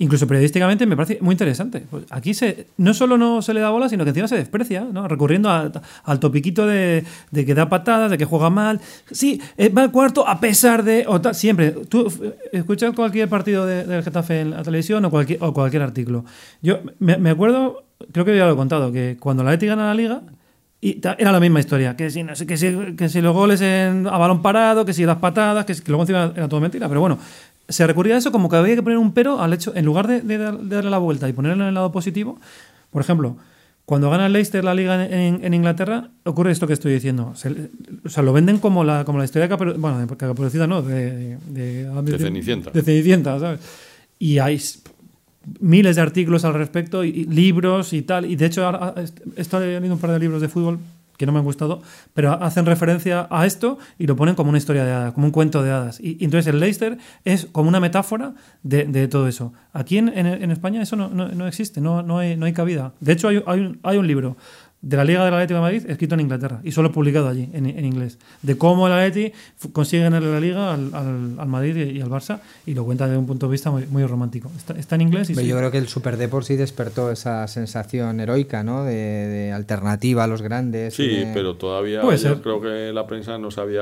incluso 0.01 0.27
periodísticamente 0.27 0.85
me 0.85 0.95
parece 0.95 1.17
muy 1.21 1.33
interesante. 1.33 1.83
Pues 1.89 2.05
aquí 2.09 2.33
se, 2.33 2.67
no 2.77 2.93
solo 2.93 3.17
no 3.17 3.41
se 3.41 3.53
le 3.53 3.59
da 3.59 3.69
bola, 3.69 3.87
sino 3.87 4.03
que 4.03 4.09
encima 4.09 4.27
se 4.27 4.35
desprecia, 4.35 4.81
¿no? 4.91 5.07
recurriendo 5.07 5.49
al 5.49 6.19
topiquito 6.19 6.65
de, 6.65 7.03
de 7.31 7.45
que 7.45 7.53
da 7.53 7.69
patadas, 7.69 8.11
de 8.11 8.17
que 8.17 8.25
juega 8.25 8.49
mal. 8.49 8.81
Sí, 9.11 9.39
eh, 9.57 9.69
va 9.69 9.83
al 9.83 9.91
cuarto 9.91 10.27
a 10.27 10.39
pesar 10.39 10.83
de... 10.83 11.05
siempre, 11.33 11.71
tú 11.87 12.11
eh, 12.23 12.49
escuchas 12.53 12.93
cualquier 12.95 13.29
partido 13.29 13.65
de- 13.65 13.85
del 13.85 14.03
Getafe 14.03 14.41
en 14.41 14.51
la 14.51 14.63
televisión 14.63 15.05
o 15.05 15.09
cualquier, 15.09 15.41
o 15.41 15.53
cualquier 15.53 15.83
artículo. 15.83 16.25
Yo 16.61 16.79
me, 16.99 17.29
acuerdo, 17.29 17.83
creo 18.11 18.25
que 18.25 18.35
ya 18.35 18.45
lo 18.45 18.53
he 18.53 18.55
contado, 18.55 18.91
que 18.91 19.17
cuando 19.19 19.43
la 19.43 19.51
Leti 19.51 19.67
gana 19.67 19.85
la 19.87 19.93
liga... 19.93 20.21
Era 20.83 21.31
la 21.31 21.39
misma 21.39 21.59
historia, 21.59 21.95
que 21.95 22.09
si, 22.09 22.23
que 22.47 22.95
que 22.97 23.07
si 23.07 23.21
los 23.21 23.35
goles 23.35 23.61
en, 23.61 24.07
a 24.07 24.17
balón 24.17 24.41
parado, 24.41 24.83
que 24.83 24.93
si 24.93 25.05
las 25.05 25.17
patadas, 25.17 25.63
que, 25.63 25.75
que 25.75 25.83
luego 25.91 26.01
encima 26.01 26.33
era 26.35 26.49
todo 26.49 26.59
mentira, 26.59 26.87
pero 26.87 26.99
bueno, 27.01 27.19
se 27.71 27.87
recurría 27.87 28.15
a 28.15 28.17
eso 28.17 28.31
como 28.31 28.49
que 28.49 28.55
había 28.57 28.75
que 28.75 28.83
poner 28.83 28.97
un 28.97 29.13
pero 29.13 29.41
al 29.41 29.53
hecho, 29.53 29.73
en 29.75 29.85
lugar 29.85 30.07
de, 30.07 30.21
de 30.21 30.37
dar- 30.37 30.57
de 30.59 30.75
darle 30.75 30.89
la 30.91 30.97
vuelta 30.99 31.27
y 31.29 31.33
ponerlo 31.33 31.63
en 31.63 31.69
el 31.69 31.73
lado 31.73 31.91
positivo, 31.91 32.39
por 32.91 33.01
ejemplo, 33.01 33.37
cuando 33.85 34.09
gana 34.09 34.27
el 34.27 34.33
Leicester 34.33 34.63
la 34.63 34.73
liga 34.73 35.05
en, 35.05 35.43
en 35.43 35.53
Inglaterra, 35.53 36.09
ocurre 36.23 36.51
esto 36.51 36.67
que 36.67 36.73
estoy 36.73 36.93
diciendo. 36.93 37.33
Se- 37.35 37.69
o 38.05 38.09
sea, 38.09 38.23
lo 38.23 38.31
venden 38.31 38.59
como 38.59 38.83
la, 38.83 39.03
como 39.05 39.17
la 39.17 39.25
historia 39.25 39.47
de 39.47 39.53
Capero- 39.55 39.75
bueno, 39.77 39.99
de 39.99 40.67
no, 40.67 40.81
de, 40.81 41.37
de, 41.47 41.83
De 42.03 42.17
Cenicienta. 42.19 42.71
De 42.71 42.81
Cenicienta, 42.83 43.39
¿sabes? 43.39 43.59
Y 44.19 44.37
hay 44.37 44.61
miles 45.59 45.95
de 45.95 46.01
artículos 46.03 46.45
al 46.45 46.53
respecto, 46.53 47.03
y, 47.03 47.09
y 47.09 47.23
libros 47.25 47.93
y 47.93 48.03
tal. 48.03 48.25
Y 48.29 48.35
de 48.35 48.45
hecho, 48.45 48.65
ahora, 48.65 48.93
ah, 48.95 49.01
est- 49.01 49.19
estoy 49.35 49.65
leyendo 49.65 49.93
un 49.95 49.99
par 49.99 50.11
de 50.11 50.19
libros 50.19 50.41
de 50.41 50.47
fútbol 50.47 50.79
que 51.17 51.25
no 51.25 51.31
me 51.31 51.39
han 51.39 51.45
gustado, 51.45 51.81
pero 52.13 52.31
hacen 52.33 52.65
referencia 52.65 53.27
a 53.29 53.45
esto 53.45 53.77
y 53.99 54.07
lo 54.07 54.15
ponen 54.15 54.35
como 54.35 54.49
una 54.49 54.57
historia 54.57 54.83
de 54.85 54.91
hadas, 54.91 55.13
como 55.13 55.27
un 55.27 55.31
cuento 55.31 55.61
de 55.63 55.71
hadas. 55.71 55.99
Y, 55.99 56.17
entonces 56.23 56.47
el 56.47 56.59
Leicester 56.59 56.97
es 57.25 57.45
como 57.51 57.69
una 57.69 57.79
metáfora 57.79 58.33
de, 58.63 58.85
de 58.85 59.07
todo 59.07 59.27
eso. 59.27 59.53
Aquí 59.73 59.97
en, 59.97 60.09
en- 60.09 60.25
en 60.27 60.51
España 60.51 60.81
eso 60.81 60.95
no, 60.95 61.09
no- 61.09 61.27
no 61.29 61.47
existe, 61.47 61.79
no, 61.81 62.01
no, 62.01 62.17
hay, 62.19 62.35
no 62.37 62.45
hay 62.45 62.53
cabida. 62.53 62.93
De 62.99 63.13
hecho, 63.13 63.27
hay, 63.27 63.43
hay 63.45 63.59
un, 63.59 63.79
hay 63.83 63.97
un 63.97 64.07
libro 64.07 64.35
de 64.81 64.97
la 64.97 65.03
Liga 65.03 65.23
del 65.23 65.33
Atlético 65.35 65.55
de 65.57 65.61
Madrid 65.61 65.83
escrito 65.89 66.15
en 66.15 66.21
Inglaterra 66.21 66.59
y 66.63 66.71
solo 66.71 66.91
publicado 66.91 67.27
allí, 67.29 67.49
en, 67.53 67.67
en 67.67 67.85
inglés, 67.85 68.17
de 68.41 68.57
cómo 68.57 68.87
el 68.87 68.93
Atleti 68.93 69.31
consigue 69.73 70.03
ganarle 70.03 70.31
la 70.31 70.39
Liga 70.39 70.73
al, 70.73 70.93
al- 70.95 71.35
al 71.39 71.47
Madrid 71.47 71.75
y, 71.75 71.97
y 71.97 72.01
al 72.01 72.09
Barça 72.09 72.39
y 72.65 72.73
lo 72.73 72.83
cuenta 72.83 73.05
desde 73.05 73.19
un 73.19 73.27
punto 73.27 73.45
de 73.47 73.51
vista 73.51 73.69
muy, 73.69 73.85
muy 73.85 74.03
romántico. 74.05 74.51
Está, 74.57 74.73
está 74.73 74.95
en 74.95 75.01
inglés 75.01 75.29
y 75.29 75.33
Pero 75.35 75.43
sí. 75.45 75.49
Yo 75.51 75.57
creo 75.57 75.69
que 75.71 75.77
el 75.77 75.87
Super 75.87 76.17
Deport 76.17 76.45
sí 76.47 76.55
despertó 76.55 77.11
esa 77.11 77.47
sensación 77.47 78.19
heroica, 78.19 78.63
¿no? 78.63 78.83
De, 78.83 78.93
de 78.95 79.51
alternativa 79.51 80.23
a 80.23 80.27
los 80.27 80.41
grandes. 80.41 80.95
Sí, 80.95 81.07
de- 81.07 81.31
pero 81.33 81.55
todavía 81.57 82.01
Puede 82.01 82.17
yo 82.17 82.29
ser. 82.29 82.41
creo 82.41 82.59
que 82.59 82.91
la 82.91 83.05
prensa 83.05 83.37
no 83.37 83.51
se 83.51 83.61
había 83.61 83.81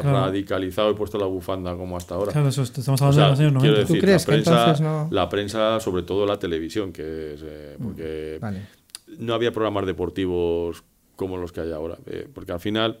Claro. 0.00 0.26
radicalizado 0.26 0.90
y 0.90 0.94
puesto 0.94 1.18
la 1.18 1.26
bufanda 1.26 1.76
como 1.76 1.96
hasta 1.96 2.14
ahora. 2.14 2.32
Claro, 2.32 2.48
eso 2.48 2.62
es- 2.62 2.76
estamos 2.78 3.00
O 3.02 3.04
hablando 3.04 3.36
sea, 3.36 3.44
de 3.46 3.50
los 3.52 3.62
años 3.62 3.62
quiero 3.62 3.76
90. 3.76 3.86
¿Tú 3.86 3.92
decir, 3.92 4.02
crees 4.02 4.22
la 4.22 4.24
que 4.26 4.32
prensa, 4.32 4.60
entonces 4.60 4.80
no? 4.80 5.08
la 5.10 5.28
prensa, 5.28 5.80
sobre 5.80 6.02
todo 6.04 6.24
la 6.24 6.38
televisión, 6.38 6.90
que 6.92 7.34
es 7.34 7.40
eh, 7.44 7.76
porque 7.82 8.38
Vale. 8.40 8.77
No 9.18 9.34
había 9.34 9.52
programas 9.52 9.86
deportivos 9.86 10.84
como 11.16 11.36
los 11.36 11.52
que 11.52 11.60
hay 11.60 11.72
ahora. 11.72 11.98
eh, 12.06 12.28
porque 12.32 12.52
al 12.52 12.60
final, 12.60 13.00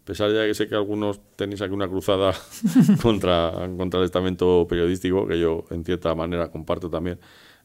a 0.00 0.04
pesar 0.04 0.30
de 0.30 0.46
que 0.46 0.54
sé 0.54 0.68
que 0.68 0.74
algunos 0.74 1.20
tenéis 1.36 1.60
aquí 1.60 1.72
una 1.74 1.88
cruzada 1.88 2.34
contra, 3.02 3.52
contra 3.76 4.00
el 4.00 4.06
estamento 4.06 4.66
periodístico, 4.68 5.26
que 5.26 5.38
yo 5.38 5.64
en 5.70 5.84
cierta 5.84 6.14
manera 6.14 6.50
comparto 6.50 6.88
también, 6.88 7.18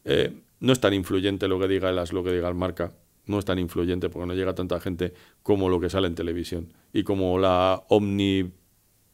eh, 0.04 0.32
no 0.60 0.72
es 0.72 0.80
tan 0.80 0.94
influyente 0.94 1.48
lo 1.48 1.58
que 1.58 1.68
diga 1.68 1.90
el 1.90 1.98
AS, 1.98 2.12
lo 2.12 2.22
que 2.24 2.32
diga 2.32 2.48
el 2.48 2.54
marca. 2.54 2.92
No 3.26 3.38
es 3.38 3.46
tan 3.46 3.58
influyente 3.58 4.10
porque 4.10 4.26
no 4.26 4.34
llega 4.34 4.54
tanta 4.54 4.78
gente 4.80 5.14
como 5.42 5.70
lo 5.70 5.80
que 5.80 5.88
sale 5.88 6.06
en 6.06 6.14
televisión. 6.14 6.74
Y 6.92 7.04
como 7.04 7.38
la 7.38 7.82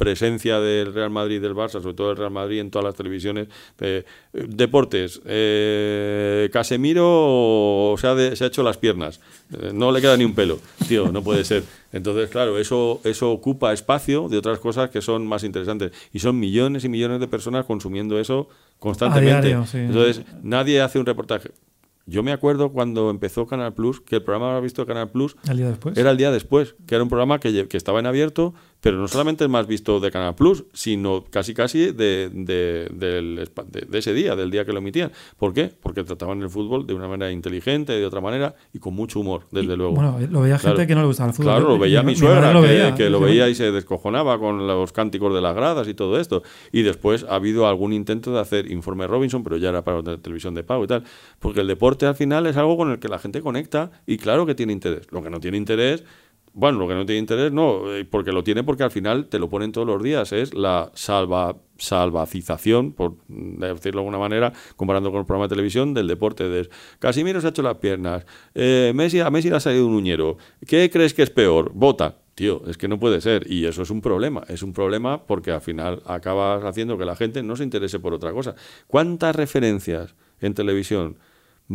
omnipresencia 0.04 0.60
del 0.60 0.92
Real 0.94 1.10
Madrid 1.10 1.36
y 1.36 1.38
del 1.40 1.54
Barça, 1.54 1.80
sobre 1.82 1.94
todo 1.94 2.08
del 2.08 2.16
Real 2.16 2.30
Madrid 2.30 2.60
en 2.60 2.70
todas 2.70 2.84
las 2.84 2.94
televisiones. 2.94 3.48
eh, 3.80 4.04
deportes, 4.32 5.20
eh, 5.24 6.48
Casemiro 6.52 7.94
se 7.98 8.06
ha, 8.06 8.14
de- 8.14 8.36
se 8.36 8.44
ha 8.44 8.46
hecho 8.46 8.62
las 8.62 8.76
piernas, 8.78 9.20
eh, 9.52 9.70
no 9.74 9.92
le 9.92 10.00
queda 10.00 10.16
ni 10.16 10.24
un 10.24 10.34
pelo, 10.34 10.58
tío, 10.88 11.10
no 11.12 11.22
puede 11.22 11.44
ser. 11.44 11.62
Entonces, 11.92 12.30
claro, 12.30 12.58
eso, 12.58 13.00
eso 13.04 13.30
ocupa 13.30 13.72
espacio 13.72 14.28
de 14.28 14.38
otras 14.38 14.58
cosas 14.58 14.90
que 14.90 15.00
son 15.02 15.26
más 15.26 15.42
interesantes. 15.44 15.92
Y 16.12 16.20
son 16.20 16.38
millones 16.38 16.84
y 16.84 16.88
millones 16.88 17.20
de 17.20 17.26
personas 17.28 17.64
consumiendo 17.66 18.18
eso 18.20 18.48
constantemente. 18.78 19.48
diario, 19.48 19.66
sí. 19.66 19.78
Entonces, 19.78 20.22
nadie 20.42 20.80
hace 20.80 20.98
un 20.98 21.06
reportaje. 21.06 21.50
Yo 22.06 22.22
me 22.24 22.32
acuerdo 22.32 22.70
cuando 22.72 23.08
empezó 23.10 23.46
Canal 23.46 23.72
Plus, 23.74 24.00
que 24.00 24.16
el 24.16 24.22
programa 24.22 24.52
más 24.54 24.62
visto 24.62 24.84
Canal 24.86 25.10
Plus 25.10 25.36
Al 25.46 25.56
día 25.58 25.68
después. 25.68 25.96
era 25.96 26.10
el 26.10 26.16
día 26.16 26.30
después, 26.32 26.74
que 26.86 26.94
era 26.96 27.04
un 27.04 27.10
programa 27.10 27.38
que, 27.38 27.68
que 27.68 27.76
estaba 27.76 28.00
en 28.00 28.06
abierto, 28.06 28.52
pero 28.80 28.96
no 28.96 29.08
solamente 29.08 29.44
el 29.44 29.50
más 29.50 29.66
visto 29.66 30.00
de 30.00 30.10
Canal 30.10 30.34
Plus, 30.34 30.64
sino 30.72 31.24
casi 31.30 31.52
casi 31.54 31.92
de, 31.92 32.30
de- 32.32 32.88
de- 32.90 33.86
de 33.88 33.98
ese 33.98 34.14
día, 34.14 34.34
del 34.36 34.50
día 34.50 34.64
que 34.64 34.72
lo 34.72 34.78
emitían. 34.78 35.12
¿Por 35.38 35.52
qué? 35.52 35.70
Porque 35.82 36.02
trataban 36.04 36.40
el 36.42 36.48
fútbol 36.50 36.86
de 36.86 36.94
una 36.94 37.08
manera 37.08 37.30
inteligente, 37.30 37.92
de 37.92 38.06
otra 38.06 38.20
manera 38.20 38.54
y 38.72 38.78
con 38.78 38.94
mucho 38.94 39.20
humor, 39.20 39.42
desde 39.50 39.76
luego. 39.76 39.92
Bueno, 39.94 40.18
lo 40.30 40.40
veía 40.42 40.58
gente 40.58 40.86
que 40.86 40.94
no 40.94 41.02
le 41.02 41.06
gustaba 41.08 41.28
el 41.30 41.34
fútbol. 41.34 41.52
Claro, 41.52 41.68
lo 41.68 41.76
Y- 41.76 41.78
veía 41.80 42.00
y 42.00 42.04
mi 42.04 42.16
suegra, 42.16 42.52
lo 42.52 42.62
que, 42.62 42.68
veía. 42.68 42.94
que 42.94 43.10
lo 43.10 43.20
veía 43.20 43.48
y 43.48 43.54
se 43.54 43.70
descojonaba 43.70 44.38
con 44.38 44.66
los 44.66 44.92
cánticos 44.92 45.34
de 45.34 45.40
las 45.40 45.54
gradas 45.54 45.86
y 45.88 45.94
todo 45.94 46.18
esto. 46.18 46.42
Y 46.72 46.82
después 46.82 47.24
ha 47.28 47.34
habido 47.34 47.66
algún 47.66 47.92
intento 47.92 48.32
de 48.32 48.40
hacer 48.40 48.70
Informe 48.70 49.06
Robinson, 49.06 49.42
pero 49.42 49.56
ya 49.56 49.68
era 49.70 49.82
para 49.84 50.02
la 50.02 50.16
televisión 50.18 50.54
de 50.54 50.62
pago 50.64 50.84
y 50.84 50.86
tal. 50.86 51.04
Porque 51.38 51.60
el 51.60 51.66
deporte 51.66 52.06
al 52.06 52.14
final 52.14 52.46
es 52.46 52.56
algo 52.56 52.76
con 52.76 52.90
el 52.90 52.98
que 52.98 53.08
la 53.08 53.18
gente 53.18 53.40
conecta 53.42 53.90
y 54.06 54.16
claro 54.16 54.46
que 54.46 54.54
tiene 54.54 54.72
interés. 54.72 55.06
Lo 55.10 55.22
que 55.22 55.30
no 55.30 55.40
tiene 55.40 55.56
interés, 55.56 56.04
bueno, 56.52 56.78
lo 56.78 56.88
que 56.88 56.94
no 56.94 57.06
tiene 57.06 57.20
interés 57.20 57.52
no, 57.52 57.92
eh, 57.94 58.04
porque 58.04 58.32
lo 58.32 58.42
tiene 58.42 58.64
porque 58.64 58.82
al 58.82 58.90
final 58.90 59.26
te 59.26 59.38
lo 59.38 59.48
ponen 59.48 59.72
todos 59.72 59.86
los 59.86 60.02
días, 60.02 60.32
es 60.32 60.54
la 60.54 60.90
salva 60.94 61.56
salvacización, 61.78 62.92
por 62.92 63.16
decirlo 63.26 64.00
de 64.00 64.06
alguna 64.06 64.18
manera, 64.18 64.52
comparando 64.76 65.10
con 65.10 65.20
el 65.20 65.26
programa 65.26 65.46
de 65.46 65.50
televisión 65.50 65.94
del 65.94 66.06
deporte. 66.06 66.48
De 66.48 66.68
Casimiro 66.98 67.40
se 67.40 67.46
ha 67.46 67.50
hecho 67.50 67.62
las 67.62 67.78
piernas, 67.78 68.26
eh, 68.54 68.92
Messi, 68.94 69.20
a 69.20 69.30
Messi 69.30 69.48
le 69.48 69.56
ha 69.56 69.60
salido 69.60 69.86
un 69.86 69.94
uñero. 69.94 70.36
¿Qué 70.66 70.90
crees 70.90 71.14
que 71.14 71.22
es 71.22 71.30
peor? 71.30 71.72
Vota. 71.74 72.18
Tío, 72.34 72.62
es 72.68 72.78
que 72.78 72.88
no 72.88 72.98
puede 72.98 73.20
ser. 73.20 73.50
Y 73.50 73.66
eso 73.66 73.82
es 73.82 73.90
un 73.90 74.00
problema. 74.00 74.44
Es 74.48 74.62
un 74.62 74.72
problema 74.72 75.26
porque 75.26 75.50
al 75.50 75.60
final 75.60 76.02
acabas 76.06 76.64
haciendo 76.64 76.96
que 76.96 77.04
la 77.04 77.14
gente 77.14 77.42
no 77.42 77.54
se 77.54 77.64
interese 77.64 77.98
por 77.98 78.14
otra 78.14 78.32
cosa. 78.32 78.54
¿Cuántas 78.86 79.36
referencias 79.36 80.14
en 80.40 80.54
televisión 80.54 81.18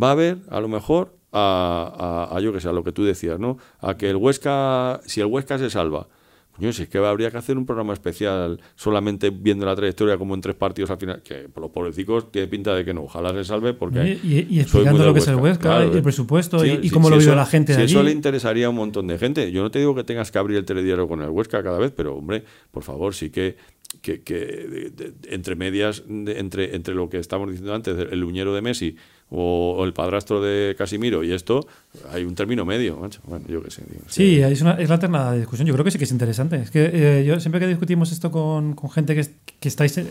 va 0.01 0.10
a 0.10 0.12
haber, 0.12 0.38
a 0.49 0.60
lo 0.60 0.67
mejor, 0.67 1.15
a, 1.31 2.27
a- 2.31 2.36
a, 2.38 2.39
yo 2.39 2.53
que 2.53 2.60
sé, 2.62 2.69
a 2.69 2.71
lo 2.73 2.84
que 2.84 2.91
tú 2.91 3.03
decías, 3.03 3.39
¿no? 3.39 3.58
A 3.79 3.97
que 3.97 4.10
el 4.10 4.15
Huesca, 4.15 5.01
si 5.05 5.21
el 5.21 5.27
Huesca 5.27 5.58
se 5.58 5.69
salva. 5.69 6.08
Coño, 6.55 6.71
si 6.71 6.84
es 6.84 6.88
que 6.88 6.99
habría 6.99 7.29
que 7.31 7.38
hacer 7.38 7.58
un 7.58 7.65
programa 7.65 7.91
especial 7.91 8.62
solamente 8.75 9.29
viendo 9.29 9.65
la 9.65 9.75
trayectoria 9.75 10.17
como 10.17 10.36
en 10.36 10.39
tres 10.39 10.55
partidos 10.55 10.89
al 10.89 10.97
final, 10.97 11.21
que 11.21 11.49
por 11.49 11.62
los 11.62 11.69
pobrecicos 11.71 12.31
tiene 12.31 12.47
pinta 12.47 12.73
de 12.73 12.86
que 12.86 12.93
no. 12.93 13.03
Ojalá 13.03 13.34
se 13.34 13.43
salve 13.43 13.73
porque... 13.73 14.17
Y, 14.23 14.27
y- 14.34 14.47
y 14.51 14.60
explicando 14.62 15.03
lo 15.05 15.13
que 15.13 15.19
es 15.19 15.27
el 15.27 15.36
Huesca, 15.36 15.63
Claro, 15.63 15.91
el 15.91 15.97
eh. 15.97 16.01
presupuesto 16.01 16.60
Sí, 16.60 16.79
y, 16.81 16.88
y 16.88 16.89
cómo 16.91 17.10
sí, 17.10 17.15
lo 17.15 17.19
vive 17.19 17.31
eso- 17.31 17.36
la 17.36 17.45
gente 17.45 17.73
si 17.73 17.77
de 17.79 17.84
allí. 17.84 17.93
Eso 17.93 18.03
le 18.03 18.12
interesaría 18.12 18.67
a 18.67 18.69
un 18.69 18.77
montón 18.77 19.05
de 19.08 19.17
gente. 19.17 19.51
Yo 19.51 19.63
no 19.63 19.69
te 19.69 19.79
digo 19.79 19.93
que 19.95 20.05
tengas 20.05 20.31
que 20.31 20.38
abrir 20.38 20.58
el 20.58 20.63
telediario 20.63 21.10
con 21.10 21.21
el 21.21 21.29
Huesca 21.29 21.62
cada 21.62 21.77
vez, 21.77 21.91
pero 21.93 22.15
hombre, 22.15 22.45
por 22.71 22.84
favor, 22.84 23.13
sí 23.13 23.31
que, 23.31 23.58
que, 24.01 24.21
que 24.21 24.36
de- 24.36 24.89
de- 24.91 25.13
entre 25.29 25.55
medias, 25.55 26.03
de- 26.08 26.39
entre, 26.39 26.75
entre 26.75 26.93
lo 26.95 27.10
que 27.10 27.17
estamos 27.19 27.49
diciendo 27.49 27.73
antes, 27.73 27.95
el 28.12 28.23
uñero 28.23 28.53
de 28.53 28.62
Messi 28.62 28.95
o, 29.29 29.75
o 29.79 29.86
el 29.86 29.93
padrastro 29.93 30.41
de 30.41 30.75
Casimiro 30.77 31.23
y 31.23 31.31
esto, 31.31 31.67
hay 32.12 32.23
un 32.25 32.36
término 32.36 32.63
medio. 32.65 32.97
Bueno, 33.25 33.45
yo 33.47 33.63
qué 33.63 33.71
sé. 33.71 33.81
digo, 33.89 34.03
Sí, 34.08 34.39
es, 34.39 34.62
una, 34.62 34.73
es 34.73 34.88
la 34.89 34.97
de 35.31 35.39
discusión. 35.39 35.67
Yo 35.67 35.73
creo 35.73 35.84
que 35.84 35.91
sí 35.91 35.97
que 35.97 36.03
es 36.03 36.12
interesante. 36.12 36.58
Es 36.58 36.69
que 36.69 36.89
eh, 36.93 37.25
yo 37.25 37.39
siempre 37.39 37.60
que 37.60 37.67
discutimos 37.67 38.12
esto 38.12 38.29
con, 38.31 38.73
con 38.73 38.89
gente 38.91 39.15
que, 39.15 39.21
es- 39.21 39.31
que 39.60 39.67
estáis 39.67 39.97
eh, 39.97 40.05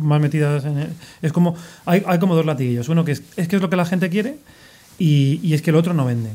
más 0.00 0.20
metidas 0.20 0.64
en 0.64 0.78
el- 0.78 0.88
es 1.22 1.32
como 1.32 1.54
hay, 1.86 2.02
hay 2.06 2.18
como 2.18 2.34
dos 2.34 2.44
latiguillos. 2.46 2.88
Uno 2.88 3.04
que 3.04 3.12
es, 3.12 3.22
es 3.36 3.46
que 3.46 3.56
es 3.56 3.62
lo 3.62 3.70
que 3.70 3.76
la 3.76 3.84
gente 3.84 4.08
quiere 4.10 4.36
y, 4.98 5.38
y 5.42 5.54
es 5.54 5.62
que 5.62 5.70
el 5.70 5.76
otro 5.76 5.94
no 5.94 6.04
vende. 6.04 6.30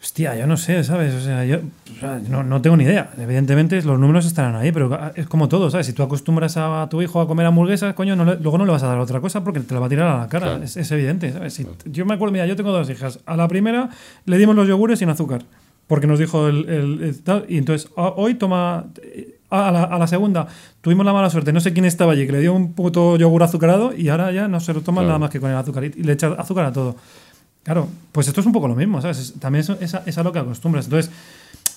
Hostia, 0.00 0.36
yo 0.36 0.46
no 0.46 0.56
sé, 0.56 0.84
¿sabes? 0.84 1.12
O 1.12 1.20
sea, 1.20 1.44
yo 1.44 1.56
o 1.58 1.98
sea, 1.98 2.20
no, 2.28 2.44
no 2.44 2.62
tengo 2.62 2.76
ni 2.76 2.84
idea. 2.84 3.10
Evidentemente 3.18 3.82
los 3.82 3.98
números 3.98 4.26
estarán 4.26 4.54
ahí, 4.54 4.70
pero 4.70 4.96
es 5.16 5.26
como 5.26 5.48
todo, 5.48 5.70
¿sabes? 5.70 5.86
Si 5.86 5.92
tú 5.92 6.04
acostumbras 6.04 6.56
a 6.56 6.86
tu 6.88 7.02
hijo 7.02 7.20
a 7.20 7.26
comer 7.26 7.46
hamburguesas, 7.46 7.94
coño, 7.94 8.14
no 8.14 8.24
le- 8.24 8.36
luego 8.36 8.58
no 8.58 8.64
le 8.64 8.70
vas 8.70 8.84
a 8.84 8.86
dar 8.86 8.98
otra 9.00 9.20
cosa 9.20 9.42
porque 9.42 9.58
te 9.58 9.74
la 9.74 9.80
va 9.80 9.86
a 9.86 9.88
tirar 9.88 10.06
a 10.08 10.18
la 10.20 10.28
cara. 10.28 10.46
Claro. 10.46 10.62
Es, 10.62 10.76
es 10.76 10.88
evidente, 10.92 11.32
¿sabes? 11.32 11.52
Si- 11.54 11.66
Yo 11.86 12.06
me 12.06 12.14
acuerdo, 12.14 12.32
mira, 12.32 12.46
yo 12.46 12.54
tengo 12.54 12.70
dos 12.70 12.88
hijas. 12.90 13.18
A 13.26 13.36
la 13.36 13.48
primera 13.48 13.88
le 14.24 14.38
dimos 14.38 14.54
los 14.54 14.68
yogures 14.68 15.00
sin 15.00 15.08
azúcar, 15.08 15.42
porque 15.88 16.06
nos 16.06 16.20
dijo 16.20 16.46
el, 16.46 16.68
el- 16.68 17.02
el 17.02 17.20
tal, 17.24 17.44
y 17.48 17.58
entonces 17.58 17.90
a- 17.96 18.08
hoy 18.16 18.34
toma... 18.34 18.84
A 19.50 19.70
la, 19.72 19.84
a 19.84 19.98
la 19.98 20.06
segunda 20.06 20.46
tuvimos 20.82 21.06
la 21.06 21.14
mala 21.14 21.30
suerte, 21.30 21.54
no 21.54 21.60
sé 21.60 21.72
quién 21.72 21.86
estaba 21.86 22.12
allí, 22.12 22.26
que 22.26 22.32
le 22.32 22.40
dio 22.40 22.52
un 22.52 22.74
puto 22.74 23.16
yogur 23.16 23.42
azucarado 23.42 23.94
y 23.96 24.10
ahora 24.10 24.30
ya 24.30 24.46
no 24.46 24.60
se 24.60 24.74
lo 24.74 24.82
toman 24.82 25.04
Claro. 25.04 25.08
nada 25.08 25.18
más 25.20 25.30
que 25.30 25.40
con 25.40 25.50
el 25.50 25.56
azúcar 25.56 25.84
y, 25.84 25.86
y 25.96 26.02
le 26.02 26.12
echa 26.12 26.34
azúcar 26.36 26.66
a 26.66 26.72
todo. 26.74 26.96
Claro, 27.68 27.86
pues 28.12 28.26
esto 28.26 28.40
es 28.40 28.46
un 28.46 28.52
poco 28.54 28.66
lo 28.66 28.74
mismo, 28.74 29.02
¿sabes? 29.02 29.18
Es- 29.18 29.34
también 29.38 29.60
es, 29.60 29.68
es 29.68 29.94
a, 29.94 30.02
es 30.06 30.16
a 30.16 30.22
lo 30.22 30.32
que 30.32 30.38
acostumbras. 30.38 30.86
Entonces, 30.86 31.12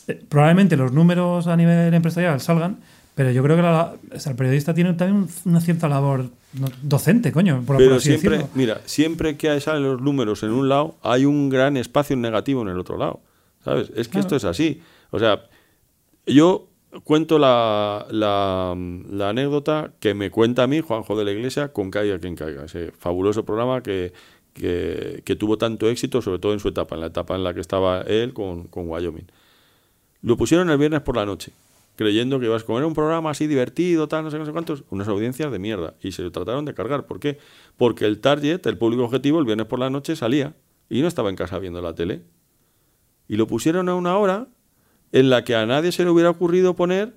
eh, 0.08 0.24
probablemente 0.30 0.78
los 0.78 0.94
números 0.94 1.48
a 1.48 1.58
nivel 1.58 1.94
empresarial 1.94 2.40
salgan, 2.40 2.78
pero 3.14 3.30
yo 3.32 3.44
creo 3.44 3.58
que 3.58 3.62
la- 3.62 3.94
o 4.16 4.20
sea, 4.20 4.32
el 4.32 4.38
periodista 4.38 4.74
tiene 4.74 4.94
también 4.94 5.28
una 5.44 5.60
cierta 5.60 5.90
labor 5.90 6.30
docente, 6.82 7.34
coño, 7.34 7.58
por, 7.58 7.76
por 7.76 7.78
Pero 7.78 7.96
así 7.96 8.08
siempre, 8.10 8.30
decirlo. 8.38 8.52
mira, 8.56 8.82
siempre 8.86 9.36
que 9.36 9.60
salen 9.60 9.84
los 9.84 10.02
números 10.02 10.44
en 10.44 10.52
un 10.52 10.70
lado, 10.70 10.96
hay 11.04 11.26
un 11.26 11.50
gran 11.50 11.76
espacio 11.76 12.16
negativo 12.16 12.62
en 12.62 12.70
el 12.70 12.80
otro 12.80 12.98
lado. 12.98 13.20
¿Sabes? 13.66 13.90
Es 13.96 14.08
que 14.08 14.14
Claro. 14.14 14.28
esto 14.28 14.36
es 14.38 14.46
así. 14.46 14.82
O 15.12 15.20
sea, 15.20 15.44
yo 16.26 16.68
cuento 17.04 17.38
la, 17.38 18.06
la, 18.12 18.76
la 19.10 19.30
anécdota 19.30 19.92
que 20.00 20.14
me 20.14 20.30
cuenta 20.32 20.64
a 20.64 20.68
mí 20.68 20.80
Juanjo 20.82 21.16
de 21.18 21.26
la 21.26 21.32
Iglesia 21.32 21.72
con 21.72 21.92
Caiga 21.92 22.18
quien 22.20 22.36
caiga. 22.36 22.66
Ese 22.66 22.92
fabuloso 22.98 23.46
programa 23.46 23.82
que, 23.84 24.14
que, 24.54 25.36
tuvo 25.40 25.58
tanto 25.58 25.90
éxito, 25.90 26.22
sobre 26.22 26.40
todo 26.40 26.54
en 26.54 26.60
su 26.60 26.68
etapa, 26.68 26.96
en 26.96 27.02
la 27.02 27.08
etapa 27.08 27.36
en 27.36 27.44
la 27.44 27.54
que 27.54 27.62
estaba 27.62 28.02
él 28.02 28.34
con, 28.34 28.66
con 28.66 28.90
Wyoming. 28.90 29.28
Lo 30.22 30.38
pusieron 30.38 30.70
el 30.70 30.78
viernes 30.78 31.02
por 31.02 31.16
la 31.16 31.26
noche, 31.26 31.52
creyendo 31.96 32.40
que 32.40 32.46
ibas 32.46 32.64
a 32.64 32.66
comer 32.66 32.86
un 32.86 32.94
programa 32.94 33.32
así 33.32 33.48
divertido, 33.48 34.08
tal, 34.08 34.24
no 34.24 34.32
sé, 34.32 34.38
no 34.38 34.46
sé 34.46 34.52
cuántos, 34.52 34.84
unas 34.90 35.08
audiencias 35.08 35.52
de 35.52 35.60
mierda. 35.60 35.96
Y 36.02 36.12
se 36.12 36.22
lo 36.22 36.32
trataron 36.32 36.66
de 36.66 36.74
cargar. 36.74 37.06
¿Por 37.06 37.20
qué? 37.20 37.40
Porque 37.78 38.06
el 38.06 38.20
target, 38.20 38.66
el 38.68 38.78
público 38.78 39.04
objetivo, 39.04 39.40
el 39.40 39.46
viernes 39.46 39.68
por 39.68 39.80
la 39.80 39.90
noche 39.90 40.16
salía 40.16 40.54
y 40.90 41.02
no 41.02 41.08
estaba 41.08 41.30
en 41.30 41.36
casa 41.36 41.58
viendo 41.58 41.82
la 41.82 41.96
tele. 41.96 42.22
Y 43.28 43.38
lo 43.38 43.48
pusieron 43.48 43.90
a 43.90 43.96
una 43.96 44.18
hora 44.18 44.48
en 45.12 45.30
la 45.30 45.44
que 45.44 45.56
a 45.56 45.66
nadie 45.66 45.92
se 45.92 46.04
le 46.04 46.10
hubiera 46.10 46.30
ocurrido 46.30 46.76
poner 46.76 47.14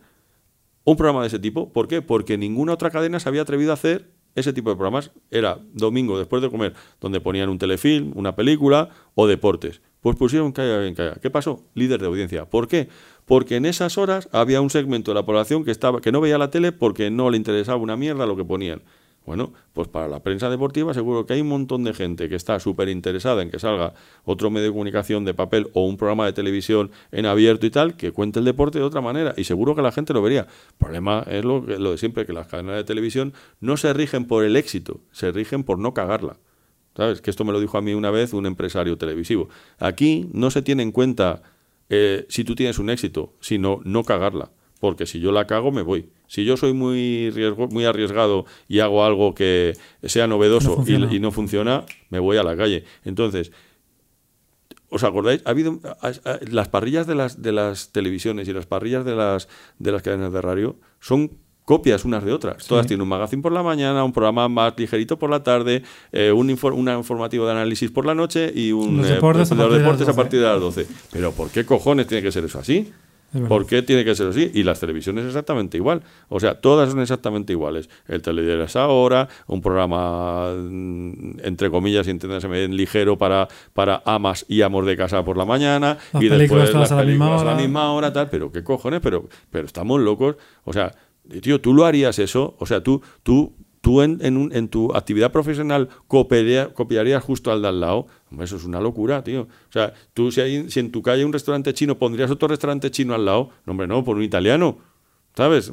un 0.84 0.96
programa 0.96 1.22
de 1.22 1.28
ese 1.28 1.38
tipo. 1.38 1.72
¿Por 1.72 1.88
qué? 1.88 2.02
Porque 2.02 2.38
ninguna 2.38 2.72
otra 2.72 2.90
cadena 2.90 3.20
se 3.20 3.28
había 3.28 3.42
atrevido 3.42 3.72
a 3.72 3.74
hacer 3.74 4.13
ese 4.34 4.52
tipo 4.52 4.70
de 4.70 4.76
programas. 4.76 5.10
Era 5.30 5.58
domingo 5.72 6.18
después 6.18 6.42
de 6.42 6.50
comer, 6.50 6.74
donde 7.00 7.20
ponían 7.20 7.48
un 7.48 7.58
telefilm, 7.58 8.12
una 8.16 8.34
película 8.36 8.90
o 9.14 9.26
deportes. 9.26 9.80
Pues 10.00 10.16
pusieron 10.16 10.52
Caiga 10.52 10.82
quien 10.82 10.94
caiga. 10.94 11.14
¿Qué 11.14 11.30
pasó? 11.30 11.64
Líder 11.74 12.00
de 12.00 12.06
audiencia. 12.06 12.44
¿Por 12.44 12.68
qué? 12.68 12.88
Porque 13.24 13.56
en 13.56 13.64
esas 13.64 13.96
horas 13.96 14.28
había 14.32 14.60
un 14.60 14.68
segmento 14.68 15.12
de 15.12 15.14
la 15.14 15.24
población 15.24 15.64
que, 15.64 15.70
estaba, 15.70 16.00
que 16.00 16.12
no 16.12 16.20
veía 16.20 16.36
la 16.36 16.50
tele 16.50 16.72
porque 16.72 17.10
no 17.10 17.30
le 17.30 17.38
interesaba 17.38 17.78
una 17.78 17.96
mierda 17.96 18.26
lo 18.26 18.36
que 18.36 18.44
ponían. 18.44 18.82
Bueno, 19.26 19.54
pues 19.72 19.88
para 19.88 20.06
la 20.06 20.22
prensa 20.22 20.50
deportiva 20.50 20.92
seguro 20.92 21.24
que 21.24 21.32
hay 21.32 21.40
un 21.40 21.48
montón 21.48 21.82
de 21.82 21.94
gente 21.94 22.28
que 22.28 22.34
está 22.34 22.60
súper 22.60 22.90
interesada 22.90 23.42
en 23.42 23.50
que 23.50 23.58
salga 23.58 23.94
otro 24.24 24.50
medio 24.50 24.66
de 24.66 24.72
comunicación 24.72 25.24
de 25.24 25.32
papel 25.32 25.68
o 25.72 25.86
un 25.86 25.96
programa 25.96 26.26
de 26.26 26.34
televisión 26.34 26.90
en 27.10 27.24
abierto 27.24 27.64
y 27.64 27.70
tal, 27.70 27.96
que 27.96 28.12
cuente 28.12 28.40
el 28.40 28.44
deporte 28.44 28.78
de 28.78 28.84
otra 28.84 29.00
manera. 29.00 29.32
Y 29.38 29.44
seguro 29.44 29.74
que 29.74 29.80
la 29.80 29.92
gente 29.92 30.12
lo 30.12 30.20
vería. 30.20 30.42
El 30.42 30.78
problema 30.78 31.24
es 31.26 31.42
lo, 31.42 31.62
de 31.62 31.96
siempre, 31.96 32.26
que 32.26 32.34
las 32.34 32.48
cadenas 32.48 32.76
de 32.76 32.84
televisión 32.84 33.32
no 33.60 33.78
se 33.78 33.94
rigen 33.94 34.26
por 34.26 34.44
el 34.44 34.56
éxito, 34.56 35.00
se 35.10 35.32
rigen 35.32 35.64
por 35.64 35.78
no 35.78 35.94
cagarla. 35.94 36.36
¿Sabes? 36.94 37.22
Que 37.22 37.30
esto 37.30 37.44
me 37.44 37.52
lo 37.52 37.60
dijo 37.60 37.78
a 37.78 37.82
mí 37.82 37.94
una 37.94 38.10
vez 38.10 38.34
un 38.34 38.46
empresario 38.46 38.98
televisivo. 38.98 39.48
Aquí 39.78 40.28
no 40.32 40.50
se 40.50 40.62
tiene 40.62 40.82
en 40.82 40.92
cuenta 40.92 41.42
eh, 41.88 42.26
si 42.28 42.44
tú 42.44 42.54
tienes 42.54 42.78
un 42.78 42.90
éxito, 42.90 43.32
sino 43.40 43.80
no 43.84 44.04
cagarla. 44.04 44.50
Porque 44.80 45.06
si 45.06 45.18
yo 45.18 45.32
la 45.32 45.46
cago, 45.46 45.72
me 45.72 45.82
voy. 45.82 46.10
Si 46.34 46.44
yo 46.44 46.56
soy 46.56 46.72
muy, 46.72 47.30
riesgo- 47.30 47.68
muy 47.70 47.84
arriesgado 47.84 48.44
y 48.66 48.80
hago 48.80 49.04
algo 49.04 49.34
que 49.34 49.74
sea 50.02 50.26
novedoso 50.26 50.82
No 50.86 51.08
y, 51.12 51.16
y 51.16 51.20
no 51.20 51.30
funciona, 51.30 51.84
me 52.10 52.18
voy 52.18 52.36
a 52.38 52.42
la 52.42 52.56
calle. 52.56 52.84
Entonces, 53.04 53.52
¿Os 54.90 55.02
acordáis? 55.02 55.42
Ha 55.44 55.50
habido 55.50 55.80
a- 56.02 56.08
a- 56.08 56.38
las 56.50 56.68
parrillas 56.68 57.06
de 57.06 57.14
las 57.16 57.42
de 57.42 57.50
las 57.52 57.90
televisiones 57.90 58.46
y 58.48 58.52
las 58.52 58.66
parrillas 58.66 59.04
de 59.04 59.16
las 59.16 59.48
de 59.78 59.90
las 59.92 60.02
cadenas 60.02 60.32
de 60.32 60.40
radio 60.40 60.76
son 61.00 61.30
copias 61.64 62.04
unas 62.04 62.24
de 62.24 62.32
otras. 62.32 62.66
Todas 62.66 62.86
tienen 62.86 63.02
un 63.02 63.08
magazine 63.08 63.42
por 63.42 63.50
la 63.52 63.62
mañana, 63.62 64.04
un 64.04 64.12
programa 64.12 64.48
más 64.48 64.74
ligerito 64.76 65.18
por 65.18 65.30
la 65.30 65.42
tarde, 65.42 65.82
eh, 66.12 66.30
un, 66.30 66.48
infor- 66.48 66.74
un 66.74 66.88
informativo 66.88 67.46
de 67.46 67.52
análisis 67.52 67.90
por 67.90 68.04
la 68.06 68.14
noche 68.14 68.52
y 68.54 68.70
un 68.72 68.98
Los 68.98 69.06
eh, 69.08 69.14
deportes 69.14 69.50
a 69.50 69.54
los 69.54 69.64
partir 69.64 69.78
de 69.78 69.82
las 69.88 69.98
deportes 69.98 70.08
a 70.08 70.12
12. 70.12 70.16
partir 70.22 70.40
de 70.40 70.46
las 70.46 70.60
12. 70.60 70.86
Pero 71.10 71.32
¿por 71.32 71.50
qué 71.50 71.64
cojones 71.64 72.06
tiene 72.06 72.22
que 72.22 72.30
ser 72.30 72.44
eso 72.44 72.58
así? 72.60 72.92
¿Por 73.48 73.66
qué 73.66 73.82
tiene 73.82 74.04
que 74.04 74.14
ser 74.14 74.28
así? 74.28 74.50
Y 74.54 74.62
las 74.62 74.80
televisiones 74.80 75.24
exactamente 75.24 75.76
igual. 75.76 76.02
O 76.28 76.40
sea, 76.40 76.60
todas 76.60 76.90
son 76.90 77.00
exactamente 77.00 77.52
iguales. 77.52 77.88
El 78.06 78.22
telediario 78.22 78.64
es 78.64 78.76
ahora, 78.76 79.28
un 79.46 79.60
programa, 79.60 80.54
mm, 80.54 81.40
entre 81.42 81.70
comillas, 81.70 82.06
y 82.06 82.10
entiéndase 82.10 82.48
ligero 82.68 83.18
para, 83.18 83.48
para 83.72 84.02
amas 84.04 84.44
y 84.48 84.62
amos 84.62 84.86
de 84.86 84.96
casa 84.96 85.24
por 85.24 85.36
la 85.36 85.44
mañana. 85.44 85.98
Las 86.12 86.22
y 86.22 86.28
después 86.28 86.72
las 86.74 86.92
a 86.92 86.96
la 86.96 87.02
misma 87.02 87.26
películas 87.26 87.42
a 87.42 87.44
la 87.44 87.54
misma 87.54 87.92
hora, 87.92 88.12
tal. 88.12 88.28
Pero 88.30 88.52
qué 88.52 88.62
cojones, 88.62 89.00
pero, 89.00 89.28
pero 89.50 89.66
estamos 89.66 90.00
locos. 90.00 90.36
O 90.64 90.72
sea, 90.72 90.92
tío, 91.40 91.60
tú 91.60 91.74
lo 91.74 91.84
harías 91.84 92.18
eso. 92.18 92.56
O 92.58 92.66
sea, 92.66 92.82
tú, 92.82 93.02
tú, 93.22 93.52
tú 93.84 94.00
en, 94.00 94.18
en, 94.22 94.38
un- 94.38 94.50
en 94.54 94.68
tu 94.68 94.94
actividad 94.94 95.30
profesional 95.30 95.90
copiaría- 96.08 96.72
copiarías 96.72 97.22
justo 97.22 97.52
al 97.52 97.60
de 97.60 97.68
al 97.68 97.80
lado. 97.80 98.06
Hombre, 98.30 98.46
eso 98.46 98.56
es 98.56 98.64
una 98.64 98.80
locura, 98.80 99.22
tío. 99.22 99.42
O 99.42 99.72
sea, 99.72 99.92
tú 100.14 100.32
si, 100.32 100.40
hay, 100.40 100.70
si 100.70 100.80
en 100.80 100.90
tu 100.90 101.02
calle 101.02 101.18
hay 101.18 101.24
un 101.24 101.32
restaurante 101.34 101.74
chino, 101.74 101.98
¿pondrías 101.98 102.30
otro 102.30 102.48
restaurante 102.48 102.90
chino 102.90 103.14
al 103.14 103.26
lado? 103.26 103.50
No, 103.66 103.72
hombre, 103.72 103.86
no, 103.86 104.02
por 104.02 104.16
un 104.16 104.22
italiano. 104.22 104.78
¿Sabes? 105.36 105.70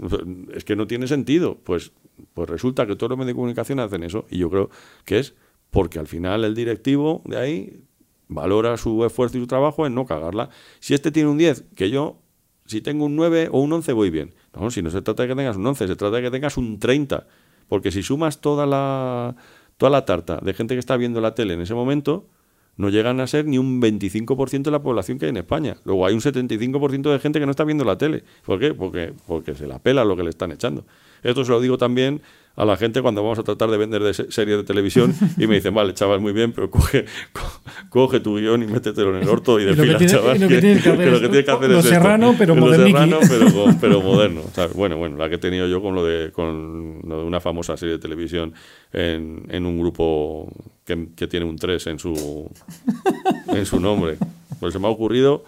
Es 0.54 0.66
que 0.66 0.76
no 0.76 0.88
tiene 0.88 1.08
sentido. 1.08 1.58
Pues, 1.64 1.94
pues 2.34 2.50
resulta 2.50 2.86
que 2.86 2.96
todos 2.98 3.12
los 3.12 3.18
medios 3.18 3.28
de 3.30 3.36
comunicación 3.36 3.80
hacen 3.80 4.04
eso. 4.04 4.26
Y 4.30 4.40
yo 4.40 4.50
creo 4.50 4.70
que 5.06 5.20
es 5.20 5.34
porque 5.70 5.98
al 5.98 6.08
final 6.08 6.44
el 6.44 6.54
directivo 6.54 7.22
de 7.26 7.38
ahí 7.38 7.84
valora 8.28 8.76
su 8.78 9.06
esfuerzo 9.06 9.38
y 9.38 9.42
su 9.42 9.48
trabajo 9.48 9.86
en 9.88 9.96
no 9.96 10.06
cagarla. 10.06 10.50
Si 10.82 10.94
este 10.94 11.12
tiene 11.12 11.30
un 11.30 11.38
10, 11.38 11.64
que 11.76 11.90
yo, 11.90 12.18
si 12.66 12.82
tengo 12.82 13.06
un 13.06 13.16
9 13.16 13.50
o 13.52 13.62
un 13.62 13.72
11, 13.72 13.94
voy 13.94 14.10
bien. 14.10 14.34
No, 14.54 14.70
si 14.72 14.82
no 14.82 14.90
se 14.90 15.02
trata 15.02 15.24
de 15.24 15.30
que 15.30 15.36
tengas 15.36 15.56
un 15.58 15.66
11, 15.66 15.88
se 15.88 15.96
trata 15.96 16.18
de 16.18 16.24
que 16.24 16.32
tengas 16.32 16.58
un 16.58 16.78
30. 16.80 17.26
Porque 17.72 17.90
si 17.90 18.04
sumas 18.04 18.42
toda 18.42 18.66
la, 18.66 19.34
toda 19.78 19.90
la 19.90 20.04
tarta 20.04 20.42
de 20.44 20.54
gente 20.54 20.76
que 20.76 20.80
está 20.80 20.98
viendo 20.98 21.22
la 21.22 21.36
tele 21.36 21.54
en 21.54 21.62
ese 21.62 21.74
momento, 21.74 22.26
no 22.76 22.90
llegan 22.90 23.22
a 23.22 23.28
ser 23.28 23.46
ni 23.46 23.58
un 23.58 23.82
25% 23.82 24.64
de 24.64 24.72
la 24.72 24.84
población 24.84 25.18
que 25.18 25.28
hay 25.28 25.30
en 25.30 25.38
España. 25.38 25.78
Luego 25.86 26.06
hay 26.06 26.14
un 26.14 26.20
75% 26.20 27.10
de 27.10 27.20
gente 27.20 27.40
que 27.40 27.46
no 27.46 27.52
está 27.52 27.64
viendo 27.64 27.86
la 27.86 27.98
tele. 27.98 28.26
¿Por 28.46 28.60
qué? 28.60 28.74
Porque, 28.74 29.14
porque 29.26 29.56
se 29.56 29.68
la 29.68 29.80
pela 29.80 30.04
lo 30.04 30.18
que 30.18 30.24
le 30.24 30.32
están 30.32 30.52
echando. 30.52 30.84
Esto 31.24 31.46
se 31.46 31.52
lo 31.52 31.62
digo 31.62 31.78
también 31.78 32.22
a 32.56 32.66
la 32.66 32.76
gente 32.78 33.02
cuando 33.02 33.24
vamos 33.24 33.40
a 33.40 33.44
tratar 33.44 33.72
de 33.72 33.78
vender 33.78 34.04
de 34.04 34.14
se- 34.14 34.32
series 34.32 34.58
de 34.58 34.64
televisión 34.64 35.14
y 35.38 35.48
me 35.48 35.56
dicen, 35.56 35.74
vale, 35.74 35.94
chaval, 35.94 36.20
muy 36.20 36.34
bien, 36.34 36.52
pero 36.52 36.70
coge, 36.70 37.06
co- 37.32 37.62
coge 37.90 38.20
tu 38.20 38.38
guion 38.38 38.62
y 38.64 38.68
métetelo 38.68 39.16
en 39.16 39.24
el 39.24 39.30
orto 39.30 39.60
y 39.60 39.64
desfila, 39.76 39.98
chaval. 40.06 40.40
lo 40.40 40.48
que 40.50 40.60
tienes 40.60 40.84
que 40.84 40.90
hacer 40.90 41.08
es 41.08 41.14
que 41.22 41.28
tienes 41.30 41.46
que 41.46 41.52
hacer 41.52 41.70
lo 41.70 41.80
es 41.80 41.86
esto. 41.86 41.96
serrano, 41.96 42.36
pero 42.38 42.56
serrano, 42.56 43.20
pero, 43.80 44.02
moderno. 44.04 44.42
Bueno, 44.76 44.98
bueno, 44.98 45.18
la 45.18 45.30
que 45.30 45.36
he 45.36 45.40
tenido 45.40 45.68
yo 45.68 45.82
con 45.82 45.96
lo 45.96 46.04
de, 46.06 46.32
con 46.32 47.00
lo 47.08 47.20
de 47.22 47.24
una 47.26 47.40
famosa 47.40 47.78
serie 47.78 47.94
de 47.96 48.00
televisión 48.00 48.54
en, 48.92 49.46
en 49.50 49.66
un 49.66 49.80
grupo 49.80 50.52
que, 50.86 51.08
que 51.16 51.28
tiene 51.28 51.46
un 51.46 51.56
3 51.58 51.88
en 51.88 52.00
su, 52.00 52.50
en 53.48 53.66
su 53.66 53.80
nombre. 53.80 54.18
Pues 54.60 54.74
se 54.74 54.80
me 54.80 54.88
ha 54.88 54.90
ocurrido 54.92 55.44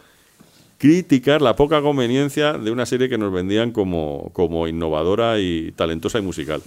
criticar 0.77 1.41
la 1.41 1.55
poca 1.55 1.81
conveniencia 1.81 2.53
de 2.53 2.71
una 2.71 2.85
serie 2.85 3.07
que 3.09 3.17
nos 3.17 3.31
vendían 3.31 3.71
como, 3.71 4.31
como 4.33 4.67
innovadora 4.67 5.39
y 5.39 5.71
talentosa 5.75 6.19
y 6.19 6.21
musical. 6.21 6.61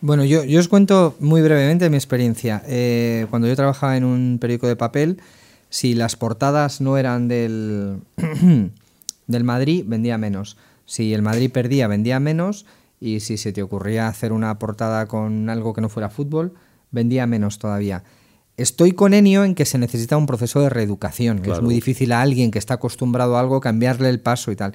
Bueno, 0.00 0.24
yo, 0.24 0.44
yo 0.44 0.60
os 0.60 0.68
cuento 0.68 1.16
muy 1.18 1.42
brevemente 1.42 1.90
mi 1.90 1.96
experiencia. 1.96 2.62
Eh, 2.66 3.26
cuando 3.30 3.48
yo 3.48 3.56
trabajaba 3.56 3.96
en 3.96 4.04
un 4.04 4.38
periódico 4.40 4.68
de 4.68 4.76
papel, 4.76 5.20
si 5.70 5.94
las 5.94 6.16
portadas 6.16 6.80
no 6.80 6.96
eran 6.96 7.28
del, 7.28 7.98
del 9.26 9.44
Madrid, 9.44 9.84
vendía 9.86 10.16
menos. 10.16 10.56
Si 10.86 11.12
el 11.12 11.22
Madrid 11.22 11.50
perdía, 11.50 11.88
vendía 11.88 12.20
menos. 12.20 12.64
Y 13.00 13.20
si 13.20 13.36
se 13.36 13.52
te 13.52 13.62
ocurría 13.62 14.08
hacer 14.08 14.32
una 14.32 14.58
portada 14.58 15.06
con 15.06 15.50
algo 15.50 15.72
que 15.72 15.80
no 15.80 15.88
fuera 15.88 16.10
fútbol, 16.10 16.54
vendía 16.90 17.26
menos 17.26 17.58
todavía. 17.58 18.02
Estoy 18.56 18.90
con 18.90 19.14
Enio 19.14 19.44
en 19.44 19.54
que 19.54 19.64
se 19.64 19.78
necesita 19.78 20.16
un 20.16 20.26
proceso 20.26 20.60
de 20.60 20.68
reeducación. 20.68 21.40
que 21.40 21.52
Es 21.52 21.62
muy 21.62 21.74
difícil 21.74 22.10
a 22.10 22.22
alguien 22.22 22.50
que 22.50 22.58
está 22.58 22.74
acostumbrado 22.74 23.36
a 23.36 23.40
algo 23.40 23.60
cambiarle 23.60 24.08
el 24.08 24.20
paso 24.20 24.50
y 24.50 24.56
tal. 24.56 24.74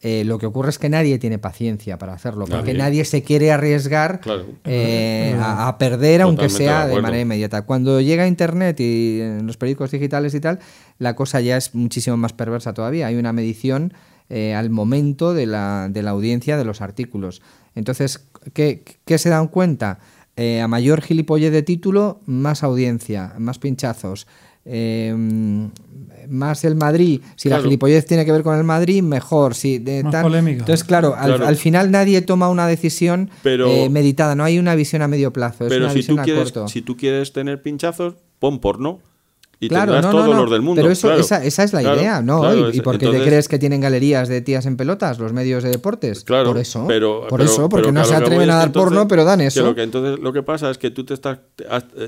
Eh, 0.00 0.22
lo 0.24 0.38
que 0.38 0.46
ocurre 0.46 0.70
es 0.70 0.78
que 0.78 0.88
nadie 0.88 1.18
tiene 1.18 1.38
paciencia 1.38 1.98
para 1.98 2.12
hacerlo, 2.12 2.44
porque 2.46 2.72
Nadie. 2.72 3.04
se 3.04 3.24
quiere 3.24 3.50
arriesgar 3.50 4.20
Claro. 4.20 4.46
eh, 4.64 5.36
a, 5.40 5.66
a 5.66 5.76
perder, 5.78 6.22
aunque 6.22 6.48
sea 6.48 6.86
de 6.86 7.00
manera 7.02 7.20
inmediata. 7.22 7.62
Cuando 7.62 8.00
llega 8.00 8.28
Internet 8.28 8.78
y 8.78 9.20
en 9.20 9.44
los 9.46 9.56
periódicos 9.56 9.90
digitales 9.90 10.34
y 10.34 10.40
tal, 10.40 10.60
la 10.98 11.16
cosa 11.16 11.40
ya 11.40 11.56
es 11.56 11.74
muchísimo 11.74 12.16
más 12.16 12.32
perversa 12.32 12.74
todavía. 12.74 13.08
Hay 13.08 13.16
una 13.16 13.32
medición 13.32 13.92
eh, 14.30 14.54
al 14.54 14.70
momento 14.70 15.34
de 15.34 15.46
la, 15.46 15.88
de 15.90 16.02
la 16.02 16.10
audiencia 16.10 16.56
de 16.56 16.64
los 16.64 16.80
artículos. 16.80 17.42
Entonces, 17.74 18.24
¿qué, 18.52 18.84
qué 19.04 19.18
se 19.18 19.30
dan 19.30 19.48
cuenta? 19.48 19.98
Eh, 20.36 20.60
a 20.60 20.68
mayor 20.68 21.00
gilipollez 21.02 21.50
de 21.50 21.62
título, 21.64 22.20
más 22.24 22.62
audiencia, 22.62 23.32
más 23.38 23.58
pinchazos. 23.58 24.28
Eh, 24.68 25.68
más 26.28 26.62
el 26.64 26.74
Madrid, 26.74 27.22
si 27.36 27.48
la 27.48 27.58
gilipollez 27.60 28.04
tiene 28.04 28.26
que 28.26 28.32
ver 28.32 28.42
con 28.42 28.56
el 28.58 28.64
Madrid, 28.64 29.02
mejor. 29.02 29.54
Si 29.54 29.78
de 29.78 30.04
Más 30.04 30.22
polémica. 30.22 30.58
Entonces, 30.60 30.84
claro, 30.84 31.14
al, 31.16 31.26
Claro. 31.30 31.46
al 31.46 31.56
final 31.56 31.90
nadie 31.90 32.20
toma 32.20 32.50
una 32.50 32.66
decisión 32.66 33.30
Pero- 33.42 33.68
eh, 33.68 33.88
meditada, 33.88 34.34
no 34.34 34.44
hay 34.44 34.58
una 34.58 34.74
visión 34.74 35.00
a 35.00 35.08
medio 35.08 35.32
plazo, 35.32 35.64
es 35.64 35.70
Pero 35.70 35.84
una 35.86 35.92
si 35.92 36.00
visión 36.00 36.16
tú, 36.16 36.20
a 36.20 36.24
quieres, 36.24 36.44
corto. 36.52 36.68
si 36.68 36.82
tú 36.82 36.96
quieres 36.98 37.32
tener 37.32 37.62
pinchazos, 37.62 38.14
pon 38.38 38.58
porno. 38.60 39.00
Y 39.60 39.68
Claro, 39.68 39.92
tendrás 39.94 40.04
no, 40.04 40.18
no, 40.20 40.24
todos 40.24 40.36
no, 40.36 40.42
los 40.42 40.50
del 40.52 40.62
mundo. 40.62 40.82
Pero 40.82 40.92
eso, 40.92 41.08
claro. 41.08 41.20
esa, 41.20 41.42
esa 41.44 41.64
es 41.64 41.72
la 41.72 41.80
Claro, 41.80 41.96
idea, 41.98 42.22
¿no? 42.22 42.40
claro, 42.42 42.70
¿Y, 42.70 42.76
y 42.76 42.80
por 42.80 42.96
qué 42.98 43.08
te 43.08 43.20
crees 43.24 43.48
que 43.48 43.58
tienen 43.58 43.80
galerías 43.80 44.28
de 44.28 44.40
tías 44.40 44.66
en 44.66 44.76
pelotas 44.76 45.18
los 45.18 45.32
medios 45.32 45.64
de 45.64 45.70
deportes? 45.70 46.22
Claro, 46.22 46.50
por 46.50 46.58
eso. 46.58 46.84
pero, 46.86 47.22
por 47.28 47.40
pero- 47.40 47.50
eso, 47.50 47.68
porque 47.68 47.84
pero 47.88 47.92
no 47.92 48.02
claro, 48.02 48.08
se 48.08 48.14
atreven 48.24 48.50
a 48.50 48.54
dar 48.56 48.66
entonces- 48.66 48.88
porno, 48.90 49.08
pero 49.08 49.24
dan 49.24 49.40
que 49.40 49.46
eso. 49.46 49.64
lo 49.64 49.74
que 49.74 49.82
entonces 49.82 50.20
lo 50.20 50.32
que 50.32 50.42
pasa 50.44 50.70
es 50.70 50.78
que 50.78 50.90
tú 50.92 51.04
te 51.04 51.14
estás 51.14 51.38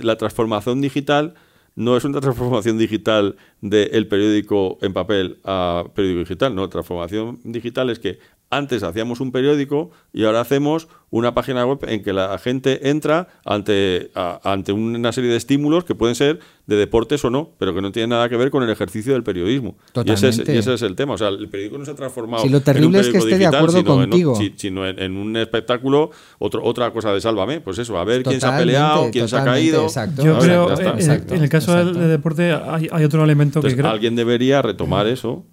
la 0.02 0.16
transformación 0.16 0.80
digital 0.80 1.34
no 1.74 1.96
es 1.96 2.04
una 2.04 2.20
transformación 2.20 2.78
digital 2.78 3.36
del 3.60 4.08
periódico 4.08 4.78
en 4.82 4.92
papel 4.92 5.38
a 5.44 5.84
periódico 5.94 6.20
digital, 6.20 6.54
no, 6.54 6.68
transformación 6.68 7.40
digital 7.44 7.90
es 7.90 7.98
que 7.98 8.18
antes 8.50 8.82
hacíamos 8.82 9.20
un 9.20 9.30
periódico 9.32 9.90
y 10.12 10.24
ahora 10.24 10.40
hacemos 10.40 10.88
una 11.10 11.34
página 11.34 11.64
web 11.64 11.78
en 11.88 12.02
que 12.02 12.12
la 12.12 12.36
gente 12.38 12.88
entra 12.90 13.28
ante, 13.44 14.10
a- 14.14 14.40
ante 14.44 14.72
una 14.72 15.12
serie 15.12 15.30
de 15.30 15.36
estímulos 15.36 15.84
que 15.84 15.94
pueden 15.94 16.14
ser 16.14 16.40
de 16.66 16.76
deportes 16.76 17.24
o 17.24 17.30
no, 17.30 17.50
pero 17.58 17.74
que 17.74 17.80
no 17.80 17.90
tienen 17.92 18.10
nada 18.10 18.28
que 18.28 18.36
ver 18.36 18.50
con 18.50 18.62
el 18.62 18.70
ejercicio 18.70 19.12
del 19.12 19.22
periodismo. 19.24 19.76
Y 20.04 20.10
ese, 20.12 20.28
es, 20.28 20.38
y 20.48 20.56
ese 20.56 20.74
es 20.74 20.82
el 20.82 20.94
tema. 20.94 21.14
O 21.14 21.18
sea, 21.18 21.28
el 21.28 21.48
periódico 21.48 21.78
no 21.78 21.84
se 21.84 21.90
ha 21.92 21.94
transformado 21.94 22.42
Sí, 22.44 22.48
lo 22.48 22.56
en 22.58 22.60
un 22.60 22.64
terrible 22.64 23.00
es 23.00 23.06
que 23.06 23.12
periódico 23.12 23.18
esté 23.28 23.30
de 23.30 23.38
digital, 23.38 23.54
acuerdo 23.64 23.78
sino 23.78 24.02
en- 24.04 24.10
contigo. 24.10 24.34
si- 24.36 24.52
sino 24.56 24.86
en, 24.86 24.98
en 25.00 25.16
un 25.16 25.36
espectáculo, 25.36 26.10
otro, 26.38 26.62
otra 26.64 26.92
cosa 26.92 27.12
de 27.12 27.20
Sálvame, 27.20 27.60
pues 27.60 27.78
eso, 27.78 27.98
a 27.98 28.04
ver 28.04 28.22
quién 28.22 28.40
se 28.40 28.46
ha 28.46 28.56
peleado, 28.56 29.10
quién 29.12 29.28
se 29.28 29.36
ha 29.36 29.44
caído. 29.44 29.82
exacto. 29.84 30.24
Yo 30.24 30.38
creo, 30.38 30.70
en, 30.78 30.86
Exacto, 30.88 31.34
en 31.34 31.42
el 31.42 31.48
caso 31.48 31.72
del 31.72 31.80
exacto. 31.88 32.00
de 32.00 32.08
deporte, 32.08 32.52
hay, 32.52 32.88
hay 32.92 33.04
otro 33.04 33.22
elemento 33.24 33.58
Entonces, 33.60 33.74
que 33.76 33.80
creo. 33.82 33.92
alguien 33.92 34.14
debería 34.16 34.60
retomar 34.62 35.06
eso. 35.08 35.44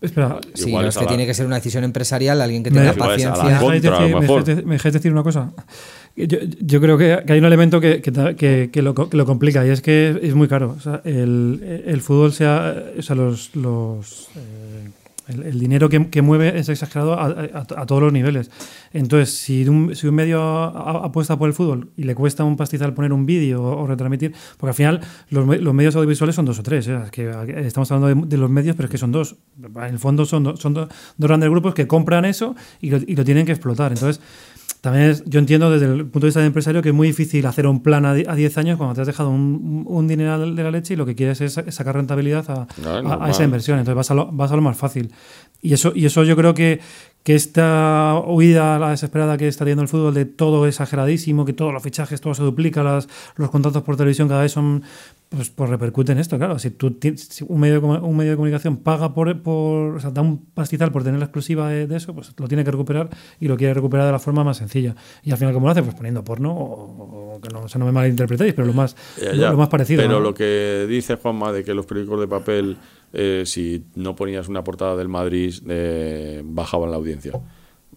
Espera, 0.00 0.38
Sí, 0.54 0.68
Igual 0.68 0.84
no, 0.84 0.88
es 0.88 0.94
es 0.94 0.98
que 0.98 1.04
la- 1.04 1.08
tiene 1.08 1.26
que 1.26 1.34
ser 1.34 1.46
una 1.46 1.56
decisión 1.56 1.84
empresarial, 1.84 2.40
alguien 2.40 2.62
que 2.62 2.70
tenga 2.70 2.92
Igual 2.92 3.18
es 3.18 3.26
a 3.26 3.30
la 3.30 3.34
¿Me 3.36 3.40
paciencia. 3.40 3.58
contra, 3.60 3.70
dejáis 3.70 3.84
a 3.86 3.90
lo 3.90 4.00
decir, 4.00 4.14
me 4.14 4.20
dejáis- 4.26 4.64
me 4.66 4.74
dejáis 4.74 4.94
decir 4.94 5.12
una 5.12 5.22
cosa? 5.22 5.52
Yo, 6.16 6.38
yo 6.60 6.80
creo 6.80 6.96
que, 6.96 7.22
que 7.26 7.32
hay 7.34 7.38
un 7.38 7.44
elemento 7.44 7.78
que, 7.80 8.00
que 8.00 8.10
ta- 8.10 8.34
que- 8.34 8.70
que 8.72 8.80
lo, 8.82 8.94
co- 8.94 9.10
que 9.10 9.16
lo 9.18 9.26
complica 9.26 9.66
y 9.66 9.70
es 9.70 9.82
que 9.82 10.18
es 10.22 10.34
muy 10.34 10.48
caro. 10.48 10.74
O 10.78 10.80
sea, 10.80 11.02
el, 11.04 11.82
el 11.86 12.00
fútbol, 12.00 12.32
sea, 12.32 12.74
o 12.98 13.02
sea, 13.02 13.16
los, 13.16 13.54
los, 13.54 14.28
eh, 14.36 14.55
el, 15.28 15.42
el 15.42 15.58
dinero 15.58 15.88
que, 15.88 16.08
que 16.08 16.22
mueve 16.22 16.58
es 16.58 16.68
exagerado 16.68 17.14
a, 17.14 17.26
a- 17.26 17.66
a 17.82 17.86
todos 17.86 18.02
los 18.02 18.12
niveles. 18.12 18.50
Entonces, 18.92 19.34
si 19.36 19.68
un, 19.68 19.94
si 19.96 20.06
un 20.06 20.14
medio 20.14 20.40
apuesta 20.42 21.36
por 21.38 21.48
el 21.48 21.54
fútbol 21.54 21.90
y 21.96 22.04
le 22.04 22.14
cuesta 22.14 22.44
un 22.44 22.56
pastizal 22.56 22.94
poner 22.94 23.12
un 23.12 23.26
vídeo 23.26 23.62
o, 23.62 23.82
o 23.82 23.86
retransmitir, 23.86 24.32
porque 24.56 24.70
al 24.70 24.74
final 24.74 25.00
los, 25.30 25.46
los 25.60 25.74
medios 25.74 25.96
audiovisuales 25.96 26.34
son 26.36 26.44
dos 26.44 26.58
o 26.58 26.62
tres. 26.62 26.86
¿eh? 26.88 26.98
Es 27.04 27.10
que 27.10 27.30
aquí 27.30 27.52
estamos 27.56 27.90
hablando 27.92 28.22
de, 28.22 28.28
de 28.28 28.36
los 28.36 28.50
medios, 28.50 28.76
pero 28.76 28.86
es 28.86 28.90
que 28.90 28.98
son 28.98 29.12
dos. 29.12 29.36
En 29.62 29.82
el 29.94 29.98
fondo 29.98 30.24
son, 30.24 30.44
do- 30.44 30.56
son 30.56 30.74
do- 30.74 30.86
dos 31.16 31.28
grandes 31.28 31.50
grupos 31.50 31.74
que 31.74 31.86
compran 31.86 32.24
eso 32.24 32.54
y 32.80 32.90
lo, 32.90 32.98
y 32.98 33.16
lo 33.16 33.24
tienen 33.24 33.46
que 33.46 33.52
explotar. 33.52 33.92
Entonces, 33.92 34.20
también 34.86 35.10
es- 35.10 35.24
yo 35.26 35.38
entiendo 35.38 35.70
desde 35.70 35.86
el 35.86 36.02
punto 36.06 36.20
de 36.20 36.26
vista 36.26 36.40
del 36.40 36.46
empresario 36.48 36.80
que 36.82 36.88
es 36.90 36.94
muy 36.94 37.08
difícil 37.08 37.44
hacer 37.46 37.66
un 37.66 37.82
plan 37.82 38.04
a 38.06 38.14
di- 38.14 38.24
a 38.26 38.34
10 38.34 38.56
años 38.58 38.76
cuando 38.78 38.94
te 38.94 39.00
has 39.02 39.06
dejado 39.06 39.30
un, 39.30 39.84
un 39.86 40.08
dinero 40.08 40.38
de 40.38 40.62
la 40.62 40.70
leche 40.70 40.94
y 40.94 40.96
lo 40.96 41.04
que 41.06 41.14
quieres 41.14 41.40
es 41.40 41.52
sa- 41.54 41.70
sacar 41.70 41.96
rentabilidad 41.96 42.44
a, 42.50 42.66
esa 43.30 43.44
inversión. 43.44 43.78
Entonces 43.78 43.96
vas 43.96 44.10
a 44.10 44.14
lo, 44.14 44.30
vas 44.32 44.50
a 44.52 44.56
lo 44.56 44.62
más 44.62 44.76
fácil. 44.76 45.10
Y 45.62 45.72
eso, 45.74 45.92
y 45.94 46.06
eso 46.06 46.22
yo 46.24 46.36
creo 46.36 46.54
que, 46.54 46.80
que 47.26 47.34
esta 47.34 48.22
huida 48.24 48.76
a 48.76 48.78
la 48.78 48.90
desesperada 48.90 49.36
que 49.36 49.48
está 49.48 49.64
teniendo 49.64 49.82
el 49.82 49.88
fútbol 49.88 50.14
de 50.14 50.26
todo 50.26 50.64
exageradísimo, 50.66 51.44
que 51.44 51.52
todos 51.52 51.72
los 51.72 51.82
fichajes, 51.82 52.20
todo 52.20 52.34
se 52.34 52.44
duplica, 52.44 52.84
las, 52.84 53.08
los 53.34 53.50
contratos 53.50 53.82
por 53.82 53.96
televisión 53.96 54.28
cada 54.28 54.42
vez 54.42 54.52
son, 54.52 54.84
pues, 55.28 55.50
pues 55.50 55.68
repercute 55.68 56.12
en 56.12 56.18
esto, 56.18 56.38
claro. 56.38 56.58
Si 56.60 56.70
tú 56.70 56.96
si 57.00 57.44
un 57.48 57.58
medio, 57.58 57.80
de 57.80 57.86
un 57.86 58.16
medio 58.16 58.30
de 58.30 58.36
comunicación 58.36 58.76
paga 58.76 59.12
por, 59.12 59.42
por 59.42 59.96
o 59.96 60.00
sea, 60.00 60.10
da 60.10 60.22
un 60.22 60.38
pastizal 60.38 60.92
por 60.92 61.02
tener 61.02 61.18
la 61.18 61.24
exclusiva 61.24 61.68
de, 61.68 61.88
de 61.88 61.96
eso, 61.96 62.14
pues 62.14 62.32
lo 62.36 62.46
tiene 62.46 62.62
que 62.62 62.70
recuperar 62.70 63.08
y 63.40 63.48
lo 63.48 63.56
quiere 63.56 63.74
recuperar 63.74 64.06
de 64.06 64.12
la 64.12 64.20
forma 64.20 64.44
más 64.44 64.58
sencilla. 64.58 64.94
Y 65.24 65.32
al 65.32 65.38
final, 65.38 65.52
¿cómo 65.52 65.66
lo 65.66 65.72
hace? 65.72 65.82
Pues 65.82 65.96
poniendo 65.96 66.22
porno, 66.22 66.52
o, 66.52 67.34
o 67.34 67.40
que 67.40 67.48
no, 67.48 67.62
o 67.62 67.68
sea, 67.68 67.78
no 67.80 67.86
me 67.86 67.92
malinterpretéis, 67.92 68.54
pero 68.54 68.68
lo 68.68 68.72
más, 68.72 68.94
Ya, 69.20 69.32
lo, 69.50 69.56
más 69.56 69.68
parecido. 69.68 70.00
Pero 70.00 70.14
¿no? 70.14 70.20
lo 70.20 70.32
que 70.32 70.86
dice 70.88 71.16
Juanma 71.16 71.50
de 71.50 71.64
que 71.64 71.74
los 71.74 71.86
periódicos 71.86 72.20
de 72.20 72.28
papel, 72.28 72.76
eh, 73.12 73.42
si 73.46 73.84
no 73.94 74.14
ponías 74.16 74.48
una 74.48 74.62
portada 74.64 74.96
del 74.96 75.08
Madrid, 75.08 75.54
eh, 75.68 76.42
bajaban 76.44 76.90
la 76.90 76.96
audiencia, 76.96 77.32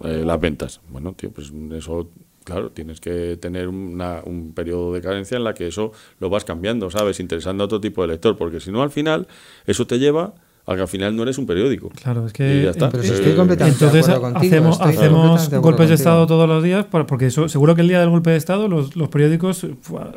eh, 0.04 0.24
las 0.26 0.40
ventas. 0.40 0.82
Bueno, 0.90 1.14
tío, 1.14 1.32
pues 1.32 1.52
eso, 1.74 2.10
claro, 2.44 2.72
tienes 2.72 3.00
que 3.02 3.38
tener 3.38 3.68
una- 3.68 4.22
un 4.26 4.54
periodo 4.54 4.94
de 4.94 5.02
carencia 5.02 5.38
en 5.38 5.44
la 5.44 5.54
que 5.54 5.68
eso 5.68 5.92
lo 6.20 6.30
vas 6.30 6.46
cambiando, 6.46 6.90
¿sabes? 6.90 7.20
Interesando 7.20 7.64
a 7.64 7.66
otro 7.66 7.80
tipo 7.82 8.02
de 8.02 8.10
lector, 8.10 8.38
porque 8.38 8.60
si 8.60 8.72
no, 8.72 8.82
al 8.82 8.92
final, 8.92 9.28
eso 9.66 9.86
te 9.86 10.00
lleva 10.00 10.34
a 10.66 10.76
que 10.76 10.82
al 10.82 10.88
final 10.88 11.16
no 11.16 11.24
eres 11.24 11.38
un 11.40 11.48
periódico. 11.48 11.90
Claro, 11.90 12.28
es 12.28 12.32
Y 12.32 12.36
que. 12.36 12.62
ya 12.66 12.70
está. 12.70 12.90
Pero 12.92 13.02
si 13.04 13.12
estoy 13.14 13.36
completamente 13.36 13.84
Entonces 13.84 14.06
de 14.06 14.14
acuerdo 14.14 14.34
contigo. 14.36 14.54
hacemos, 14.56 14.76
estoy 14.76 14.90
hacemos 14.90 15.10
completamente 15.10 15.40
de 15.40 15.58
acuerdo 15.58 15.62
golpes 15.62 15.90
de. 15.90 15.96
Estado 15.96 16.28
todos 16.28 16.48
los 16.48 16.64
días, 16.64 16.86
porque 17.08 17.26
eso, 17.26 17.50
seguro 17.50 17.74
que 17.74 17.82
el 17.82 17.88
día 17.88 18.00
del 18.02 18.10
golpe 18.10 18.30
de 18.30 18.36
Estado 18.38 18.68
los, 18.68 18.96
los 18.96 19.10
periódicos 19.10 19.66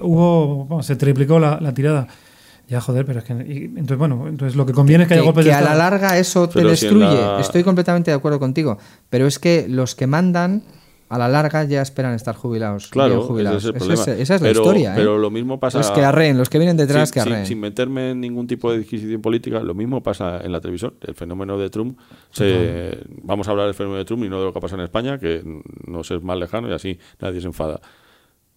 hubo, 0.03 0.83
se 0.83 0.97
triplicó 0.97 1.39
la, 1.39 1.59
la 1.61 1.73
tirada. 1.75 2.07
Ya, 2.73 2.81
joder, 2.81 3.05
pero 3.05 3.19
es 3.19 3.25
que. 3.27 3.35
y- 3.35 3.65
entonces, 3.67 3.99
bueno, 3.99 4.27
entonces 4.27 4.57
lo 4.57 4.65
que 4.65 4.73
conviene 4.73 5.05
es 5.05 5.09
que 5.09 5.15
haya 5.15 5.21
que, 5.23 5.27
golpes 5.27 5.45
que 5.45 5.51
de 5.51 5.57
a 5.57 5.61
la 5.61 5.75
larga 5.75 6.19
eso 6.19 6.49
te 6.49 6.61
si 6.63 6.67
destruye. 6.67 7.05
la- 7.05 7.39
Estoy 7.41 7.63
completamente 7.63 8.11
de 8.11 8.17
acuerdo 8.17 8.39
contigo. 8.41 8.79
Pero 9.11 9.27
es 9.27 9.39
que 9.39 9.67
los 9.69 9.95
que 9.95 10.07
mandan, 10.07 10.63
a 11.11 11.19
la 11.19 11.29
larga 11.29 11.65
ya 11.65 11.83
esperan 11.83 12.15
estar 12.15 12.35
jubilados. 12.35 12.89
Claro, 12.89 13.17
bien 13.17 13.27
jubilados. 13.27 13.63
ese 13.63 13.69
es 13.69 13.75
el 13.75 13.77
Eso 13.77 13.87
problema. 14.05 14.23
esa 14.23 14.35
es 14.37 14.41
la 14.41 14.49
Pero- 14.49 14.61
historia. 14.63 14.91
¿eh? 14.93 14.97
pero 14.97 15.19
lo 15.19 15.31
mismo 15.31 15.61
pasa- 15.61 15.77
Los 15.77 15.91
que 15.91 16.03
arreen, 16.03 16.39
los 16.39 16.49
que 16.49 16.57
vienen 16.59 16.79
detrás, 16.79 17.11
sin, 17.11 17.13
que 17.13 17.21
arreen. 17.21 17.45
sin 17.47 17.61
meterme 17.61 18.13
en 18.13 18.21
ningún 18.23 18.47
tipo 18.47 18.73
de 18.73 18.79
disquisición 18.79 19.21
política, 19.21 19.61
lo 19.61 19.75
mismo 19.75 20.03
pasa 20.03 20.41
en 20.43 20.51
la 20.53 20.63
televisión. 20.63 20.95
El 21.03 21.15
fenómeno 21.15 21.59
de 21.59 21.69
Trump, 21.69 21.99
se- 22.31 22.99
vamos 23.23 23.47
a 23.47 23.51
hablar 23.51 23.67
del 23.67 23.75
fenómeno 23.75 23.99
de 23.99 24.07
Trump 24.07 24.25
y 24.25 24.31
no 24.31 24.39
de 24.39 24.47
lo 24.47 24.53
que 24.55 24.61
pasa 24.61 24.77
en 24.77 24.81
España, 24.81 25.19
que 25.19 25.43
nos 25.87 26.11
es 26.11 26.23
más 26.23 26.39
lejano 26.39 26.71
y 26.71 26.73
así 26.73 26.99
nadie 27.21 27.43
se 27.43 27.47
enfada. 27.49 27.83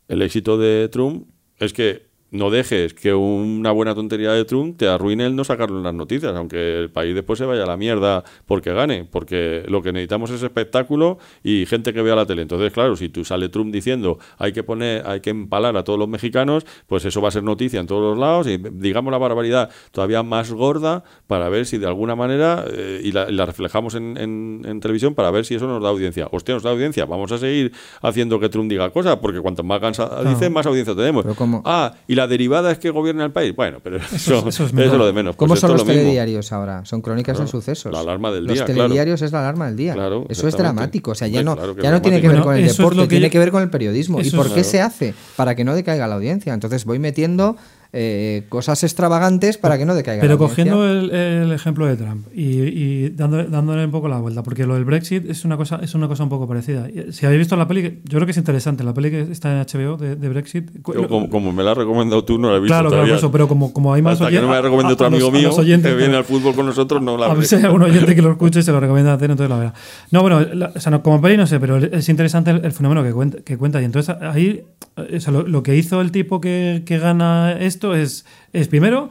El 0.07 0.21
éxito 0.21 0.57
de 0.57 0.87
Trump 0.87 1.27
es 1.59 1.73
que 1.73 2.04
no 2.31 2.49
dejes 2.49 2.93
que 2.93 3.13
una 3.13 3.71
buena 3.71 3.95
tontería 3.95 4.31
de 4.33 4.43
Trump 4.43 4.77
te 4.77 4.87
arruine 4.89 5.25
el 5.25 5.35
no 5.37 5.43
sacarlo 5.45 5.77
en 5.77 5.83
las 5.83 5.93
noticias, 5.93 6.35
aunque 6.35 6.77
el 6.79 6.89
país 6.89 7.15
después 7.15 7.39
se 7.39 7.45
vaya 7.45 7.63
a 7.63 7.65
la 7.65 7.77
mierda 7.77 8.23
porque 8.45 8.73
gane, 8.73 9.05
porque 9.09 9.63
lo 9.67 9.81
que 9.81 9.93
necesitamos 9.93 10.31
es 10.31 10.43
espectáculo 10.43 11.17
y 11.43 11.65
gente 11.65 11.93
que 11.93 12.01
vea 12.01 12.15
la 12.15 12.25
tele. 12.25 12.41
Entonces, 12.41 12.73
claro, 12.73 12.95
si 12.97 13.07
tú 13.07 13.23
sale 13.23 13.47
Trump 13.47 13.71
diciendo 13.73 14.17
hay 14.37 14.51
que 14.51 14.63
poner, 14.63 15.07
hay 15.07 15.21
que 15.21 15.29
empalar 15.29 15.77
a 15.77 15.83
todos 15.85 15.97
los 15.97 16.09
mexicanos, 16.09 16.65
pues 16.87 17.05
eso 17.05 17.21
va 17.21 17.29
a 17.29 17.31
ser 17.31 17.43
noticia 17.43 17.79
en 17.79 17.87
todos 17.87 18.01
los 18.01 18.17
lados 18.19 18.47
y 18.47 18.57
digamos 18.57 19.11
la 19.11 19.17
barbaridad 19.17 19.69
todavía 19.91 20.21
más 20.23 20.51
gorda 20.51 21.03
para 21.27 21.47
ver 21.47 21.65
si 21.65 21.77
de 21.77 21.87
alguna 21.87 22.15
manera 22.15 22.65
eh, 22.69 23.01
y, 23.03 23.11
la, 23.13 23.29
y 23.29 23.33
la 23.33 23.45
reflejamos 23.45 23.95
en, 23.95 24.17
en- 24.17 24.61
en 24.65 24.79
televisión 24.81 25.15
para 25.15 25.31
ver 25.31 25.45
si 25.45 25.55
eso 25.55 25.67
nos 25.67 25.81
da 25.81 25.89
audiencia. 25.89 26.27
Hostia, 26.31 26.55
nos 26.55 26.63
da 26.63 26.71
audiencia. 26.71 27.05
Vamos 27.05 27.31
a 27.31 27.37
seguir 27.37 27.71
haciendo 28.01 28.39
que 28.39 28.49
Trump 28.49 28.69
diga 28.69 28.89
cosas 28.89 29.15
porque 29.17 29.39
cuanto 29.39 29.63
más 29.63 29.79
cansa 29.79 30.21
dice, 30.27 30.49
más 30.49 30.65
audiencia 30.65 30.93
tenemos. 30.95 31.23
Pero. 31.23 31.35
Ah, 31.65 31.93
y 32.07 32.14
la 32.15 32.27
derivada 32.27 32.71
es 32.71 32.79
que 32.79 32.89
gobierna 32.89 33.23
el 33.25 33.31
país. 33.31 33.55
Bueno, 33.55 33.79
pero 33.83 33.97
eso, 33.97 34.13
eso 34.15 34.47
es 34.49 34.55
eso 34.55 34.65
es 34.65 34.73
mejor. 34.73 34.97
lo 34.97 35.05
de 35.05 35.13
menos. 35.13 35.35
¿Cómo 35.35 35.49
Pues 35.49 35.59
son 35.59 35.71
los 35.73 35.85
mismo. 35.85 35.93
telediarios 36.01 36.51
ahora? 36.51 36.83
Son 36.85 37.01
crónicas 37.01 37.35
Claro, 37.35 37.45
de 37.45 37.51
sucesos. 37.51 37.91
la 37.91 37.99
alarma 37.99 38.31
del 38.31 38.45
Los 38.45 38.55
día, 38.55 38.65
claro. 38.65 38.81
telediarios 38.83 39.21
es 39.21 39.31
la 39.31 39.39
alarma 39.41 39.67
del 39.67 39.75
día. 39.77 39.93
Claro, 39.93 40.25
eso 40.29 40.47
es 40.47 40.57
dramático. 40.57 41.11
O 41.11 41.15
sea, 41.15 41.27
ya 41.27 41.43
no, 41.43 41.55
ya 41.81 41.91
no 41.91 42.01
tiene 42.01 42.21
que 42.21 42.27
ver 42.29 42.41
con 42.41 42.55
el 42.55 42.67
deporte, 42.67 43.07
tiene 43.07 43.27
yo- 43.27 43.31
que 43.31 43.39
ver 43.39 43.51
con 43.51 43.61
el 43.61 43.69
periodismo. 43.69 44.19
¿Y 44.21 44.31
por 44.31 44.47
es- 44.47 44.53
qué 44.53 44.63
se 44.63 44.81
hace? 44.81 45.13
Para 45.35 45.53
que 45.55 45.63
no 45.63 45.75
decaiga 45.75 46.07
la 46.07 46.15
audiencia. 46.15 46.53
Entonces 46.53 46.85
voy 46.85 46.97
metiendo 46.99 47.57
eh, 47.93 48.43
cosas 48.49 48.83
extravagantes 48.83 49.57
para 49.57 49.77
que 49.77 49.85
no 49.85 49.95
decaiga 49.95 50.21
Pero 50.21 50.33
la 50.33 50.37
cogiendo 50.37 50.85
el, 50.89 51.11
el 51.11 51.51
ejemplo 51.51 51.85
de 51.85 51.95
Trump 51.95 52.27
y, 52.33 52.43
y 52.61 53.09
dándole, 53.09 53.45
dándole 53.45 53.85
un 53.85 53.91
poco 53.91 54.07
la 54.07 54.17
vuelta, 54.19 54.43
porque 54.43 54.65
lo 54.65 54.73
del 54.75 54.85
Brexit 54.85 55.29
es 55.29 55.45
una 55.45 55.57
cosa, 55.57 55.79
es 55.81 55.95
una 55.95 56.07
cosa 56.07 56.23
un 56.23 56.29
poco 56.29 56.47
parecida. 56.47 56.89
Y, 56.89 57.11
Si 57.13 57.25
habéis 57.25 57.39
visto 57.39 57.55
la 57.55 57.67
peli, 57.67 57.81
que- 57.83 58.01
yo 58.03 58.15
creo 58.17 58.25
que 58.25 58.31
es 58.31 58.37
interesante, 58.37 58.83
la 58.83 58.93
peli 58.93 59.11
que 59.11 59.21
está 59.21 59.51
en 59.51 59.59
HBO 59.65 59.97
de, 59.97 60.15
de 60.15 60.29
Brexit. 60.29 60.69
Yo, 60.93 61.07
como, 61.07 61.29
como 61.29 61.53
me 61.53 61.63
la 61.63 61.71
has 61.71 61.77
recomendado 61.77 62.23
tú, 62.25 62.37
no 62.37 62.51
la 62.51 62.57
he 62.57 62.59
visto 62.59 62.73
claro, 62.73 62.89
claro, 62.89 62.89
todavía. 63.03 63.13
por 63.13 63.17
eso, 63.19 63.31
pero 63.31 63.47
como, 63.47 63.73
como 63.73 63.93
hay 63.93 64.01
más 64.01 64.13
Hasta 64.19 64.31
que 64.31 64.41
no 64.41 64.47
me 64.49 64.55
la 64.55 64.61
recomiende 64.61 64.93
otro 64.93 65.07
amigo 65.07 65.31
mío 65.31 65.51
oyentes, 65.53 65.89
que 65.91 65.95
viene 65.97 66.13
claro. 66.13 66.17
al 66.19 66.23
fútbol 66.25 66.55
con 66.55 66.65
nosotros, 66.65 67.01
no 67.01 67.17
la 67.17 67.27
A 67.27 67.33
ver 67.33 67.45
si 67.45 67.55
hay 67.55 67.63
algún 67.63 67.83
oyente 67.83 68.15
que 68.15 68.21
lo 68.21 68.31
escuche 68.31 68.59
y 68.59 68.63
se 68.63 68.71
lo 68.71 68.79
recomienda 68.79 69.13
hacer, 69.13 69.31
entonces 69.31 69.49
la 69.49 69.57
verá. 69.59 69.73
No, 70.11 70.21
bueno, 70.21 70.41
la- 70.41 70.71
o 70.75 70.79
sea, 70.79 70.91
no, 70.91 71.01
como 71.03 71.21
peli 71.21 71.37
no 71.37 71.47
sé, 71.47 71.59
pero 71.59 71.77
es 71.77 72.09
interesante 72.09 72.51
el, 72.51 72.65
el 72.65 72.71
fenómeno 72.71 73.03
que 73.03 73.11
cuenta, 73.13 73.37
que 73.43 73.57
cuenta. 73.57 73.81
Y 73.81 73.85
entonces 73.85 74.15
ahí, 74.21 74.63
eh, 74.97 75.17
o 75.17 75.19
sea, 75.19 75.31
lo, 75.33 75.43
lo 75.47 75.63
que 75.63 75.75
hizo 75.75 76.01
el 76.01 76.11
tipo 76.11 76.41
que, 76.41 76.83
que 76.85 76.97
gana 76.99 77.53
esto 77.75 77.93
es, 77.93 78.25
es 78.53 78.67
primero 78.67 79.09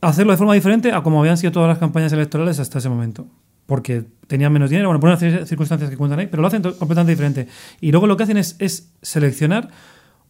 hacerlo 0.00 0.32
de 0.32 0.38
forma 0.38 0.54
diferente 0.54 0.92
a 0.92 1.02
como 1.02 1.18
habían 1.20 1.38
sido 1.38 1.52
todas 1.52 1.68
las 1.68 1.78
campañas 1.78 2.12
electorales 2.12 2.60
hasta 2.60 2.78
ese 2.78 2.88
momento. 2.88 3.26
Porque 3.66 4.04
tenían 4.28 4.52
menos 4.52 4.70
dinero, 4.70 4.88
bueno, 4.88 5.00
por 5.00 5.08
unas 5.08 5.20
cir- 5.20 5.44
circunstancias 5.44 5.90
que 5.90 5.96
cuentan 5.96 6.20
ahí, 6.20 6.28
pero 6.28 6.40
lo 6.40 6.46
hacen 6.46 6.62
completamente 6.62 7.10
diferente. 7.10 7.48
Y 7.80 7.90
luego 7.90 8.06
lo 8.06 8.16
que 8.16 8.22
hacen 8.22 8.36
es, 8.36 8.54
es 8.60 8.92
seleccionar 9.02 9.70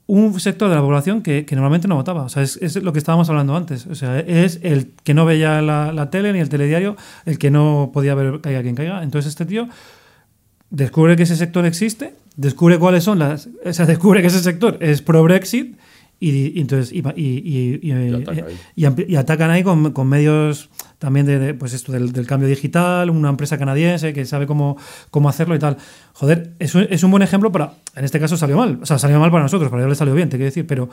un 0.07 0.41
sector 0.41 0.71
de 0.71 0.77
la 0.77 0.81
población 0.81 1.21
que, 1.21 1.45
que 1.45 1.55
normalmente 1.55 1.87
no 1.87 1.97
votaba. 1.97 2.23
O 2.23 2.29
sea, 2.31 2.43
es, 2.43 2.57
es 2.63 2.83
lo 2.83 2.95
que 2.95 2.99
estábamos 2.99 3.29
hablando 3.29 3.55
antes. 3.55 3.87
O 3.89 3.95
sea, 3.95 4.21
es 4.21 4.61
el 4.63 4.93
que 5.05 5.13
no 5.13 5.27
veía 5.27 5.61
la, 5.61 5.93
la 5.93 6.09
tele 6.09 6.33
ni 6.33 6.39
el 6.39 6.49
telediario, 6.49 6.97
el 7.27 7.39
que 7.39 7.51
no 7.51 7.91
podía 7.93 8.15
ver 8.15 8.41
caiga 8.41 8.63
quien 8.63 8.75
caiga. 8.75 9.03
Entonces 9.03 9.29
este 9.29 9.45
tío 9.45 9.69
descubre 10.71 11.17
que 11.17 11.25
ese 11.25 11.37
sector 11.37 11.67
existe, 11.67 12.15
descubre 12.37 12.79
cuáles 12.79 13.05
son 13.05 13.19
las... 13.19 13.51
O 13.67 13.73
sea, 13.73 13.85
descubre 13.85 14.23
que 14.23 14.29
ese 14.29 14.41
sector 14.41 14.79
es 14.81 15.03
pro-Brexit 15.03 15.77
y, 16.19 16.59
y 16.59 16.61
entonces 16.61 16.93
y, 16.93 17.03
y, 17.17 17.91
eh, 17.91 18.15
ataca 18.15 18.47
y 18.75 19.17
atacan 19.17 19.51
ahí 19.51 19.63
con, 19.63 19.93
con 19.93 20.09
medios 20.09 20.71
también 20.99 21.27
de, 21.27 21.39
de, 21.39 21.55
pues 21.55 21.75
esto 21.75 21.93
del, 21.93 22.13
del 22.13 22.27
cambio 22.27 22.49
digital, 22.49 23.11
una 23.11 23.29
empresa 23.29 23.59
canadiense 23.59 24.15
que 24.15 24.25
sabe 24.25 24.47
cómo, 24.47 24.79
cómo 25.11 25.29
hacerlo 25.29 25.55
y 25.55 25.59
tal. 25.59 25.77
Joder, 26.15 26.55
eso 26.59 26.81
es 26.81 27.03
un 27.03 27.11
buen 27.11 27.23
ejemplo 27.23 27.53
para. 27.53 27.75
En 27.95 28.05
este 28.05 28.19
caso 28.19 28.37
salió 28.37 28.57
mal. 28.57 28.79
O 28.81 28.87
sea, 28.87 28.99
salió 28.99 29.21
mal 29.21 29.31
para 29.31 29.43
nosotros, 29.43 29.71
para 29.71 29.83
ellos 29.83 29.91
le 29.91 29.97
salió 29.97 30.15
bien, 30.15 30.31
te 30.31 30.37
quiero 30.37 30.47
decir, 30.47 30.67
pero, 30.67 30.89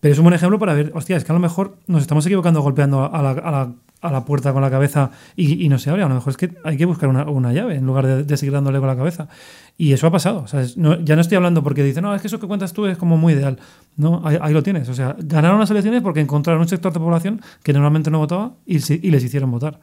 pero 0.00 0.12
es 0.12 0.18
un 0.18 0.24
buen 0.24 0.34
ejemplo 0.34 0.58
para 0.58 0.74
ver, 0.74 0.92
hostia, 0.94 1.16
es 1.16 1.24
que 1.24 1.32
a 1.32 1.34
lo 1.34 1.40
mejor 1.40 1.76
nos 1.88 2.02
estamos 2.02 2.24
equivocando 2.26 2.62
golpeando 2.62 3.12
a 3.12 3.22
la, 3.22 3.30
a 3.30 3.50
la, 3.50 3.72
a 4.00 4.12
la 4.12 4.24
puerta 4.24 4.52
con 4.52 4.62
la 4.62 4.70
cabeza 4.70 5.10
y, 5.34 5.64
y 5.64 5.68
no 5.68 5.78
se 5.78 5.90
abre. 5.90 6.02
A 6.02 6.08
lo 6.08 6.14
mejor 6.14 6.30
es 6.30 6.36
que 6.36 6.50
hay 6.64 6.76
que 6.76 6.84
buscar 6.84 7.08
una, 7.08 7.24
una 7.24 7.52
llave 7.52 7.74
en 7.76 7.84
lugar 7.86 8.06
de, 8.06 8.24
de 8.24 8.36
seguir 8.36 8.52
dándole 8.52 8.78
con 8.78 8.86
la 8.88 8.96
cabeza. 8.96 9.28
Y 9.76 9.92
eso 9.92 10.06
ha 10.06 10.10
pasado. 10.10 10.44
No- 10.76 11.00
ya 11.00 11.14
no 11.14 11.20
estoy 11.20 11.36
hablando 11.36 11.62
porque 11.62 11.82
dicen, 11.82 12.02
no, 12.04 12.14
es 12.14 12.20
que 12.20 12.28
eso 12.28 12.38
que 12.40 12.46
cuentas 12.46 12.72
tú 12.72 12.86
es 12.86 12.96
como 12.98 13.16
muy 13.16 13.32
ideal. 13.32 13.58
No, 13.96 14.22
ahí, 14.24 14.38
ahí 14.40 14.52
lo 14.52 14.62
tienes. 14.62 14.88
O 14.88 14.94
sea, 14.94 15.16
ganaron 15.18 15.58
las 15.58 15.70
elecciones 15.70 16.02
porque 16.02 16.20
encontraron 16.20 16.62
un 16.62 16.68
sector 16.68 16.92
de 16.92 17.00
población 17.00 17.40
que 17.62 17.72
normalmente 17.72 18.10
no 18.10 18.18
votaba 18.18 18.52
y, 18.66 18.76
y 18.76 19.10
les 19.10 19.24
hicieron 19.24 19.50
votar. 19.50 19.80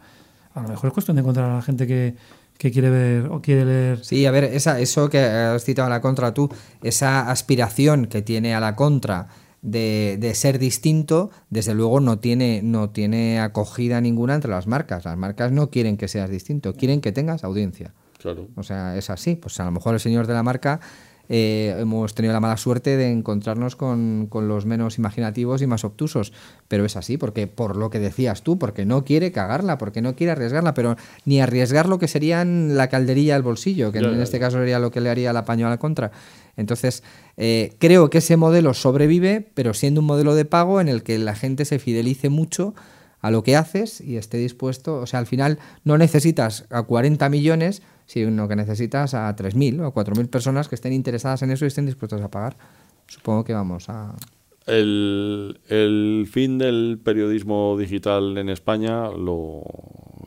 A 0.54 0.62
lo 0.62 0.70
mejor 0.70 0.88
es 0.88 0.94
cuestión 0.94 1.16
de 1.16 1.22
encontrar 1.22 1.50
a 1.50 1.56
la 1.56 1.62
gente 1.62 1.86
que, 1.86 2.16
que 2.58 2.72
quiere 2.72 2.90
ver 2.90 3.26
o 3.28 3.42
quiere 3.42 3.66
leer. 3.66 4.06
Sí, 4.06 4.26
a 4.26 4.32
ver, 4.32 4.46
esa, 4.46 4.80
eso 4.80 5.10
que 5.10 5.20
has 5.20 5.64
citado 5.66 5.88
a 5.88 5.90
la 5.90 6.00
contra 6.00 6.34
tú, 6.34 6.50
esa 6.82 7.30
aspiración 7.30 8.06
que 8.06 8.22
tiene 8.22 8.56
a 8.56 8.62
la 8.62 8.76
contra 8.78 9.28
de, 9.66 10.18
de 10.20 10.34
ser 10.36 10.60
distinto, 10.60 11.32
desde 11.50 11.74
luego 11.74 12.00
no 12.00 12.20
tiene, 12.20 12.62
no 12.64 12.92
tiene 12.92 13.40
acogida 13.40 14.00
ninguna 14.00 14.36
entre 14.36 14.52
las 14.52 14.68
marcas. 14.68 15.06
Las 15.06 15.18
marcas 15.18 15.52
no 15.52 15.70
quieren 15.70 15.98
que 15.98 16.08
seas 16.08 16.30
distinto, 16.30 16.74
quieren 16.74 17.02
que 17.02 17.12
tengas 17.12 17.44
audiencia. 17.44 17.94
Claro. 18.22 18.48
O 18.56 18.64
sea, 18.64 18.96
es 18.98 19.10
así. 19.10 19.36
Pues 19.36 19.60
a 19.60 19.66
lo 19.66 19.72
mejor 19.72 19.96
el 19.96 20.00
señor 20.00 20.28
de 20.28 20.34
la 20.34 20.44
marca 20.44 20.80
eh, 21.28 21.76
hemos 21.80 22.14
tenido 22.14 22.34
la 22.34 22.40
mala 22.40 22.56
suerte 22.58 22.98
de 22.98 23.12
encontrarnos 23.12 23.76
con, 23.76 24.28
con 24.30 24.48
los 24.48 24.68
menos 24.68 25.00
imaginativos 25.00 25.62
y 25.64 25.68
más 25.68 25.84
obtusos. 25.84 26.32
Pero 26.68 26.86
es 26.86 26.96
así, 26.96 27.18
porque 27.18 27.48
por 27.48 27.76
lo 27.76 27.90
que 27.90 28.00
decías 28.00 28.44
tú, 28.44 28.60
porque 28.60 28.86
no 28.86 29.04
quiere 29.04 29.32
cagarla, 29.32 29.78
porque 29.80 30.02
no 30.04 30.16
quiere 30.16 30.32
arriesgarla, 30.34 30.74
pero 30.76 30.96
ni 31.26 31.42
arriesgar 31.42 31.88
lo 31.90 31.98
que 32.00 32.08
serían 32.08 32.78
la 32.78 32.88
calderilla 32.90 33.36
al 33.36 33.42
bolsillo, 33.44 33.92
que 33.92 34.02
Ya, 34.02 34.08
en 34.10 34.18
ya, 34.18 34.24
este 34.24 34.38
ya. 34.38 34.46
caso 34.46 34.58
sería 34.58 34.80
lo 34.80 34.92
que 34.92 35.02
le 35.02 35.10
haría 35.10 35.32
el 35.32 35.38
apaño 35.38 35.66
a 35.68 35.72
la 35.72 35.78
contra. 35.78 36.12
Entonces, 36.58 37.04
eh, 37.38 37.76
creo 37.80 38.10
que 38.10 38.20
ese 38.20 38.38
modelo 38.38 38.74
sobrevive, 38.74 39.50
pero 39.54 39.74
siendo 39.74 40.02
un 40.02 40.08
modelo 40.08 40.36
de 40.36 40.46
pago 40.46 40.80
en 40.82 40.88
el 40.88 41.04
que 41.04 41.18
la 41.18 41.36
gente 41.36 41.66
se 41.66 41.80
fidelice 41.80 42.30
mucho 42.30 42.74
a 43.22 43.32
lo 43.32 43.44
que 43.44 43.56
haces 43.56 44.02
y 44.02 44.18
esté 44.18 44.38
dispuesto, 44.38 44.98
o 44.98 45.08
sea, 45.08 45.20
al 45.20 45.26
final 45.26 45.60
no 45.84 45.98
necesitas 45.98 46.66
a 46.70 46.84
40 46.84 47.28
millones, 47.30 47.82
sino 48.06 48.48
que 48.48 48.56
necesitas 48.56 49.14
a 49.14 49.36
3.000 49.36 49.82
o 49.82 49.86
a 49.88 49.94
4.000 49.94 50.30
personas 50.30 50.70
que 50.70 50.76
estén 50.76 50.94
interesadas 50.94 51.42
en 51.42 51.52
eso 51.52 51.66
y 51.66 51.70
estén 51.70 51.88
dispuestas 51.88 52.22
a 52.22 52.30
pagar. 52.30 52.56
Supongo 53.08 53.44
que 53.44 53.54
vamos 53.54 53.90
a... 53.90 54.16
El, 54.68 56.28
fin 56.32 56.58
del 56.58 57.00
periodismo 57.04 57.78
digital 57.78 58.38
en 58.38 58.50
España, 58.50 59.10
lo, 59.10 59.64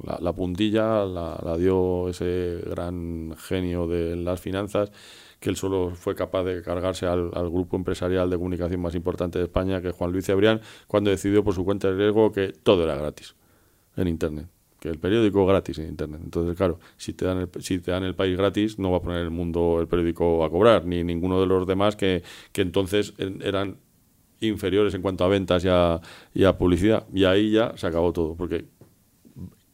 la, 0.05 0.19
la 0.21 0.33
puntilla 0.33 1.05
la, 1.05 1.41
la 1.45 1.57
dio 1.57 2.09
ese 2.09 2.61
gran 2.67 3.35
genio 3.37 3.89
de 3.89 4.15
las 4.15 4.41
finanzas, 4.41 4.93
que 5.41 5.51
él 5.51 5.57
solo 5.57 5.93
fue 5.95 6.15
capaz 6.15 6.45
de 6.45 6.63
cargarse 6.63 7.07
al, 7.07 7.31
grupo 7.51 7.77
empresarial 7.77 8.29
de 8.29 8.37
comunicación 8.37 8.81
más 8.81 8.95
importante 8.95 9.39
de 9.39 9.45
España, 9.45 9.81
que 9.81 9.89
es 9.89 9.95
Juan 9.95 10.13
Luis 10.13 10.27
Cebrián, 10.27 10.61
cuando 10.87 11.11
decidió 11.11 11.45
por 11.45 11.55
su 11.55 11.65
cuenta 11.65 11.89
de 11.89 11.97
riesgo 11.97 12.33
que 12.33 12.53
todo 12.63 12.85
era 12.85 12.97
gratis 12.97 13.37
en 13.97 14.09
Internet. 14.09 14.49
Que 14.81 14.89
el 14.89 14.99
periódico 14.99 15.45
gratis 15.45 15.79
en 15.79 15.89
Internet. 15.89 16.21
Entonces, 16.23 16.57
claro, 16.57 16.79
si 16.97 17.13
te, 17.13 17.25
dan 17.25 17.39
el, 17.39 17.49
si 17.61 17.81
te 17.81 17.91
dan 17.91 18.05
el 18.05 18.15
país 18.15 18.37
gratis, 18.37 18.79
no 18.79 18.93
va 18.93 18.99
a 18.99 19.03
poner 19.03 19.23
el 19.23 19.31
mundo 19.31 19.79
el 19.81 19.89
periódico 19.89 20.45
a 20.45 20.51
cobrar, 20.51 20.85
ni 20.87 21.03
ninguno 21.03 21.41
de 21.41 21.47
los 21.47 21.67
demás 21.67 21.97
que, 21.97 22.23
que 22.53 22.63
entonces 22.63 23.15
en- 23.19 23.43
eran 23.43 23.79
inferiores 24.41 24.95
en 24.95 25.03
cuanto 25.03 25.25
a 25.25 25.29
ventas 25.29 25.65
y 25.65 25.69
a, 25.69 26.01
y 26.33 26.45
a 26.45 26.57
publicidad. 26.57 27.07
Y 27.13 27.25
ahí 27.25 27.51
ya 27.51 27.73
se 27.77 27.87
acabó 27.89 28.13
todo, 28.13 28.37
porque 28.37 28.67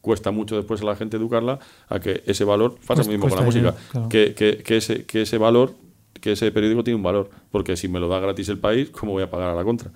cuesta 0.05 0.31
mucho 0.31 0.55
después 0.55 0.81
a 0.81 0.85
la 0.85 0.95
gente 0.95 1.17
educarla 1.17 1.59
a 1.89 1.99
que 1.99 2.21
ese 2.25 2.43
valor, 2.45 2.77
pasa 2.87 3.03
lo 3.03 3.09
mismo 3.09 3.27
con 3.27 3.37
la 3.39 3.43
música, 3.45 3.75
claro. 3.91 4.07
que, 4.09 4.33
que, 4.33 4.57
que 4.63 4.77
ese, 4.77 5.03
que 5.05 5.23
ese 5.23 5.37
valor, 5.37 5.73
que 6.21 6.31
ese 6.33 6.51
periódico 6.51 6.83
tiene 6.83 6.95
un 6.95 7.03
valor, 7.03 7.29
porque 7.51 7.75
si 7.75 7.87
me 7.87 7.99
lo 7.99 8.07
da 8.07 8.19
gratis 8.19 8.47
el 8.49 8.59
país, 8.59 8.89
¿cómo 8.91 9.11
voy 9.13 9.23
a 9.23 9.29
pagar 9.29 9.49
a 9.49 9.55
la 9.55 9.63
contra? 9.63 9.91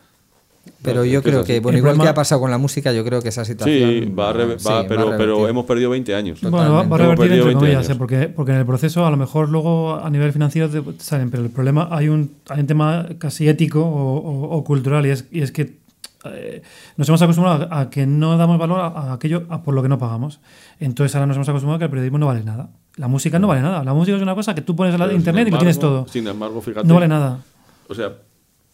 Pero 0.83 1.03
yo 1.05 1.23
creo 1.23 1.43
que, 1.43 1.61
bueno, 1.61 1.77
igual 1.79 1.99
que 1.99 2.07
ha 2.07 2.13
pasado 2.13 2.41
con 2.41 2.51
la 2.51 2.57
música, 2.57 2.91
yo 2.93 3.03
creo 3.03 3.21
que 3.21 3.29
esa 3.29 3.43
situación... 3.45 3.77
Sí, 3.89 3.99
va 4.11 4.29
a 4.29 4.33
sí, 4.33 4.39
va- 4.67 4.73
va 4.73 4.79
a 4.81 4.87
pero, 5.17 5.47
hemos 5.47 5.65
perdido 5.65 5.89
20 5.89 6.13
años. 6.13 6.41
Bueno, 6.41 6.57
va, 6.57 6.83
va 6.83 6.95
a 6.95 6.99
revertir 6.99 7.31
entre 7.31 7.45
20 7.45 7.53
comillas. 7.59 7.89
¿eh? 7.89 7.95
porque, 7.95 8.27
porque 8.27 8.51
en 8.51 8.57
el 8.59 8.65
proceso 8.65 9.05
a 9.05 9.09
lo 9.09 9.17
mejor 9.17 9.49
luego 9.49 9.95
a 9.95 10.09
nivel 10.09 10.31
financiero 10.31 10.69
te 10.69 10.83
salen, 10.99 11.31
pero 11.31 11.43
el 11.43 11.49
problema 11.49 11.87
hay 11.91 12.09
un, 12.09 12.33
hay 12.49 12.59
un 12.59 12.67
tema 12.67 13.07
casi 13.17 13.47
ético 13.47 13.81
o, 13.83 14.17
o- 14.17 14.57
o 14.57 14.63
cultural 14.63 15.05
y 15.05 15.09
es, 15.09 15.25
y 15.31 15.41
es 15.41 15.51
que 15.51 15.77
eh, 16.25 16.61
nos 16.97 17.07
hemos 17.07 17.21
acostumbrado 17.21 17.67
a, 17.71 17.79
a 17.79 17.89
que 17.89 18.05
no 18.05 18.37
damos 18.37 18.57
valor 18.57 18.79
a, 18.79 18.87
a 18.87 19.13
aquello 19.13 19.45
a 19.49 19.63
por 19.63 19.73
lo 19.73 19.81
que 19.81 19.89
no 19.89 19.97
pagamos. 19.97 20.41
Entonces 20.79 21.15
ahora 21.15 21.27
nos 21.27 21.37
hemos 21.37 21.49
acostumbrado 21.49 21.77
a 21.77 21.79
que 21.79 21.85
el 21.85 21.91
periodismo 21.91 22.17
no 22.17 22.27
vale 22.27 22.43
nada. 22.43 22.69
La 22.95 23.07
música 23.07 23.39
no 23.39 23.47
vale 23.47 23.61
nada. 23.61 23.83
La 23.83 23.93
música 23.93 24.17
es 24.17 24.23
una 24.23 24.35
cosa 24.35 24.53
que 24.53 24.61
tú 24.61 24.75
pones 24.75 24.93
en 24.93 24.99
la 24.99 25.05
Pero, 25.05 25.17
internet 25.17 25.47
y 25.47 25.51
lo 25.51 25.57
tienes 25.57 25.79
todo. 25.79 26.07
Sin 26.07 26.27
embargo, 26.27 26.61
fíjate. 26.61 26.87
No 26.87 26.95
vale 26.95 27.07
nada. 27.07 27.39
O 27.87 27.95
sea, 27.95 28.13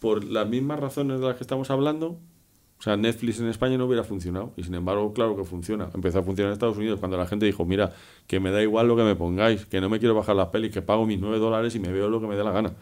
por 0.00 0.24
las 0.24 0.48
mismas 0.48 0.80
razones 0.80 1.20
de 1.20 1.26
las 1.26 1.36
que 1.36 1.44
estamos 1.44 1.70
hablando, 1.70 2.18
o 2.78 2.82
sea, 2.82 2.96
Netflix 2.96 3.40
en 3.40 3.48
España 3.48 3.78
no 3.78 3.86
hubiera 3.86 4.02
funcionado. 4.02 4.52
Y 4.56 4.64
sin 4.64 4.74
embargo, 4.74 5.12
claro 5.12 5.36
que 5.36 5.44
funciona. 5.44 5.88
Empezó 5.94 6.18
a 6.18 6.22
funcionar 6.22 6.50
en 6.50 6.54
Estados 6.54 6.76
Unidos 6.76 6.98
cuando 6.98 7.16
la 7.16 7.26
gente 7.26 7.46
dijo, 7.46 7.64
mira, 7.64 7.92
que 8.26 8.40
me 8.40 8.50
da 8.50 8.60
igual 8.62 8.88
lo 8.88 8.96
que 8.96 9.04
me 9.04 9.14
pongáis, 9.14 9.64
que 9.66 9.80
no 9.80 9.88
me 9.88 9.98
quiero 9.98 10.14
bajar 10.14 10.36
las 10.36 10.48
pelis, 10.48 10.72
que 10.72 10.82
pago 10.82 11.06
mis 11.06 11.20
9 11.20 11.38
dólares 11.38 11.74
y 11.74 11.78
me 11.78 11.92
veo 11.92 12.08
lo 12.08 12.20
que 12.20 12.26
me 12.26 12.36
dé 12.36 12.44
la 12.44 12.50
gana. 12.50 12.72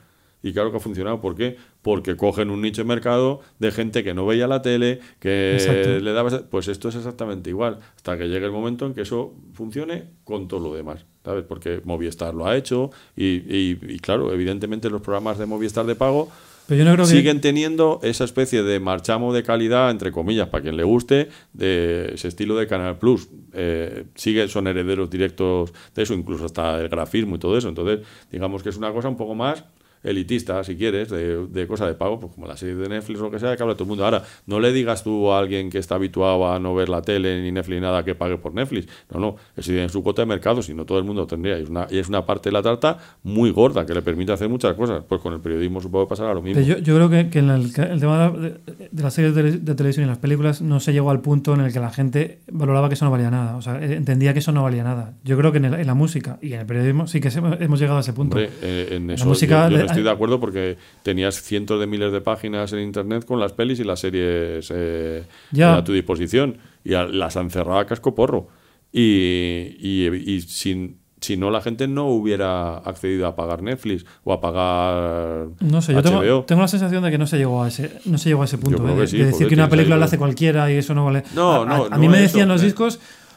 Y 0.45 0.53
claro 0.53 0.71
que 0.71 0.77
ha 0.77 0.81
funcionado. 0.81 1.21
¿Por 1.21 1.35
qué? 1.35 1.57
Porque 1.83 2.17
cogen 2.17 2.51
un 2.51 2.61
nicho 2.61 2.83
de 2.83 2.89
mercado 2.89 3.41
de 3.59 3.73
gente 3.73 4.05
que 4.05 4.13
no 4.15 4.27
veía 4.27 4.47
la 4.47 4.61
tele, 4.63 5.01
que 5.19 5.55
Exacto. 5.55 5.99
le 6.01 6.13
daba... 6.13 6.31
Pues 6.51 6.69
esto 6.69 6.91
es 6.91 6.95
exactamente 6.97 7.49
igual. 7.51 7.81
Hasta 7.97 8.17
que 8.19 8.29
llegue 8.29 8.45
el 8.47 8.53
momento 8.53 8.85
en 8.87 8.93
que 8.95 9.01
eso 9.01 9.33
funcione 9.55 10.05
con 10.25 10.47
todo 10.47 10.69
lo 10.69 10.75
demás. 10.77 11.07
¿Sabes? 11.25 11.45
Porque 11.49 11.81
Movistar 11.85 12.35
lo 12.35 12.47
ha 12.47 12.57
hecho 12.57 12.91
y, 13.17 13.25
y- 13.25 13.79
y 13.89 13.99
claro, 13.99 14.33
evidentemente 14.35 14.91
los 14.91 15.01
programas 15.01 15.39
de 15.39 15.47
Movistar 15.47 15.87
de 15.87 15.95
pago 15.95 16.29
Pero 16.69 16.79
yo 16.81 16.85
no 16.85 16.93
creo 16.93 17.07
que. 17.07 17.11
siguen 17.13 17.41
teniendo 17.41 17.99
esa 18.03 18.25
especie 18.25 18.63
de 18.63 18.79
marchamo 18.81 19.33
de 19.33 19.43
calidad, 19.43 19.91
entre 19.91 20.13
comillas, 20.13 20.49
para 20.51 20.63
quien 20.65 20.77
le 20.77 20.85
guste, 20.85 21.31
de 21.55 22.11
ese 22.15 22.29
estilo 22.29 22.57
de 22.57 22.67
Canal 22.67 22.99
Plus. 22.99 23.29
Eh, 23.55 24.05
sigue, 24.15 24.47
son 24.49 24.67
herederos 24.67 25.09
directos 25.09 25.73
de 25.95 26.03
eso, 26.03 26.13
incluso 26.13 26.45
hasta 26.45 26.79
el 26.79 26.91
grafismo 26.91 27.37
y 27.37 27.39
todo 27.39 27.57
eso. 27.57 27.71
Entonces, 27.71 28.01
digamos 28.31 28.63
que 28.63 28.69
es 28.69 28.77
una 28.77 28.93
cosa 28.93 29.09
un 29.09 29.17
poco 29.17 29.35
más 29.35 29.65
elitista, 30.05 30.63
si 30.65 30.77
quieres, 30.77 31.09
de, 31.11 31.47
de 31.47 31.67
cosa 31.67 31.87
de 31.87 31.95
pago, 31.95 32.21
pues 32.21 32.33
como 32.35 32.47
la 32.47 32.57
serie 32.57 32.75
de 32.77 32.89
Netflix 32.89 33.19
o 33.21 33.25
lo 33.25 33.31
que 33.31 33.39
sea, 33.41 33.57
que 33.57 33.63
habla 33.63 33.75
todo 33.75 33.85
el 33.85 33.89
mundo. 33.89 34.05
Ahora, 34.05 34.23
no 34.47 34.61
le 34.61 34.73
digas 34.73 35.03
tú 35.03 35.33
a 35.33 35.39
alguien 35.39 35.71
que 35.71 35.79
está 35.79 35.97
habituado 35.97 36.53
a 36.53 36.59
no 36.59 36.75
ver 36.75 36.89
la 36.89 37.03
tele 37.03 37.43
ni 37.43 37.51
Netflix 37.51 37.75
ni 37.77 37.81
nada 37.81 38.05
que 38.05 38.15
pague 38.15 38.37
por 38.39 38.55
Netflix. 38.55 38.87
No, 39.13 39.19
no, 39.19 39.37
eso 39.57 39.71
tiene 39.73 39.89
su 39.89 40.03
cuota 40.03 40.23
de 40.23 40.27
mercado, 40.27 40.63
si 40.63 40.75
no 40.75 40.85
todo 40.85 40.99
el 40.99 41.05
mundo 41.05 41.23
lo 41.23 41.27
tendría. 41.27 41.59
Y 41.59 41.63
es 41.65 41.69
una, 41.71 41.87
y 41.91 41.99
es 41.99 42.09
una 42.09 42.25
parte 42.27 42.51
de 42.51 42.53
la 42.53 42.63
tarta 42.63 42.99
muy 43.23 43.51
gorda 43.51 43.85
que 43.87 43.95
le 43.95 44.03
permite 44.03 44.33
hacer 44.33 44.49
muchas 44.49 44.75
cosas. 44.75 45.03
Pues 45.09 45.21
con 45.21 45.33
el 45.33 45.41
periodismo 45.41 45.81
supongo 45.81 46.07
que 46.07 46.11
pasará 46.11 46.35
lo 46.35 46.43
mismo. 46.43 46.63
Yo, 46.63 46.79
yo 46.79 46.95
creo 46.97 47.09
que, 47.11 47.31
que 47.31 47.39
en 47.39 47.51
el, 47.51 47.63
el 47.63 48.01
tema 48.01 48.31
de, 48.31 48.51
la- 48.51 48.75
de 48.91 49.03
las 49.03 49.15
series 49.15 49.35
de, 49.35 49.59
de 49.59 49.75
televisión 49.75 50.05
y 50.05 50.09
las 50.09 50.19
películas 50.19 50.61
no 50.63 50.81
se 50.81 50.93
llegó 50.93 51.11
al 51.11 51.21
punto 51.21 51.55
en 51.55 51.61
el 51.63 51.73
que 51.73 51.81
la 51.81 51.91
gente 51.91 52.41
valoraba 52.53 52.89
que 52.89 52.95
eso 52.95 53.05
no 53.05 53.11
valía 53.11 53.31
nada. 53.31 53.57
O 53.57 53.63
sea, 53.63 53.83
eh, 53.83 53.95
entendía 53.95 54.33
que 54.33 54.39
eso 54.41 54.53
no 54.53 54.63
valía 54.63 54.85
nada. 54.85 55.15
Yo 55.25 55.37
creo 55.39 55.51
que 55.53 55.59
en, 55.59 55.65
el- 55.67 55.75
en 55.75 55.87
la 55.87 55.95
música 55.95 56.39
y 56.43 56.53
en 56.53 56.61
el 56.61 56.67
periodismo 56.67 57.07
sí 57.07 57.21
que 57.21 57.29
hemos 57.61 57.81
llegado 57.81 57.99
a 57.99 58.01
ese 58.01 58.13
punto. 58.13 58.37
Hombre, 58.37 58.51
eh, 58.63 58.89
en 58.93 59.07
La 59.09 59.15
eso 59.15 59.27
música 59.27 59.69
yo, 59.69 59.77
yo 59.77 59.83
le- 59.83 59.85
no 59.89 59.94
estoy 59.95 60.05
de 60.05 60.11
acuerdo 60.11 60.39
porque 60.41 60.77
tenías 61.03 61.41
cientos 61.43 61.81
de 61.81 61.87
miles 61.87 62.13
de 62.13 62.21
páginas 62.21 62.73
en 62.73 62.81
internet 62.81 63.25
con 63.25 63.41
las 63.41 63.53
pelis 63.53 63.81
y 63.81 63.85
las 63.85 64.01
series 64.01 64.71
eh, 64.75 65.25
Ya. 65.53 65.77
a 65.77 65.85
tu 65.85 65.93
disposición 65.93 66.59
y 66.85 66.95
a- 66.95 67.05
las 67.07 67.37
han 67.37 67.51
cerrado 67.51 67.79
a 67.79 67.87
casco 67.87 68.15
porro. 68.15 68.49
Y, 68.93 69.77
y, 69.81 70.07
y 70.09 70.41
sin, 70.43 70.99
si 71.21 71.37
no, 71.37 71.51
la 71.51 71.61
gente 71.61 71.89
no 71.89 72.07
hubiera 72.09 72.77
accedido 72.79 73.27
a 73.27 73.35
pagar 73.35 73.63
Netflix 73.63 74.05
o 74.23 74.33
a 74.33 74.41
pagar 74.41 75.47
No 75.61 75.83
sé, 75.83 75.95
yo 75.95 76.03
tengo, 76.03 76.21
HBO. 76.23 76.45
tengo 76.45 76.61
la 76.63 76.69
sensación 76.69 77.03
de 77.03 77.11
que 77.11 77.19
no 77.19 77.27
se 77.27 77.39
llegó 77.39 77.63
a 77.65 77.69
ese, 77.69 77.99
no 78.05 78.19
se 78.19 78.29
llegó 78.29 78.43
a 78.43 78.45
ese 78.45 78.59
punto. 78.59 78.87
¿eh? 78.89 78.95
que 78.95 79.01
de, 79.01 79.07
sí, 79.09 79.19
de 79.19 79.25
decir 79.27 79.49
que 79.49 79.55
una 79.55 79.69
película 79.69 79.97
la 79.97 80.05
hace 80.05 80.19
cualquiera 80.19 80.71
y 80.71 80.77
eso 80.77 80.95
no 80.95 81.07
vale. 81.07 81.25
No, 81.35 81.63
a, 81.63 81.67
no, 81.67 81.85
a 81.91 81.99
mí 81.99 82.07
no 82.07 82.13
me 82.13 82.21
decían 82.21 82.49
los 82.49 82.63
eh. 82.63 82.67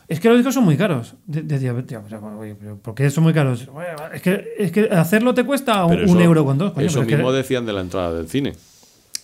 Es 0.07 0.19
que 0.21 0.29
los 0.29 0.37
discos 0.37 0.53
son 0.53 0.63
muy 0.63 0.77
caros. 0.77 1.15
De- 1.25 1.43
pero 1.43 2.77
¿por 2.77 2.95
qué 2.95 3.09
son 3.09 3.25
muy 3.25 3.33
caros? 3.33 3.67
Es 4.13 4.21
que, 4.21 4.53
es 4.57 4.71
que 4.71 4.89
hacerlo 4.89 5.33
te 5.33 5.43
cuesta 5.43 5.83
un, 5.85 6.21
euro 6.21 6.45
con 6.45 6.57
dos. 6.57 6.71
coño, 6.73 6.85
Eso 6.85 6.99
pero 6.99 7.03
es 7.03 7.07
que- 7.09 7.15
mismo 7.17 7.31
decían 7.33 7.65
de 7.65 7.73
la 7.73 7.81
entrada 7.81 8.13
del 8.13 8.29
cine, 8.29 8.53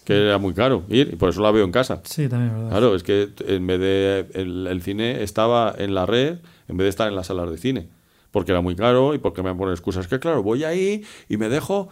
que 0.04 0.26
era 0.26 0.38
muy 0.38 0.54
caro 0.54 0.84
ir, 0.90 1.12
y 1.14 1.16
por 1.16 1.30
eso 1.30 1.42
la 1.42 1.52
veo 1.52 1.64
en 1.64 1.72
casa. 1.72 2.02
Sí, 2.04 2.28
también 2.28 2.52
es 2.52 2.56
verdad. 2.58 2.70
Claro, 2.72 2.96
es 2.96 3.04
que 3.04 3.30
en 3.48 3.66
vez 3.66 3.80
de 3.80 4.28
el, 4.34 4.68
el 4.68 4.82
cine 4.82 5.24
estaba 5.24 5.74
en 5.78 5.96
la 5.96 6.06
red 6.06 6.40
en 6.68 6.78
vez 6.78 6.86
de 6.86 6.90
estar 6.90 7.08
en 7.08 7.16
las 7.16 7.28
salas 7.28 7.50
de 7.50 7.58
cine, 7.58 7.88
porque 8.32 8.52
era 8.52 8.60
muy 8.62 8.76
caro 8.76 9.14
y 9.14 9.20
porque 9.20 9.42
me 9.42 9.50
han 9.50 9.58
puesto 9.58 9.72
excusas 9.72 10.08
que 10.08 10.20
claro, 10.20 10.44
voy 10.44 10.64
ahí 10.66 11.04
y 11.30 11.38
me 11.38 11.48
dejo 11.48 11.90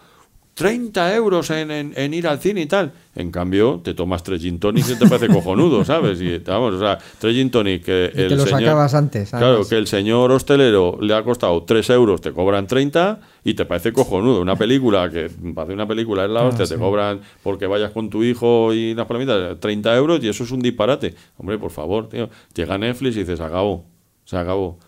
30 0.54 1.14
euros 1.14 1.48
en, 1.50 1.70
en- 1.70 1.92
en 1.96 2.12
ir 2.14 2.26
al 2.28 2.38
cine 2.38 2.60
y 2.60 2.66
tal. 2.66 2.92
En 3.14 3.30
cambio, 3.30 3.80
te 3.82 3.94
tomas 3.94 4.22
tres 4.22 4.42
gin 4.42 4.58
tonics 4.58 4.90
y 4.90 4.96
te 4.98 5.06
parece 5.06 5.28
cojonudo, 5.28 5.82
¿sabes? 5.86 6.20
Y 6.20 6.38
vamos, 6.38 6.74
o 6.74 6.78
sea, 6.78 6.98
tres 7.18 7.34
gin 7.34 7.50
tonics 7.50 7.84
que 7.84 8.12
Y 8.14 8.20
el 8.20 8.28
te 8.28 8.36
los 8.36 8.44
señor- 8.48 8.62
acabas 8.64 8.94
antes, 8.94 9.30
Claro, 9.30 9.66
que 9.66 9.76
el 9.78 9.86
señor 9.86 10.30
hostelero 10.30 10.98
le 11.00 11.14
ha 11.14 11.22
costado 11.24 11.62
3 11.62 11.88
euros, 11.90 12.20
te 12.20 12.32
cobran 12.32 12.66
30 12.66 13.20
y 13.44 13.54
te 13.54 13.64
parece 13.64 13.92
cojonudo. 13.92 14.40
Una 14.42 14.56
película 14.56 15.08
que, 15.10 15.30
para 15.54 15.62
hacer 15.64 15.74
una 15.74 15.88
película 15.88 16.24
es 16.24 16.30
la 16.30 16.40
Ah, 16.40 16.44
hostia, 16.48 16.66
te 16.66 16.76
cobran 16.76 17.20
porque 17.42 17.66
vayas 17.66 17.90
con 17.92 18.10
tu 18.10 18.22
hijo 18.22 18.74
y 18.74 18.92
unas 18.92 19.06
palomitas 19.06 19.58
30 19.58 19.96
euros 19.96 20.20
y 20.22 20.28
eso 20.28 20.44
es 20.44 20.50
un 20.50 20.60
disparate. 20.60 21.14
Hombre, 21.38 21.58
por 21.58 21.70
favor, 21.70 22.08
tío. 22.08 22.28
Llega 22.54 22.76
Netflix 22.78 23.16
y 23.16 23.20
dices, 23.20 23.38
se 23.38 23.44
acabó, 23.44 23.84
se 24.24 24.36
acabó. 24.36 24.78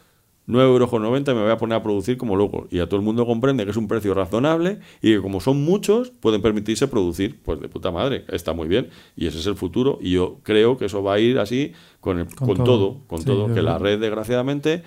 9,90 0.46 0.62
euros 0.64 0.90
con 0.90 1.02
90 1.02 1.32
y 1.32 1.34
me 1.34 1.42
voy 1.42 1.50
a 1.50 1.56
poner 1.56 1.76
a 1.78 1.82
producir 1.82 2.16
como 2.18 2.36
loco. 2.36 2.66
Y 2.70 2.78
a 2.80 2.86
todo 2.86 2.96
el 3.00 3.02
mundo 3.04 3.24
comprende 3.26 3.64
que 3.64 3.70
es 3.70 3.76
un 3.76 3.88
precio 3.88 4.12
razonable 4.14 4.78
y 5.00 5.12
que 5.14 5.20
como 5.22 5.40
son 5.40 5.62
muchos, 5.64 6.10
pueden 6.10 6.42
permitirse 6.42 6.86
producir. 6.88 7.40
Pues 7.42 7.60
de 7.60 7.68
puta 7.68 7.90
madre, 7.90 8.24
está 8.28 8.52
muy 8.52 8.68
bien. 8.68 8.88
Y 9.16 9.26
ese 9.26 9.38
es 9.38 9.46
el 9.46 9.54
futuro. 9.56 9.98
Y 10.02 10.10
yo 10.12 10.38
creo 10.42 10.76
que 10.76 10.84
eso 10.86 11.02
va 11.02 11.14
a 11.14 11.18
ir 11.18 11.38
así 11.38 11.72
con, 12.00 12.18
el- 12.18 12.26
Con 12.34 12.48
con 12.48 12.56
todo. 12.58 12.66
todo. 12.66 13.00
Con 13.06 13.18
Sí, 13.20 13.24
todo. 13.24 13.54
Que 13.54 13.62
la 13.62 13.78
red, 13.78 13.98
desgraciadamente, 14.00 14.82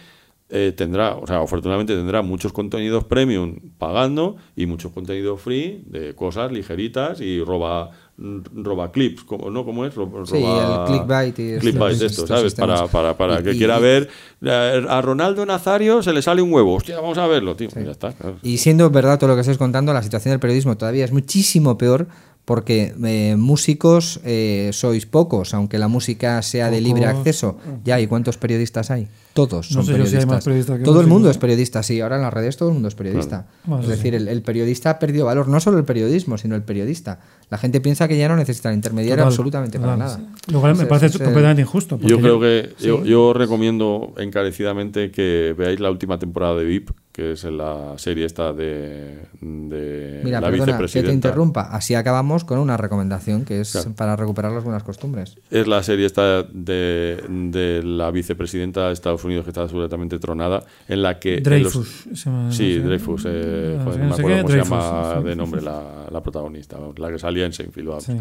eh, 0.50 0.72
tendrá, 0.78 1.16
o 1.18 1.28
sea, 1.28 1.40
afortunadamente 1.42 1.94
tendrá 1.96 2.22
muchos 2.22 2.54
contenidos 2.54 3.04
premium 3.04 3.56
pagando 3.78 4.38
y 4.56 4.66
muchos 4.66 4.92
contenidos 4.94 5.42
free 5.42 5.82
de 5.88 6.16
cosas 6.16 6.52
ligeritas 6.54 7.20
y 7.20 7.44
roba 7.44 7.92
roba 8.18 8.92
clips, 8.92 9.24
como, 9.24 9.52
¿no? 9.52 9.64
¿Cómo 9.64 9.86
es? 9.86 9.94
Ro- 9.94 10.26
Sí, 10.26 10.34
roba- 10.42 10.86
el 10.86 10.92
clickbait 10.92 11.38
y 11.40 11.42
estos- 11.50 11.62
clickbait, 11.62 11.94
estos 11.94 12.12
esto, 12.12 12.28
¿sabes? 12.28 12.44
sistemas. 12.54 12.82
Para, 12.90 13.14
para, 13.14 13.18
para 13.18 13.40
Y- 13.40 13.44
que 13.44 13.52
y- 13.54 13.58
quiera 13.60 13.78
y- 13.78 13.82
ver 13.82 14.10
eh, 14.42 14.86
a 14.90 15.02
Ronaldo 15.02 15.46
Nazario 15.46 16.02
se 16.02 16.14
le 16.14 16.22
sale 16.22 16.42
un 16.42 16.52
huevo. 16.52 16.74
Hostia, 16.76 16.96
vamos 17.00 17.18
a 17.20 17.28
verlo, 17.28 17.56
tío. 17.56 17.70
Ya 17.76 17.92
está. 17.92 18.14
claro. 18.14 18.38
Y 18.42 18.58
siendo 18.58 18.90
verdad 18.90 19.20
todo 19.20 19.30
lo 19.30 19.36
que 19.36 19.42
estáis 19.42 19.58
contando, 19.60 19.94
la 19.94 20.02
situación 20.02 20.32
del 20.32 20.40
periodismo 20.40 20.76
todavía 20.78 21.06
es 21.06 21.12
muchísimo 21.12 21.78
peor 21.78 22.08
porque 22.46 22.94
eh, 23.04 23.36
músicos 23.38 24.20
eh, 24.24 24.70
sois 24.74 25.06
pocos, 25.06 25.54
aunque 25.54 25.78
la 25.78 25.88
música 25.90 26.42
sea 26.42 26.72
de 26.72 26.80
libre 26.82 27.06
acceso. 27.06 27.58
Ya, 27.84 28.00
¿y 28.00 28.08
cuántos 28.08 28.38
periodistas 28.38 28.90
hay? 28.90 29.10
Todos 29.38 29.72
No 29.72 29.84
son 29.84 29.86
sé 29.86 30.06
si 30.08 30.16
hay 30.18 30.26
más 30.26 30.44
periodistas 30.44 30.80
que 30.80 30.84
todo 30.84 31.00
el 31.02 31.08
mundo 31.08 31.30
es 31.30 31.38
periodista, 31.38 31.84
sí. 31.84 32.02
Ahora 32.02 32.16
en 32.16 32.24
las 32.24 32.34
redes 32.34 32.58
todo 32.58 32.70
el 32.70 32.74
mundo 32.74 32.88
es 32.90 32.96
periodista. 32.96 33.46
Bueno, 33.66 33.82
es 33.84 33.90
sí, 33.90 33.96
decir, 33.96 34.16
el, 34.16 34.28
el 34.28 34.42
periodista 34.42 34.90
ha 34.90 35.00
perdido 35.00 35.26
valor, 35.26 35.48
no 35.48 35.60
solo 35.60 35.78
el 35.78 35.86
periodismo, 35.86 36.38
sino 36.38 36.56
el 36.56 36.64
periodista. 36.64 37.20
La 37.50 37.58
gente 37.58 37.80
piensa 37.80 38.08
que 38.08 38.18
ya 38.18 38.28
no 38.28 38.36
necesita 38.36 38.70
el 38.70 38.76
intermediario 38.76 39.24
Total, 39.24 39.28
absolutamente 39.32 39.80
para 39.80 39.96
nada. 39.96 40.18
sí. 40.18 40.52
Lo 40.52 40.60
cual 40.60 40.76
me 40.76 40.86
parece 40.86 41.06
es 41.06 41.18
completamente 41.18 41.62
injusto. 41.62 41.98
Yo 42.02 42.20
creo 42.20 42.40
que 42.40 42.72
sí. 42.78 42.88
yo, 42.88 43.06
yo 43.06 43.34
recomiendo 43.34 44.14
encarecidamente 44.18 45.12
que 45.12 45.56
veáis 45.58 45.80
la 45.80 45.90
última 45.92 46.18
temporada 46.20 46.56
de 46.56 46.66
VIP, 46.66 46.90
que 47.12 47.32
es 47.32 47.44
la 47.46 47.94
serie 47.98 48.26
esta 48.26 48.54
de, 48.54 49.18
de 49.42 50.22
Mira, 50.24 50.40
la 50.40 50.50
perdona, 50.52 50.78
que 50.88 51.04
te 51.04 51.12
interrumpa. 51.12 51.62
Así 51.62 51.96
acabamos 51.96 52.44
con 52.44 52.60
una 52.60 52.78
recomendación 52.78 53.44
que 53.46 53.62
es 53.62 53.72
Claro. 53.72 53.94
para 53.96 54.16
recuperar 54.16 54.52
las 54.52 54.64
buenas 54.64 54.84
costumbres. 54.84 55.36
Es 55.50 55.68
la 55.68 55.82
serie 55.84 56.06
esta 56.06 56.44
de, 56.44 57.24
de 57.28 57.82
la 57.84 58.12
vicepresidenta 58.12 58.88
de 58.88 58.94
Estados 58.94 59.24
Unidos 59.24 59.27
que 59.44 59.50
está 59.50 59.62
absolutamente 59.62 60.20
tronada, 60.20 60.64
en 60.88 61.02
la 61.02 61.20
que... 61.20 61.36
los- 61.36 61.44
Dreyfus. 61.44 61.88
se 62.14 62.16
llama- 62.16 62.52
Sí, 62.52 62.76
no 62.78 62.82
sé. 62.82 62.88
Dreyfus, 62.88 63.26
eh, 63.28 63.80
joder, 63.84 63.94
sé- 63.94 64.00
no 64.00 64.08
me 64.10 64.14
acuerdo 64.16 64.38
cómo 64.42 64.50
se 64.50 64.58
llama 64.58 65.16
sí. 65.22 65.24
de 65.28 65.36
nombre 65.36 65.62
la, 65.62 66.08
la 66.12 66.24
protagonista, 66.24 66.78
la 66.98 67.10
que 67.12 67.20
salía 67.20 67.46
en 67.46 67.54
Seinfeld, 67.54 67.88
vamos, 67.88 68.04
Sí. 68.06 68.14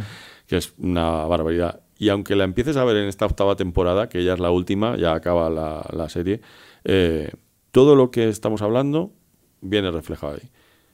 que 0.47 0.57
es 0.57 0.73
una 0.79 1.25
barbaridad. 1.27 1.81
Y 1.99 2.09
aunque 2.11 2.37
la 2.37 2.45
empieces 2.45 2.77
a 2.77 2.85
ver 2.85 2.97
en 2.97 3.09
esta 3.09 3.25
octava 3.27 3.57
temporada, 3.57 4.09
que 4.09 4.23
ya 4.25 4.35
es 4.35 4.41
la 4.41 4.51
última, 4.51 4.97
ya 4.97 5.15
acaba 5.15 5.49
la, 5.51 5.87
la 5.93 6.09
serie, 6.09 6.41
eh, 6.85 7.31
todo 7.71 7.95
lo 7.97 8.11
que 8.11 8.29
estamos 8.29 8.63
hablando 8.63 9.13
viene 9.61 9.91
reflejado 9.91 10.35
ahí. 10.35 10.49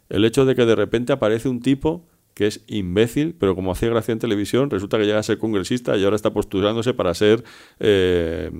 El 0.09 0.25
hecho 0.25 0.45
de 0.45 0.55
que 0.55 0.65
de 0.67 0.75
repente 0.77 1.13
aparece 1.13 1.49
un 1.49 1.61
tipo 1.61 2.07
que 2.35 2.47
es 2.47 2.64
imbécil, 2.66 3.35
pero 3.39 3.55
como 3.55 3.72
hacía 3.72 3.91
gracia 3.91 4.12
en 4.12 4.18
televisión, 4.18 4.70
resulta 4.70 4.99
que 4.99 5.05
llega 5.05 5.18
a 5.18 5.22
ser 5.22 5.39
congresista 5.39 5.97
y 5.97 6.05
ahora 6.05 6.16
está 6.16 6.33
postulándose 6.33 6.95
para 6.95 7.12
ser 7.14 7.45
eh, 7.80 8.51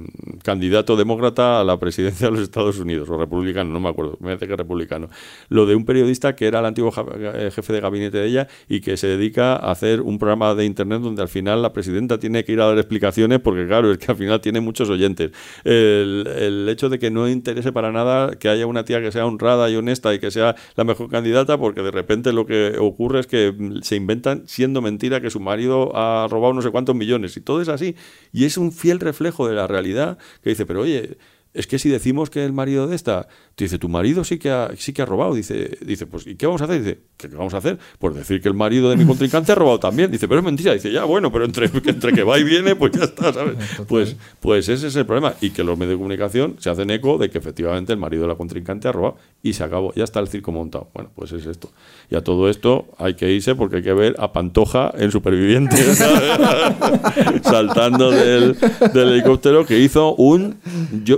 candidato 0.43 0.97
demócrata 0.97 1.61
a 1.61 1.64
la 1.64 1.79
presidencia 1.79 2.27
de 2.27 2.33
los 2.33 2.43
Estados 2.43 2.79
Unidos, 2.79 3.09
o 3.09 3.18
republicano, 3.18 3.73
no 3.73 3.81
me 3.81 3.89
acuerdo, 3.89 4.18
me 4.20 4.29
parece 4.29 4.49
que 4.49 4.57
republicano. 4.57 5.09
Lo 5.49 5.66
de 5.66 5.75
un 5.75 5.85
periodista 5.85 6.37
que 6.37 6.47
era 6.47 6.61
el 6.61 6.66
antiguo 6.66 6.93
eh, 7.18 7.51
jefe 7.55 7.73
de 7.73 7.81
gabinete 7.81 8.18
de 8.18 8.27
ella 8.27 8.49
y 8.68 8.81
que 8.81 8.97
se 8.97 9.07
dedica 9.07 9.55
a 9.55 9.70
hacer 9.70 10.01
un 10.01 10.18
programa 10.18 10.55
de 10.55 10.64
internet 10.64 11.01
donde 11.01 11.23
al 11.23 11.29
final 11.29 11.62
la 11.62 11.73
presidenta 11.73 12.18
tiene 12.18 12.45
que 12.45 12.53
ir 12.53 12.61
a 12.61 12.66
dar 12.66 12.79
explicaciones 12.79 13.41
porque 13.41 13.66
claro, 13.66 13.91
es 13.91 13.99
que 13.99 14.11
al 14.11 14.16
final 14.16 14.41
tiene 14.41 14.61
muchos 14.61 14.91
oyentes. 14.91 15.31
El, 15.64 16.68
hecho 16.68 16.89
de 16.89 16.99
que 16.99 17.11
no 17.11 17.29
interese 17.29 17.73
para 17.73 17.93
nada 17.93 18.37
que 18.37 18.49
haya 18.49 18.66
una 18.66 18.85
tía 18.85 19.01
que 19.01 19.12
sea 19.12 19.27
honrada 19.27 19.68
y 19.68 19.77
honesta 19.77 20.14
y 20.14 20.18
que 20.18 20.31
sea 20.31 20.55
la 20.77 20.85
mejor 20.85 21.11
candidata 21.11 21.59
porque 21.59 21.83
de 21.83 21.91
repente 21.91 22.33
lo 22.33 22.47
que 22.47 22.77
ocurre 22.79 23.20
es 23.20 23.27
que 23.27 23.53
se 23.83 23.97
inventan 23.97 24.45
siendo 24.47 24.81
mentira 24.81 25.21
que 25.21 25.31
su 25.31 25.41
marido 25.41 25.97
ha 25.97 26.29
robado 26.29 26.55
no 26.55 26.63
sé 26.63 26.71
cuántos 26.71 26.95
millones 26.95 27.37
y 27.37 27.41
todo 27.41 27.61
es 27.63 27.69
así. 27.69 27.97
Y 28.33 28.45
es 28.45 28.57
un 28.57 28.73
fiel 28.73 29.01
reflejo 29.01 29.49
de 29.49 29.55
la 29.55 29.67
realidad 29.67 30.19
que 30.43 30.51
dice, 30.51 30.67
pero 30.67 30.83
oye, 30.83 31.19
es 31.55 31.67
que 31.67 31.79
si 31.79 31.91
decimos 31.91 32.31
que 32.31 32.45
el 32.45 32.53
marido 32.53 32.87
de 32.87 32.97
esta, 32.97 33.29
te 33.55 33.65
dice, 33.65 33.79
tu 33.79 33.89
marido 33.89 34.25
sí 34.25 34.39
que 34.39 34.51
ha, 34.51 34.71
sí 34.77 34.93
que 34.93 35.03
ha 35.03 35.07
robado, 35.07 35.35
dice, 35.35 35.77
dice, 35.85 36.07
pues 36.07 36.27
¿y 36.27 36.37
qué 36.37 36.47
vamos 36.47 36.63
a 36.63 36.65
hacer? 36.65 36.83
Dice, 36.83 37.01
¿qué 37.19 37.29
vamos 37.29 37.53
a 37.53 37.59
hacer? 37.59 37.79
Pues 37.99 38.15
decir 38.15 38.41
que 38.41 38.49
el 38.49 38.55
marido 38.55 38.89
de 38.89 38.97
mi 38.97 39.05
contrincante 39.05 39.53
ha 39.53 39.55
robado 39.55 39.79
también. 39.79 40.11
Dice, 40.11 40.29
pero 40.29 40.41
es 40.41 40.45
mentira. 40.45 40.73
Dice, 40.73 40.91
ya, 40.91 41.05
bueno, 41.05 41.31
pero 41.31 41.45
entre, 41.45 41.67
entre 41.67 42.13
que 42.13 42.23
va 42.23 42.39
y 42.39 42.45
viene, 42.45 42.75
pues 42.75 42.93
ya 42.93 43.05
está, 43.05 43.33
¿sabes? 43.33 43.57
Pues, 43.89 44.17
pues 44.41 44.69
ese 44.69 44.87
es 44.87 44.97
el 44.97 45.05
problema. 45.05 45.35
Y 45.41 45.51
que 45.51 45.63
los 45.63 45.77
medios 45.77 45.93
de 45.93 45.97
comunicación 45.97 46.57
se 46.59 46.71
hacen 46.71 46.91
eco 46.91 47.19
de 47.19 47.29
que 47.29 47.39
efectivamente 47.39 47.93
el 47.93 47.99
marido 47.99 48.23
de 48.23 48.29
la 48.29 48.37
contrincante 48.37 48.89
ha 48.89 48.93
robado 48.93 49.17
y 49.43 49.53
se 49.53 49.65
acabó. 49.65 49.93
Ya 49.95 50.05
está 50.05 50.21
el 50.21 50.29
circo 50.29 50.53
montado. 50.53 50.89
Bueno, 50.95 51.11
pues 51.15 51.33
es 51.33 51.45
esto. 51.45 51.71
Y 52.11 52.17
a 52.17 52.23
todo 52.23 52.49
esto 52.49 52.87
hay 52.97 53.15
que 53.15 53.31
irse 53.31 53.55
porque 53.55 53.77
hay 53.77 53.83
que 53.83 53.93
ver 53.93 54.17
a 54.19 54.33
Pantoja 54.33 54.93
en 54.97 55.11
Supervivientes 55.11 55.99
saltando 57.43 58.11
del, 58.11 58.57
del 58.95 59.09
helicóptero 59.09 59.67
que 59.67 59.79
hizo 59.79 60.15
un, 60.15 60.57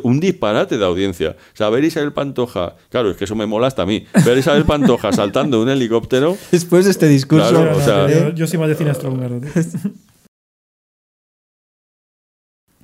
un 0.03 0.21
disparate 0.27 0.79
de 0.79 0.85
audiencia. 0.85 1.37
O 1.53 1.57
sea, 1.57 1.71
ver 1.71 1.85
a 1.85 1.87
Isabel 1.87 2.13
Pantoja, 2.13 2.77
claro, 2.91 3.11
es 3.11 3.17
que 3.17 3.25
eso 3.25 3.35
me 3.37 3.47
mola 3.47 3.67
hasta 3.69 3.83
a 3.83 3.87
mí. 3.87 4.05
Ver 4.25 4.37
a 4.37 4.41
Isabel 4.41 4.65
Pantoja 4.65 5.13
saltando 5.13 5.59
de 5.59 5.63
un 5.65 5.69
helicóptero 5.71 6.37
Después 6.51 6.85
de 6.85 6.91
este 6.91 7.07
discurso, 7.09 7.51
Claro, 7.51 7.77
o 7.77 7.81
sea- 7.81 8.09
yo, 8.11 8.31
yo 8.35 8.47
soy 8.47 8.59
más 8.59 8.69
de 8.69 8.75
cine. 8.75 8.93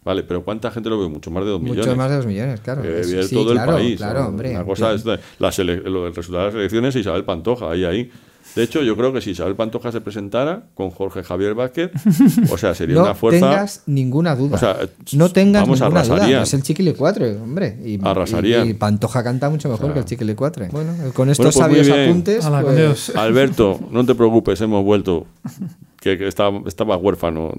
Vale, 0.03 0.23
pero 0.23 0.43
¿cuánta 0.43 0.71
gente 0.71 0.89
lo 0.89 0.99
ve? 0.99 1.09
Mucho 1.09 1.31
más 1.31 1.45
de 1.45 1.51
dos 1.51 1.61
millones. 1.61 1.85
muchos 1.85 1.97
más 1.97 2.11
de 2.11 2.17
dos 2.17 2.27
millones, 2.27 2.61
claro. 2.61 2.83
Que 2.83 3.05
Sí, 3.05 3.35
todo 3.35 3.53
claro, 3.53 3.73
el 3.73 3.77
país. 3.83 3.97
Claro, 3.99 4.21
¿no? 4.23 4.29
hombre. 4.29 4.51
Una 4.53 4.65
cosa 4.65 4.93
es 4.95 5.05
de- 5.05 5.19
la 5.39 5.51
lo 5.91 6.05
del 6.05 6.15
resultado 6.15 6.47
de 6.47 6.51
las 6.53 6.55
elecciones 6.55 6.97
Isabel 6.97 7.25
Pantoja, 7.25 7.71
ahí, 7.71 7.85
ahí. 7.85 8.11
De 8.55 8.63
hecho, 8.63 8.83
yo 8.83 8.97
creo 8.97 9.13
que 9.13 9.21
si 9.21 9.31
Isabel 9.31 9.55
Pantoja 9.55 9.93
se 9.93 10.01
presentara 10.01 10.65
con 10.75 10.91
Jorge 10.91 11.23
Javier 11.23 11.55
Vázquez, 11.55 11.91
o 12.51 12.59
sea, 12.59 12.75
sería 12.75 12.95
no 12.97 13.03
una 13.05 13.15
fuerza. 13.15 13.51
tengas 13.51 13.83
ninguna 13.87 14.35
duda. 14.35 14.57
O 14.57 14.59
sea, 14.59 14.77
no 15.13 15.31
tengas 15.31 15.63
vamos, 15.63 15.81
ninguna 15.81 16.03
duda. 16.03 16.43
Es 16.43 16.55
el 16.55 16.63
Chiquile 16.63 16.95
4, 16.95 17.43
hombre. 17.43 17.79
Y, 17.85 17.99
Arrasarían. 18.03 18.67
Y, 18.67 18.71
y 18.71 18.75
Pantoja 18.75 19.23
canta 19.23 19.51
mucho 19.51 19.69
mejor 19.69 19.85
O 19.85 19.87
sea, 19.89 19.95
que 19.95 20.01
el 20.01 20.05
Chiquile 20.07 20.35
4. 20.35 20.69
Bueno, 20.73 20.95
con 21.15 21.31
estos 21.31 21.47
pues 21.47 21.57
sabios 21.57 21.89
apuntes. 21.89 22.45
Pues. 22.47 23.17
Alberto, 23.17 23.81
no 23.91 24.05
te 24.05 24.15
preocupes, 24.15 24.61
hemos 24.61 24.85
vuelto. 24.85 25.27
Que, 26.01 26.17
que 26.17 26.27
estaba, 26.29 26.61
estaba 26.67 26.97
huérfano. 26.97 27.53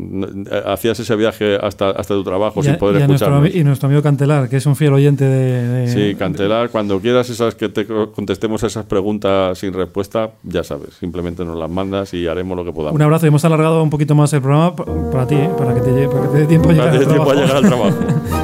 Hacías 0.66 1.00
ese 1.00 1.16
viaje 1.16 1.58
hasta, 1.62 1.92
hasta 1.92 2.16
tu 2.16 2.24
trabajo 2.24 2.60
Y 2.62 2.64
sin 2.64 2.72
poder 2.80 2.96
ami- 3.52 3.56
y 3.56 3.64
nuestro 3.64 3.86
amigo 3.88 4.02
Cantelar, 4.02 4.50
que 4.50 4.58
es 4.58 4.66
un 4.66 4.76
fiel 4.76 4.94
oyente 4.94 5.26
de. 5.26 5.68
de- 5.68 5.88
Sí, 5.88 6.16
Cantelar, 6.16 6.70
cuando 6.70 7.00
quieras 7.00 7.30
esas 7.30 7.54
que 7.54 7.70
te 7.70 7.86
contestemos 7.86 8.64
esas 8.64 8.86
preguntas 8.86 9.60
sin 9.60 9.74
respuesta, 9.74 10.32
ya 10.42 10.64
sabes, 10.64 10.96
simplemente 11.00 11.46
nos 11.46 11.56
las 11.56 11.70
mandas 11.70 12.16
y 12.16 12.26
haremos 12.28 12.58
lo 12.58 12.66
que 12.66 12.72
podamos. 12.74 12.96
Un 12.96 13.02
abrazo 13.04 13.28
y 13.28 13.30
hemos 13.30 13.46
alargado 13.46 13.84
un 13.84 13.92
poquito 13.92 14.16
más 14.16 14.34
el 14.34 14.42
programa 14.42 14.76
pa- 14.76 14.86
para 15.12 15.28
ti, 15.28 15.36
¿eh? 15.36 15.50
para 15.56 15.76
que 15.76 15.82
te, 15.82 16.08
para 16.08 16.22
que 16.24 16.28
te 16.30 16.38
dé 16.40 16.46
tiempo 16.48 16.70
a 16.70 16.74
llegar 16.74 16.90
al 16.90 17.08
tiempo 17.08 17.30
a 17.30 17.36
llegar 17.36 17.56
al 17.58 17.64
trabajo. 17.68 17.98